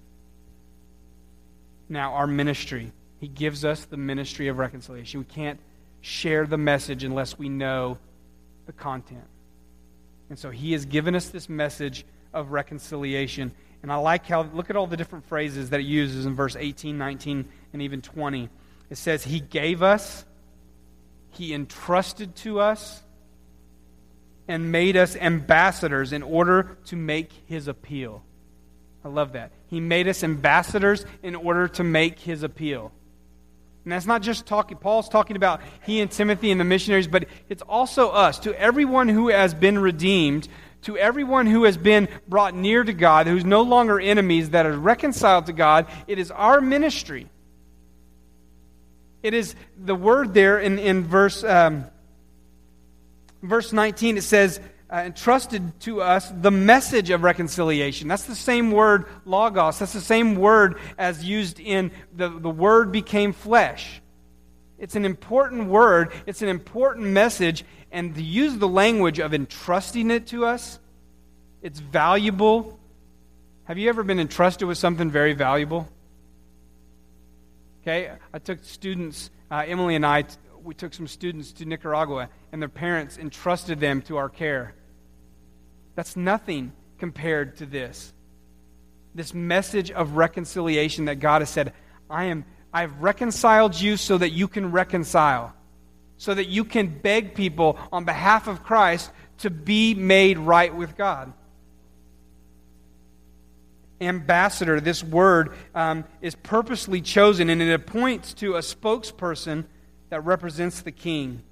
Now, 1.88 2.14
our 2.14 2.28
ministry, 2.28 2.92
he 3.18 3.26
gives 3.26 3.64
us 3.64 3.84
the 3.84 3.96
ministry 3.96 4.46
of 4.46 4.58
reconciliation. 4.58 5.20
We 5.20 5.26
can't 5.26 5.58
share 6.00 6.46
the 6.46 6.58
message 6.58 7.02
unless 7.02 7.36
we 7.36 7.48
know 7.48 7.98
the 8.66 8.72
content. 8.72 9.24
And 10.28 10.38
so 10.38 10.50
he 10.50 10.72
has 10.72 10.84
given 10.84 11.14
us 11.14 11.28
this 11.28 11.48
message 11.48 12.04
of 12.32 12.50
reconciliation. 12.50 13.52
And 13.82 13.92
I 13.92 13.96
like 13.96 14.26
how, 14.26 14.42
look 14.42 14.70
at 14.70 14.76
all 14.76 14.86
the 14.86 14.96
different 14.96 15.26
phrases 15.26 15.70
that 15.70 15.80
it 15.80 15.86
uses 15.86 16.26
in 16.26 16.34
verse 16.34 16.56
18, 16.56 16.98
19, 16.98 17.48
and 17.72 17.82
even 17.82 18.02
20. 18.02 18.48
It 18.90 18.96
says, 18.96 19.24
He 19.24 19.40
gave 19.40 19.82
us, 19.82 20.24
He 21.30 21.54
entrusted 21.54 22.34
to 22.36 22.60
us, 22.60 23.02
and 24.48 24.70
made 24.70 24.96
us 24.96 25.16
ambassadors 25.16 26.12
in 26.12 26.22
order 26.22 26.76
to 26.86 26.96
make 26.96 27.32
his 27.46 27.68
appeal. 27.68 28.22
I 29.04 29.08
love 29.08 29.32
that. 29.32 29.52
He 29.68 29.80
made 29.80 30.08
us 30.08 30.22
ambassadors 30.22 31.04
in 31.22 31.34
order 31.34 31.68
to 31.68 31.84
make 31.84 32.18
his 32.20 32.42
appeal. 32.42 32.92
And 33.86 33.92
that's 33.92 34.04
not 34.04 34.20
just 34.20 34.46
talking, 34.46 34.76
Paul's 34.78 35.08
talking 35.08 35.36
about 35.36 35.60
he 35.84 36.00
and 36.00 36.10
Timothy 36.10 36.50
and 36.50 36.60
the 36.60 36.64
missionaries, 36.64 37.06
but 37.06 37.26
it's 37.48 37.62
also 37.62 38.10
us. 38.10 38.40
To 38.40 38.60
everyone 38.60 39.08
who 39.08 39.28
has 39.28 39.54
been 39.54 39.78
redeemed, 39.78 40.48
to 40.82 40.98
everyone 40.98 41.46
who 41.46 41.62
has 41.62 41.76
been 41.76 42.08
brought 42.26 42.52
near 42.52 42.82
to 42.82 42.92
God, 42.92 43.28
who's 43.28 43.44
no 43.44 43.62
longer 43.62 44.00
enemies, 44.00 44.50
that 44.50 44.66
are 44.66 44.76
reconciled 44.76 45.46
to 45.46 45.52
God, 45.52 45.86
it 46.08 46.18
is 46.18 46.32
our 46.32 46.60
ministry. 46.60 47.28
It 49.22 49.34
is 49.34 49.54
the 49.78 49.94
word 49.94 50.34
there 50.34 50.58
in, 50.58 50.80
in 50.80 51.04
verse. 51.04 51.44
Um, 51.44 51.84
verse 53.40 53.72
19, 53.72 54.16
it 54.16 54.22
says, 54.22 54.58
uh, 54.90 55.02
entrusted 55.06 55.78
to 55.80 56.00
us 56.00 56.30
the 56.30 56.50
message 56.50 57.10
of 57.10 57.22
reconciliation. 57.22 58.08
That's 58.08 58.24
the 58.24 58.34
same 58.34 58.70
word, 58.70 59.06
logos. 59.24 59.78
That's 59.78 59.92
the 59.92 60.00
same 60.00 60.36
word 60.36 60.78
as 60.96 61.24
used 61.24 61.58
in 61.58 61.90
the, 62.14 62.28
the 62.28 62.50
word 62.50 62.92
became 62.92 63.32
flesh. 63.32 64.00
It's 64.78 64.94
an 64.94 65.04
important 65.04 65.68
word, 65.68 66.12
it's 66.26 66.42
an 66.42 66.48
important 66.48 67.06
message, 67.06 67.64
and 67.90 68.14
to 68.14 68.22
use 68.22 68.58
the 68.58 68.68
language 68.68 69.18
of 69.18 69.32
entrusting 69.32 70.10
it 70.10 70.26
to 70.28 70.44
us, 70.44 70.78
it's 71.62 71.80
valuable. 71.80 72.78
Have 73.64 73.78
you 73.78 73.88
ever 73.88 74.02
been 74.02 74.20
entrusted 74.20 74.68
with 74.68 74.78
something 74.78 75.10
very 75.10 75.32
valuable? 75.32 75.88
Okay, 77.82 78.10
I 78.32 78.38
took 78.38 78.62
students, 78.64 79.30
uh, 79.50 79.64
Emily 79.66 79.94
and 79.94 80.04
I, 80.04 80.24
we 80.66 80.74
took 80.74 80.92
some 80.92 81.06
students 81.06 81.52
to 81.52 81.64
Nicaragua, 81.64 82.28
and 82.50 82.60
their 82.60 82.68
parents 82.68 83.18
entrusted 83.18 83.78
them 83.78 84.02
to 84.02 84.16
our 84.16 84.28
care. 84.28 84.74
That's 85.94 86.16
nothing 86.16 86.72
compared 86.98 87.56
to 87.58 87.66
this. 87.66 88.12
This 89.14 89.32
message 89.32 89.90
of 89.92 90.16
reconciliation 90.16 91.06
that 91.06 91.16
God 91.16 91.40
has 91.40 91.50
said, 91.50 91.72
I 92.10 92.24
am 92.24 92.44
I've 92.72 93.00
reconciled 93.00 93.80
you 93.80 93.96
so 93.96 94.18
that 94.18 94.30
you 94.30 94.48
can 94.48 94.70
reconcile. 94.70 95.54
So 96.18 96.34
that 96.34 96.48
you 96.48 96.64
can 96.64 96.88
beg 96.88 97.34
people 97.34 97.78
on 97.92 98.04
behalf 98.04 98.48
of 98.48 98.62
Christ 98.62 99.10
to 99.38 99.50
be 99.50 99.94
made 99.94 100.36
right 100.36 100.74
with 100.74 100.96
God. 100.96 101.32
Ambassador, 103.98 104.80
this 104.80 105.02
word 105.02 105.54
um, 105.74 106.04
is 106.20 106.34
purposely 106.34 107.00
chosen 107.00 107.48
and 107.48 107.62
it 107.62 107.86
points 107.86 108.34
to 108.34 108.56
a 108.56 108.60
spokesperson 108.60 109.64
that 110.10 110.24
represents 110.24 110.82
the 110.82 110.92
king. 110.92 111.42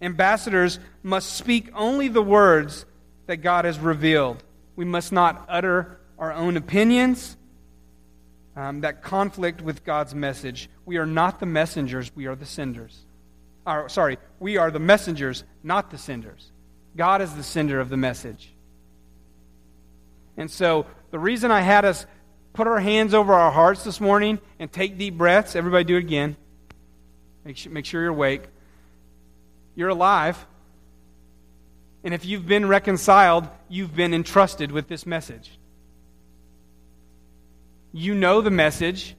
Ambassadors 0.00 0.78
must 1.02 1.34
speak 1.34 1.70
only 1.74 2.08
the 2.08 2.22
words 2.22 2.86
that 3.26 3.38
God 3.38 3.64
has 3.64 3.78
revealed. 3.78 4.42
We 4.76 4.84
must 4.84 5.12
not 5.12 5.44
utter 5.48 5.98
our 6.18 6.32
own 6.32 6.56
opinions 6.56 7.36
um, 8.56 8.80
that 8.80 9.02
conflict 9.02 9.60
with 9.60 9.84
God's 9.84 10.14
message. 10.14 10.68
We 10.84 10.96
are 10.96 11.06
not 11.06 11.38
the 11.38 11.46
messengers, 11.46 12.10
we 12.14 12.26
are 12.26 12.34
the 12.34 12.46
senders. 12.46 13.04
Or, 13.66 13.88
sorry, 13.88 14.18
we 14.40 14.56
are 14.56 14.70
the 14.70 14.80
messengers, 14.80 15.44
not 15.62 15.90
the 15.90 15.98
senders. 15.98 16.50
God 16.96 17.22
is 17.22 17.34
the 17.34 17.42
sender 17.42 17.80
of 17.80 17.88
the 17.88 17.96
message. 17.96 18.50
And 20.36 20.50
so, 20.50 20.86
the 21.10 21.18
reason 21.18 21.50
I 21.50 21.60
had 21.60 21.84
us 21.84 22.06
put 22.52 22.66
our 22.66 22.80
hands 22.80 23.14
over 23.14 23.32
our 23.32 23.52
hearts 23.52 23.84
this 23.84 24.00
morning 24.00 24.40
and 24.58 24.72
take 24.72 24.98
deep 24.98 25.16
breaths, 25.16 25.54
everybody 25.54 25.84
do 25.84 25.96
it 25.96 26.00
again. 26.00 26.36
Make 27.48 27.56
sure, 27.56 27.72
make 27.72 27.86
sure 27.86 28.02
you're 28.02 28.10
awake. 28.10 28.42
You're 29.74 29.88
alive. 29.88 30.46
And 32.04 32.12
if 32.12 32.26
you've 32.26 32.46
been 32.46 32.68
reconciled, 32.68 33.48
you've 33.70 33.96
been 33.96 34.12
entrusted 34.12 34.70
with 34.70 34.86
this 34.86 35.06
message. 35.06 35.50
You 37.90 38.14
know 38.14 38.42
the 38.42 38.50
message. 38.50 39.16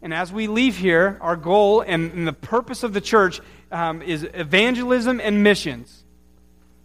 And 0.00 0.14
as 0.14 0.32
we 0.32 0.46
leave 0.46 0.78
here, 0.78 1.18
our 1.20 1.36
goal 1.36 1.82
and, 1.82 2.12
and 2.12 2.26
the 2.26 2.32
purpose 2.32 2.82
of 2.82 2.94
the 2.94 3.00
church 3.02 3.42
um, 3.70 4.00
is 4.00 4.26
evangelism 4.32 5.20
and 5.20 5.42
missions. 5.42 6.02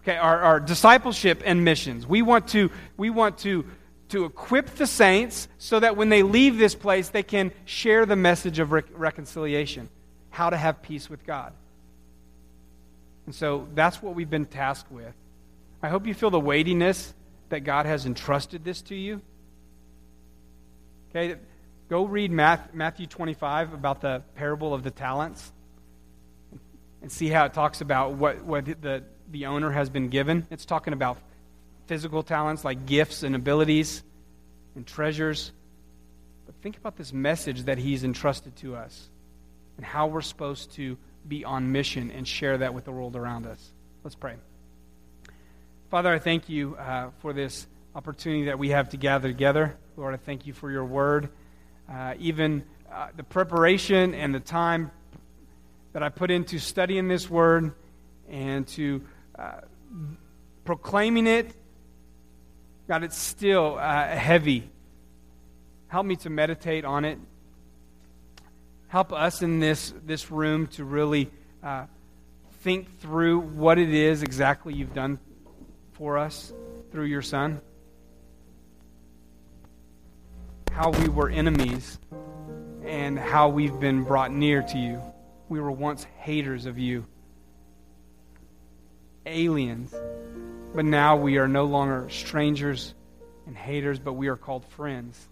Okay, 0.01 0.17
our, 0.17 0.41
our 0.41 0.59
discipleship 0.59 1.41
and 1.45 1.63
missions. 1.63 2.05
We 2.05 2.21
want 2.21 2.49
to, 2.49 2.69
we 2.97 3.09
want 3.09 3.37
to, 3.39 3.63
to 4.09 4.25
equip 4.25 4.71
the 4.71 4.87
saints 4.87 5.47
so 5.57 5.79
that 5.79 5.95
when 5.95 6.09
they 6.09 6.21
leave 6.21 6.57
this 6.57 6.75
place, 6.75 7.07
they 7.07 7.23
can 7.23 7.53
share 7.63 8.05
the 8.05 8.17
message 8.17 8.59
of 8.59 8.73
re- 8.73 8.83
reconciliation 8.91 9.87
how 10.31 10.49
to 10.49 10.57
have 10.57 10.81
peace 10.81 11.09
with 11.09 11.25
God. 11.25 11.53
And 13.25 13.35
so 13.35 13.67
that's 13.75 14.01
what 14.01 14.15
we've 14.15 14.29
been 14.29 14.45
tasked 14.45 14.91
with. 14.91 15.13
I 15.83 15.89
hope 15.89 16.07
you 16.07 16.13
feel 16.13 16.31
the 16.31 16.39
weightiness 16.39 17.13
that 17.49 17.61
God 17.61 17.85
has 17.85 18.05
entrusted 18.05 18.63
this 18.63 18.81
to 18.83 18.95
you. 18.95 19.21
Okay, 21.09 21.35
go 21.89 22.05
read 22.05 22.31
Matthew 22.31 23.05
25 23.05 23.73
about 23.73 24.01
the 24.01 24.23
parable 24.35 24.73
of 24.73 24.83
the 24.83 24.91
talents 24.91 25.51
and 27.01 27.11
see 27.11 27.27
how 27.27 27.45
it 27.45 27.53
talks 27.53 27.81
about 27.81 28.13
what, 28.13 28.43
what 28.43 28.65
the, 28.65 29.03
the 29.29 29.47
owner 29.47 29.71
has 29.71 29.89
been 29.89 30.07
given. 30.09 30.47
It's 30.49 30.65
talking 30.65 30.93
about 30.93 31.17
physical 31.87 32.23
talents 32.23 32.63
like 32.63 32.85
gifts 32.85 33.23
and 33.23 33.35
abilities 33.35 34.03
and 34.75 34.87
treasures. 34.87 35.51
But 36.45 36.55
think 36.61 36.77
about 36.77 36.95
this 36.95 37.11
message 37.11 37.63
that 37.63 37.77
he's 37.77 38.03
entrusted 38.05 38.55
to 38.57 38.75
us 38.75 39.09
and 39.77 39.85
how 39.85 40.07
we're 40.07 40.21
supposed 40.21 40.71
to 40.73 40.97
be 41.27 41.45
on 41.45 41.71
mission 41.71 42.11
and 42.11 42.27
share 42.27 42.57
that 42.57 42.73
with 42.73 42.85
the 42.85 42.91
world 42.91 43.15
around 43.15 43.45
us. 43.45 43.71
Let's 44.03 44.15
pray. 44.15 44.35
Father, 45.89 46.09
I 46.13 46.19
thank 46.19 46.49
you 46.49 46.75
uh, 46.75 47.09
for 47.19 47.33
this 47.33 47.67
opportunity 47.93 48.45
that 48.45 48.57
we 48.57 48.69
have 48.69 48.89
to 48.89 48.97
gather 48.97 49.27
together. 49.27 49.77
Lord, 49.97 50.13
I 50.13 50.17
thank 50.17 50.47
you 50.47 50.53
for 50.53 50.71
your 50.71 50.85
word. 50.85 51.29
Uh, 51.89 52.13
even 52.19 52.63
uh, 52.91 53.09
the 53.15 53.23
preparation 53.23 54.13
and 54.13 54.33
the 54.33 54.39
time 54.39 54.91
that 55.93 56.01
I 56.01 56.09
put 56.09 56.31
into 56.31 56.59
studying 56.59 57.07
this 57.07 57.29
word 57.29 57.73
and 58.29 58.65
to 58.69 59.03
uh, 59.37 59.61
proclaiming 60.63 61.27
it, 61.27 61.53
God, 62.87 63.03
it's 63.03 63.17
still 63.17 63.77
uh, 63.77 64.07
heavy. 64.07 64.69
Help 65.87 66.05
me 66.05 66.15
to 66.17 66.29
meditate 66.29 66.85
on 66.85 67.03
it. 67.03 67.19
Help 68.91 69.13
us 69.13 69.41
in 69.41 69.61
this, 69.61 69.93
this 70.05 70.29
room 70.31 70.67
to 70.67 70.83
really 70.83 71.31
uh, 71.63 71.85
think 72.59 72.99
through 72.99 73.39
what 73.39 73.77
it 73.77 73.87
is 73.87 74.21
exactly 74.21 74.73
you've 74.73 74.93
done 74.93 75.17
for 75.93 76.17
us 76.17 76.51
through 76.91 77.05
your 77.05 77.21
Son. 77.21 77.61
How 80.73 80.89
we 80.89 81.07
were 81.07 81.29
enemies 81.29 81.99
and 82.83 83.17
how 83.17 83.47
we've 83.47 83.79
been 83.79 84.03
brought 84.03 84.33
near 84.33 84.61
to 84.61 84.77
you. 84.77 85.01
We 85.47 85.61
were 85.61 85.71
once 85.71 86.03
haters 86.17 86.65
of 86.65 86.77
you, 86.77 87.05
aliens, 89.25 89.95
but 90.75 90.83
now 90.83 91.15
we 91.15 91.37
are 91.37 91.47
no 91.47 91.63
longer 91.63 92.09
strangers 92.09 92.93
and 93.47 93.55
haters, 93.55 93.99
but 93.99 94.13
we 94.15 94.27
are 94.27 94.35
called 94.35 94.65
friends. 94.65 95.29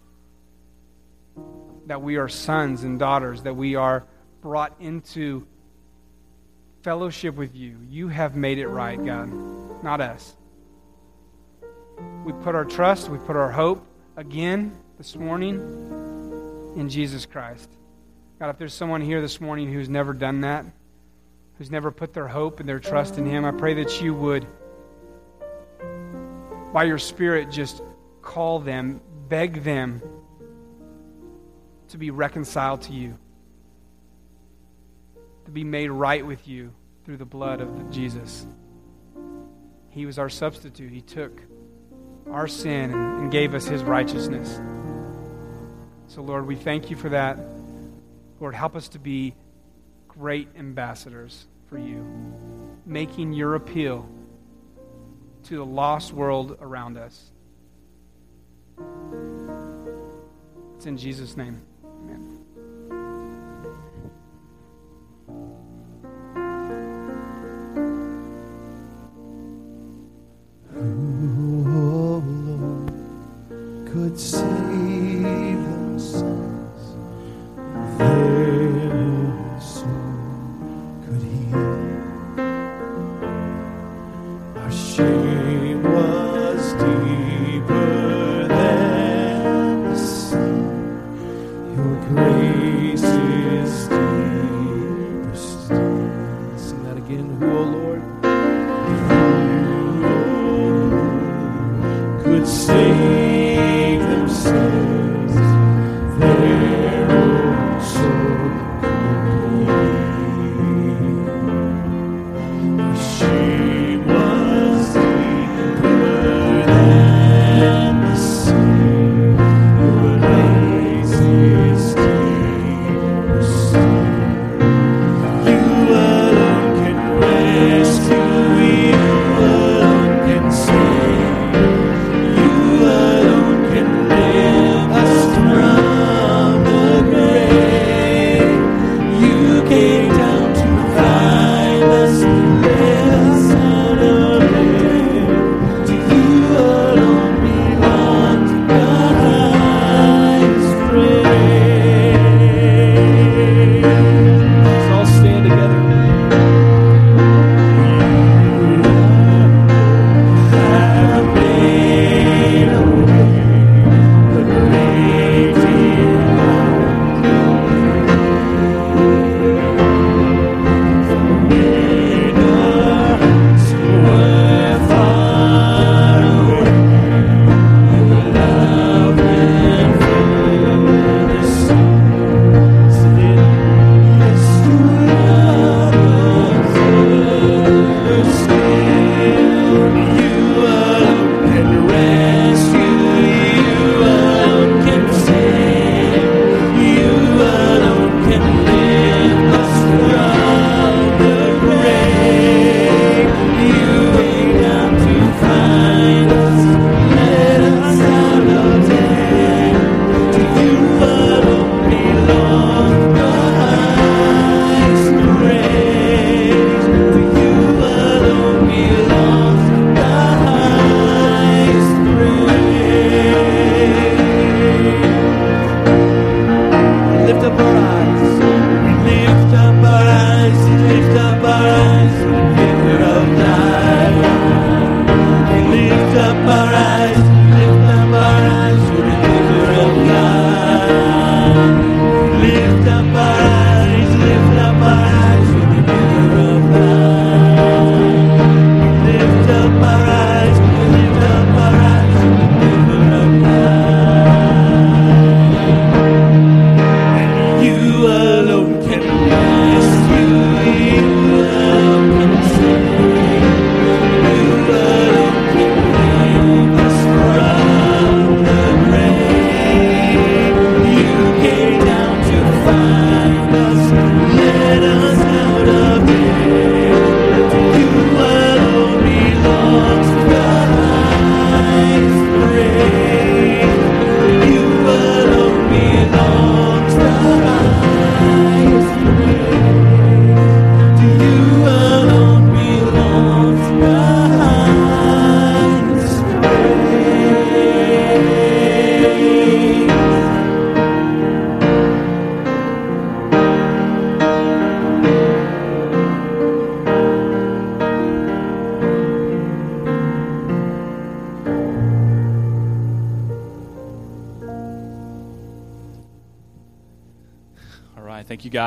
That 1.90 2.02
we 2.02 2.18
are 2.18 2.28
sons 2.28 2.84
and 2.84 3.00
daughters, 3.00 3.42
that 3.42 3.56
we 3.56 3.74
are 3.74 4.04
brought 4.42 4.76
into 4.78 5.44
fellowship 6.84 7.34
with 7.34 7.56
you. 7.56 7.78
You 7.88 8.06
have 8.06 8.36
made 8.36 8.58
it 8.58 8.68
right, 8.68 8.96
God, 9.04 9.28
not 9.82 10.00
us. 10.00 10.36
We 12.24 12.32
put 12.44 12.54
our 12.54 12.64
trust, 12.64 13.08
we 13.08 13.18
put 13.18 13.34
our 13.34 13.50
hope 13.50 13.84
again 14.16 14.70
this 14.98 15.16
morning 15.16 15.56
in 16.76 16.88
Jesus 16.88 17.26
Christ. 17.26 17.68
God, 18.38 18.50
if 18.50 18.58
there's 18.58 18.72
someone 18.72 19.00
here 19.00 19.20
this 19.20 19.40
morning 19.40 19.72
who's 19.72 19.88
never 19.88 20.12
done 20.12 20.42
that, 20.42 20.64
who's 21.58 21.72
never 21.72 21.90
put 21.90 22.14
their 22.14 22.28
hope 22.28 22.60
and 22.60 22.68
their 22.68 22.78
trust 22.78 23.18
in 23.18 23.26
Him, 23.26 23.44
I 23.44 23.50
pray 23.50 23.74
that 23.74 24.00
you 24.00 24.14
would, 24.14 24.46
by 26.72 26.84
your 26.84 26.98
Spirit, 26.98 27.50
just 27.50 27.82
call 28.22 28.60
them, 28.60 29.00
beg 29.28 29.64
them 29.64 30.00
to 31.90 31.98
be 31.98 32.10
reconciled 32.10 32.82
to 32.82 32.92
you, 32.92 33.18
to 35.44 35.50
be 35.50 35.64
made 35.64 35.90
right 35.90 36.24
with 36.24 36.46
you 36.46 36.72
through 37.04 37.16
the 37.16 37.24
blood 37.24 37.60
of 37.60 37.90
Jesus. 37.90 38.46
He 39.90 40.06
was 40.06 40.18
our 40.18 40.28
substitute. 40.28 40.92
He 40.92 41.00
took 41.00 41.42
our 42.30 42.46
sin 42.46 42.92
and, 42.92 43.30
gave 43.30 43.54
us 43.54 43.66
His 43.66 43.82
righteousness. 43.82 44.60
So, 46.08 46.22
Lord, 46.22 46.46
we 46.46 46.56
thank 46.56 46.90
you 46.90 46.96
for 46.96 47.08
that. 47.08 47.38
Lord, 48.40 48.54
help 48.54 48.76
us 48.76 48.88
to 48.88 48.98
be 48.98 49.34
great 50.08 50.48
ambassadors 50.56 51.46
for 51.68 51.78
you, 51.78 52.04
making 52.86 53.32
your 53.32 53.54
appeal 53.54 54.08
to 55.44 55.56
the 55.56 55.64
lost 55.64 56.12
world 56.12 56.56
around 56.60 56.96
us. 56.98 57.30
It's 60.76 60.86
in 60.86 60.96
Jesus' 60.96 61.36
name. 61.36 61.62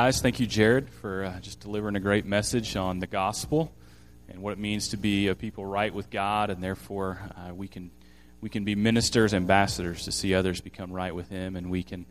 Guys. 0.04 0.20
Thank 0.20 0.38
you, 0.38 0.46
Jared, 0.46 0.90
for 0.90 1.24
uh, 1.24 1.40
just 1.40 1.60
delivering 1.60 1.96
a 1.96 2.00
great 2.00 2.26
message 2.26 2.76
on 2.76 2.98
the 2.98 3.06
gospel 3.06 3.72
and 4.28 4.42
what 4.42 4.52
it 4.52 4.58
means 4.58 4.88
to 4.88 4.98
be 4.98 5.28
a 5.28 5.34
people 5.34 5.64
right 5.64 5.94
with 5.94 6.10
God, 6.10 6.50
and 6.50 6.62
therefore 6.62 7.18
uh, 7.38 7.54
we 7.54 7.68
can 7.68 7.90
we 8.42 8.50
can 8.50 8.64
be 8.64 8.74
ministers, 8.74 9.32
ambassadors 9.32 10.04
to 10.04 10.12
see 10.12 10.34
others 10.34 10.60
become 10.60 10.92
right 10.92 11.14
with 11.14 11.30
Him, 11.30 11.56
and 11.56 11.70
we 11.70 11.82
can, 11.82 12.04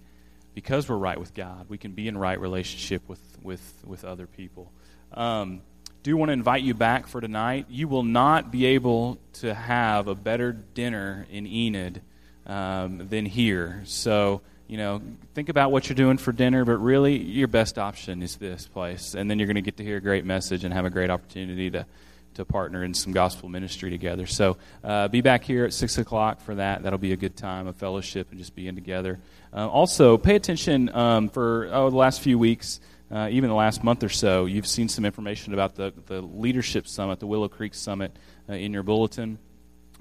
because 0.55 0.89
we're 0.89 0.95
right 0.95 1.19
with 1.19 1.35
God, 1.35 1.67
we 1.69 1.77
can 1.77 1.91
be 1.91 2.07
in 2.07 2.17
right 2.17 2.39
relationship 2.39 3.07
with 3.07 3.21
with 3.43 3.61
with 3.85 4.03
other 4.03 4.25
people. 4.25 4.71
Um, 5.13 5.61
do 6.01 6.17
want 6.17 6.29
to 6.29 6.33
invite 6.33 6.63
you 6.63 6.73
back 6.73 7.05
for 7.05 7.21
tonight. 7.21 7.67
You 7.69 7.87
will 7.87 8.01
not 8.01 8.51
be 8.51 8.65
able 8.65 9.19
to 9.33 9.53
have 9.53 10.07
a 10.07 10.15
better 10.15 10.51
dinner 10.51 11.27
in 11.29 11.45
Enid 11.45 12.01
um, 12.47 13.07
than 13.07 13.27
here. 13.27 13.83
So 13.85 14.41
you 14.67 14.77
know, 14.77 15.01
think 15.33 15.49
about 15.49 15.71
what 15.71 15.89
you're 15.89 15.95
doing 15.95 16.17
for 16.17 16.31
dinner, 16.31 16.65
but 16.65 16.77
really 16.77 17.17
your 17.17 17.47
best 17.47 17.77
option 17.77 18.23
is 18.23 18.37
this 18.37 18.67
place. 18.67 19.13
And 19.13 19.29
then 19.29 19.37
you're 19.39 19.47
going 19.47 19.55
to 19.55 19.61
get 19.61 19.77
to 19.77 19.83
hear 19.83 19.97
a 19.97 20.01
great 20.01 20.25
message 20.25 20.63
and 20.63 20.73
have 20.73 20.85
a 20.85 20.89
great 20.89 21.09
opportunity 21.09 21.69
to, 21.71 21.85
to 22.35 22.45
partner 22.45 22.83
in 22.83 22.93
some 22.93 23.11
gospel 23.11 23.49
ministry 23.49 23.89
together. 23.89 24.25
So 24.25 24.57
uh, 24.83 25.09
be 25.09 25.21
back 25.21 25.43
here 25.43 25.65
at 25.65 25.73
6 25.73 25.97
o'clock 25.97 26.41
for 26.41 26.55
that. 26.55 26.83
That'll 26.83 26.99
be 26.99 27.11
a 27.11 27.17
good 27.17 27.35
time 27.35 27.67
of 27.67 27.75
fellowship 27.75 28.29
and 28.31 28.39
just 28.39 28.55
being 28.55 28.75
together. 28.75 29.19
Uh, 29.53 29.67
also, 29.67 30.17
pay 30.17 30.35
attention 30.35 30.89
um, 30.95 31.29
for 31.29 31.69
oh, 31.71 31.89
the 31.89 31.97
last 31.97 32.21
few 32.21 32.39
weeks. 32.39 32.79
Uh, 33.11 33.27
even 33.29 33.49
the 33.49 33.55
last 33.55 33.83
month 33.83 34.03
or 34.03 34.09
so, 34.09 34.45
you've 34.45 34.65
seen 34.65 34.89
some 34.89 35.05
information 35.05 35.53
about 35.53 35.75
the, 35.75 35.93
the 36.07 36.19
Leadership 36.19 36.87
Summit, 36.87 37.19
the 37.19 37.27
Willow 37.27 37.47
Creek 37.47 37.75
Summit, 37.75 38.15
uh, 38.49 38.53
in 38.53 38.73
your 38.73 38.81
bulletin. 38.81 39.37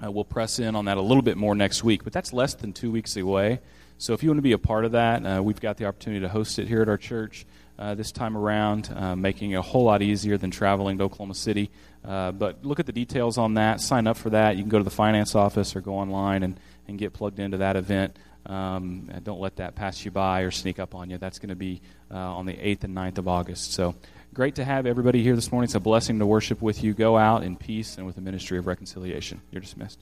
Uh, 0.03 0.11
we'll 0.11 0.23
press 0.23 0.57
in 0.57 0.75
on 0.75 0.85
that 0.85 0.97
a 0.97 1.01
little 1.01 1.21
bit 1.21 1.37
more 1.37 1.53
next 1.53 1.83
week, 1.83 2.03
but 2.03 2.11
that's 2.11 2.33
less 2.33 2.55
than 2.55 2.73
two 2.73 2.89
weeks 2.89 3.15
away. 3.15 3.59
So 3.97 4.13
if 4.13 4.23
you 4.23 4.29
want 4.29 4.39
to 4.39 4.43
be 4.43 4.51
a 4.51 4.57
part 4.57 4.85
of 4.85 4.93
that, 4.93 5.25
uh, 5.25 5.41
we've 5.41 5.61
got 5.61 5.77
the 5.77 5.85
opportunity 5.85 6.21
to 6.21 6.29
host 6.29 6.59
it 6.59 6.67
here 6.67 6.81
at 6.81 6.89
our 6.89 6.97
church 6.97 7.45
uh, 7.79 7.95
this 7.95 8.11
time 8.11 8.37
around, 8.37 8.91
uh, 8.95 9.15
making 9.15 9.51
it 9.51 9.55
a 9.55 9.61
whole 9.61 9.83
lot 9.83 10.01
easier 10.01 10.37
than 10.37 10.51
traveling 10.51 10.97
to 10.97 11.05
Oklahoma 11.05 11.33
City. 11.33 11.71
Uh, 12.03 12.31
but 12.31 12.63
look 12.63 12.79
at 12.79 12.85
the 12.85 12.91
details 12.91 13.37
on 13.37 13.55
that. 13.55 13.81
Sign 13.81 14.07
up 14.07 14.17
for 14.17 14.29
that. 14.31 14.57
You 14.57 14.63
can 14.63 14.69
go 14.69 14.77
to 14.77 14.83
the 14.83 14.89
finance 14.89 15.35
office 15.35 15.75
or 15.75 15.81
go 15.81 15.95
online 15.95 16.43
and, 16.43 16.59
and 16.87 16.97
get 16.97 17.13
plugged 17.13 17.39
into 17.39 17.57
that 17.57 17.75
event. 17.75 18.17
Um, 18.45 19.09
don't 19.23 19.39
let 19.39 19.55
that 19.57 19.75
pass 19.75 20.03
you 20.03 20.11
by 20.11 20.41
or 20.41 20.51
sneak 20.51 20.77
up 20.79 20.95
on 20.95 21.09
you. 21.09 21.17
That's 21.17 21.39
going 21.39 21.49
to 21.49 21.55
be 21.55 21.81
uh, 22.11 22.17
on 22.17 22.45
the 22.45 22.53
8th 22.53 22.83
and 22.83 22.95
9th 22.95 23.19
of 23.19 23.27
August. 23.27 23.73
So 23.73 23.95
great 24.33 24.55
to 24.55 24.65
have 24.65 24.85
everybody 24.85 25.23
here 25.23 25.35
this 25.35 25.51
morning. 25.51 25.65
It's 25.65 25.75
a 25.75 25.79
blessing 25.79 26.19
to 26.19 26.25
worship 26.25 26.61
with 26.61 26.83
you. 26.83 26.93
Go 26.93 27.17
out 27.17 27.43
in 27.43 27.55
peace 27.55 27.97
and 27.97 28.05
with 28.05 28.15
the 28.15 28.21
ministry 28.21 28.57
of 28.57 28.67
reconciliation. 28.67 29.41
You're 29.51 29.61
dismissed. 29.61 29.99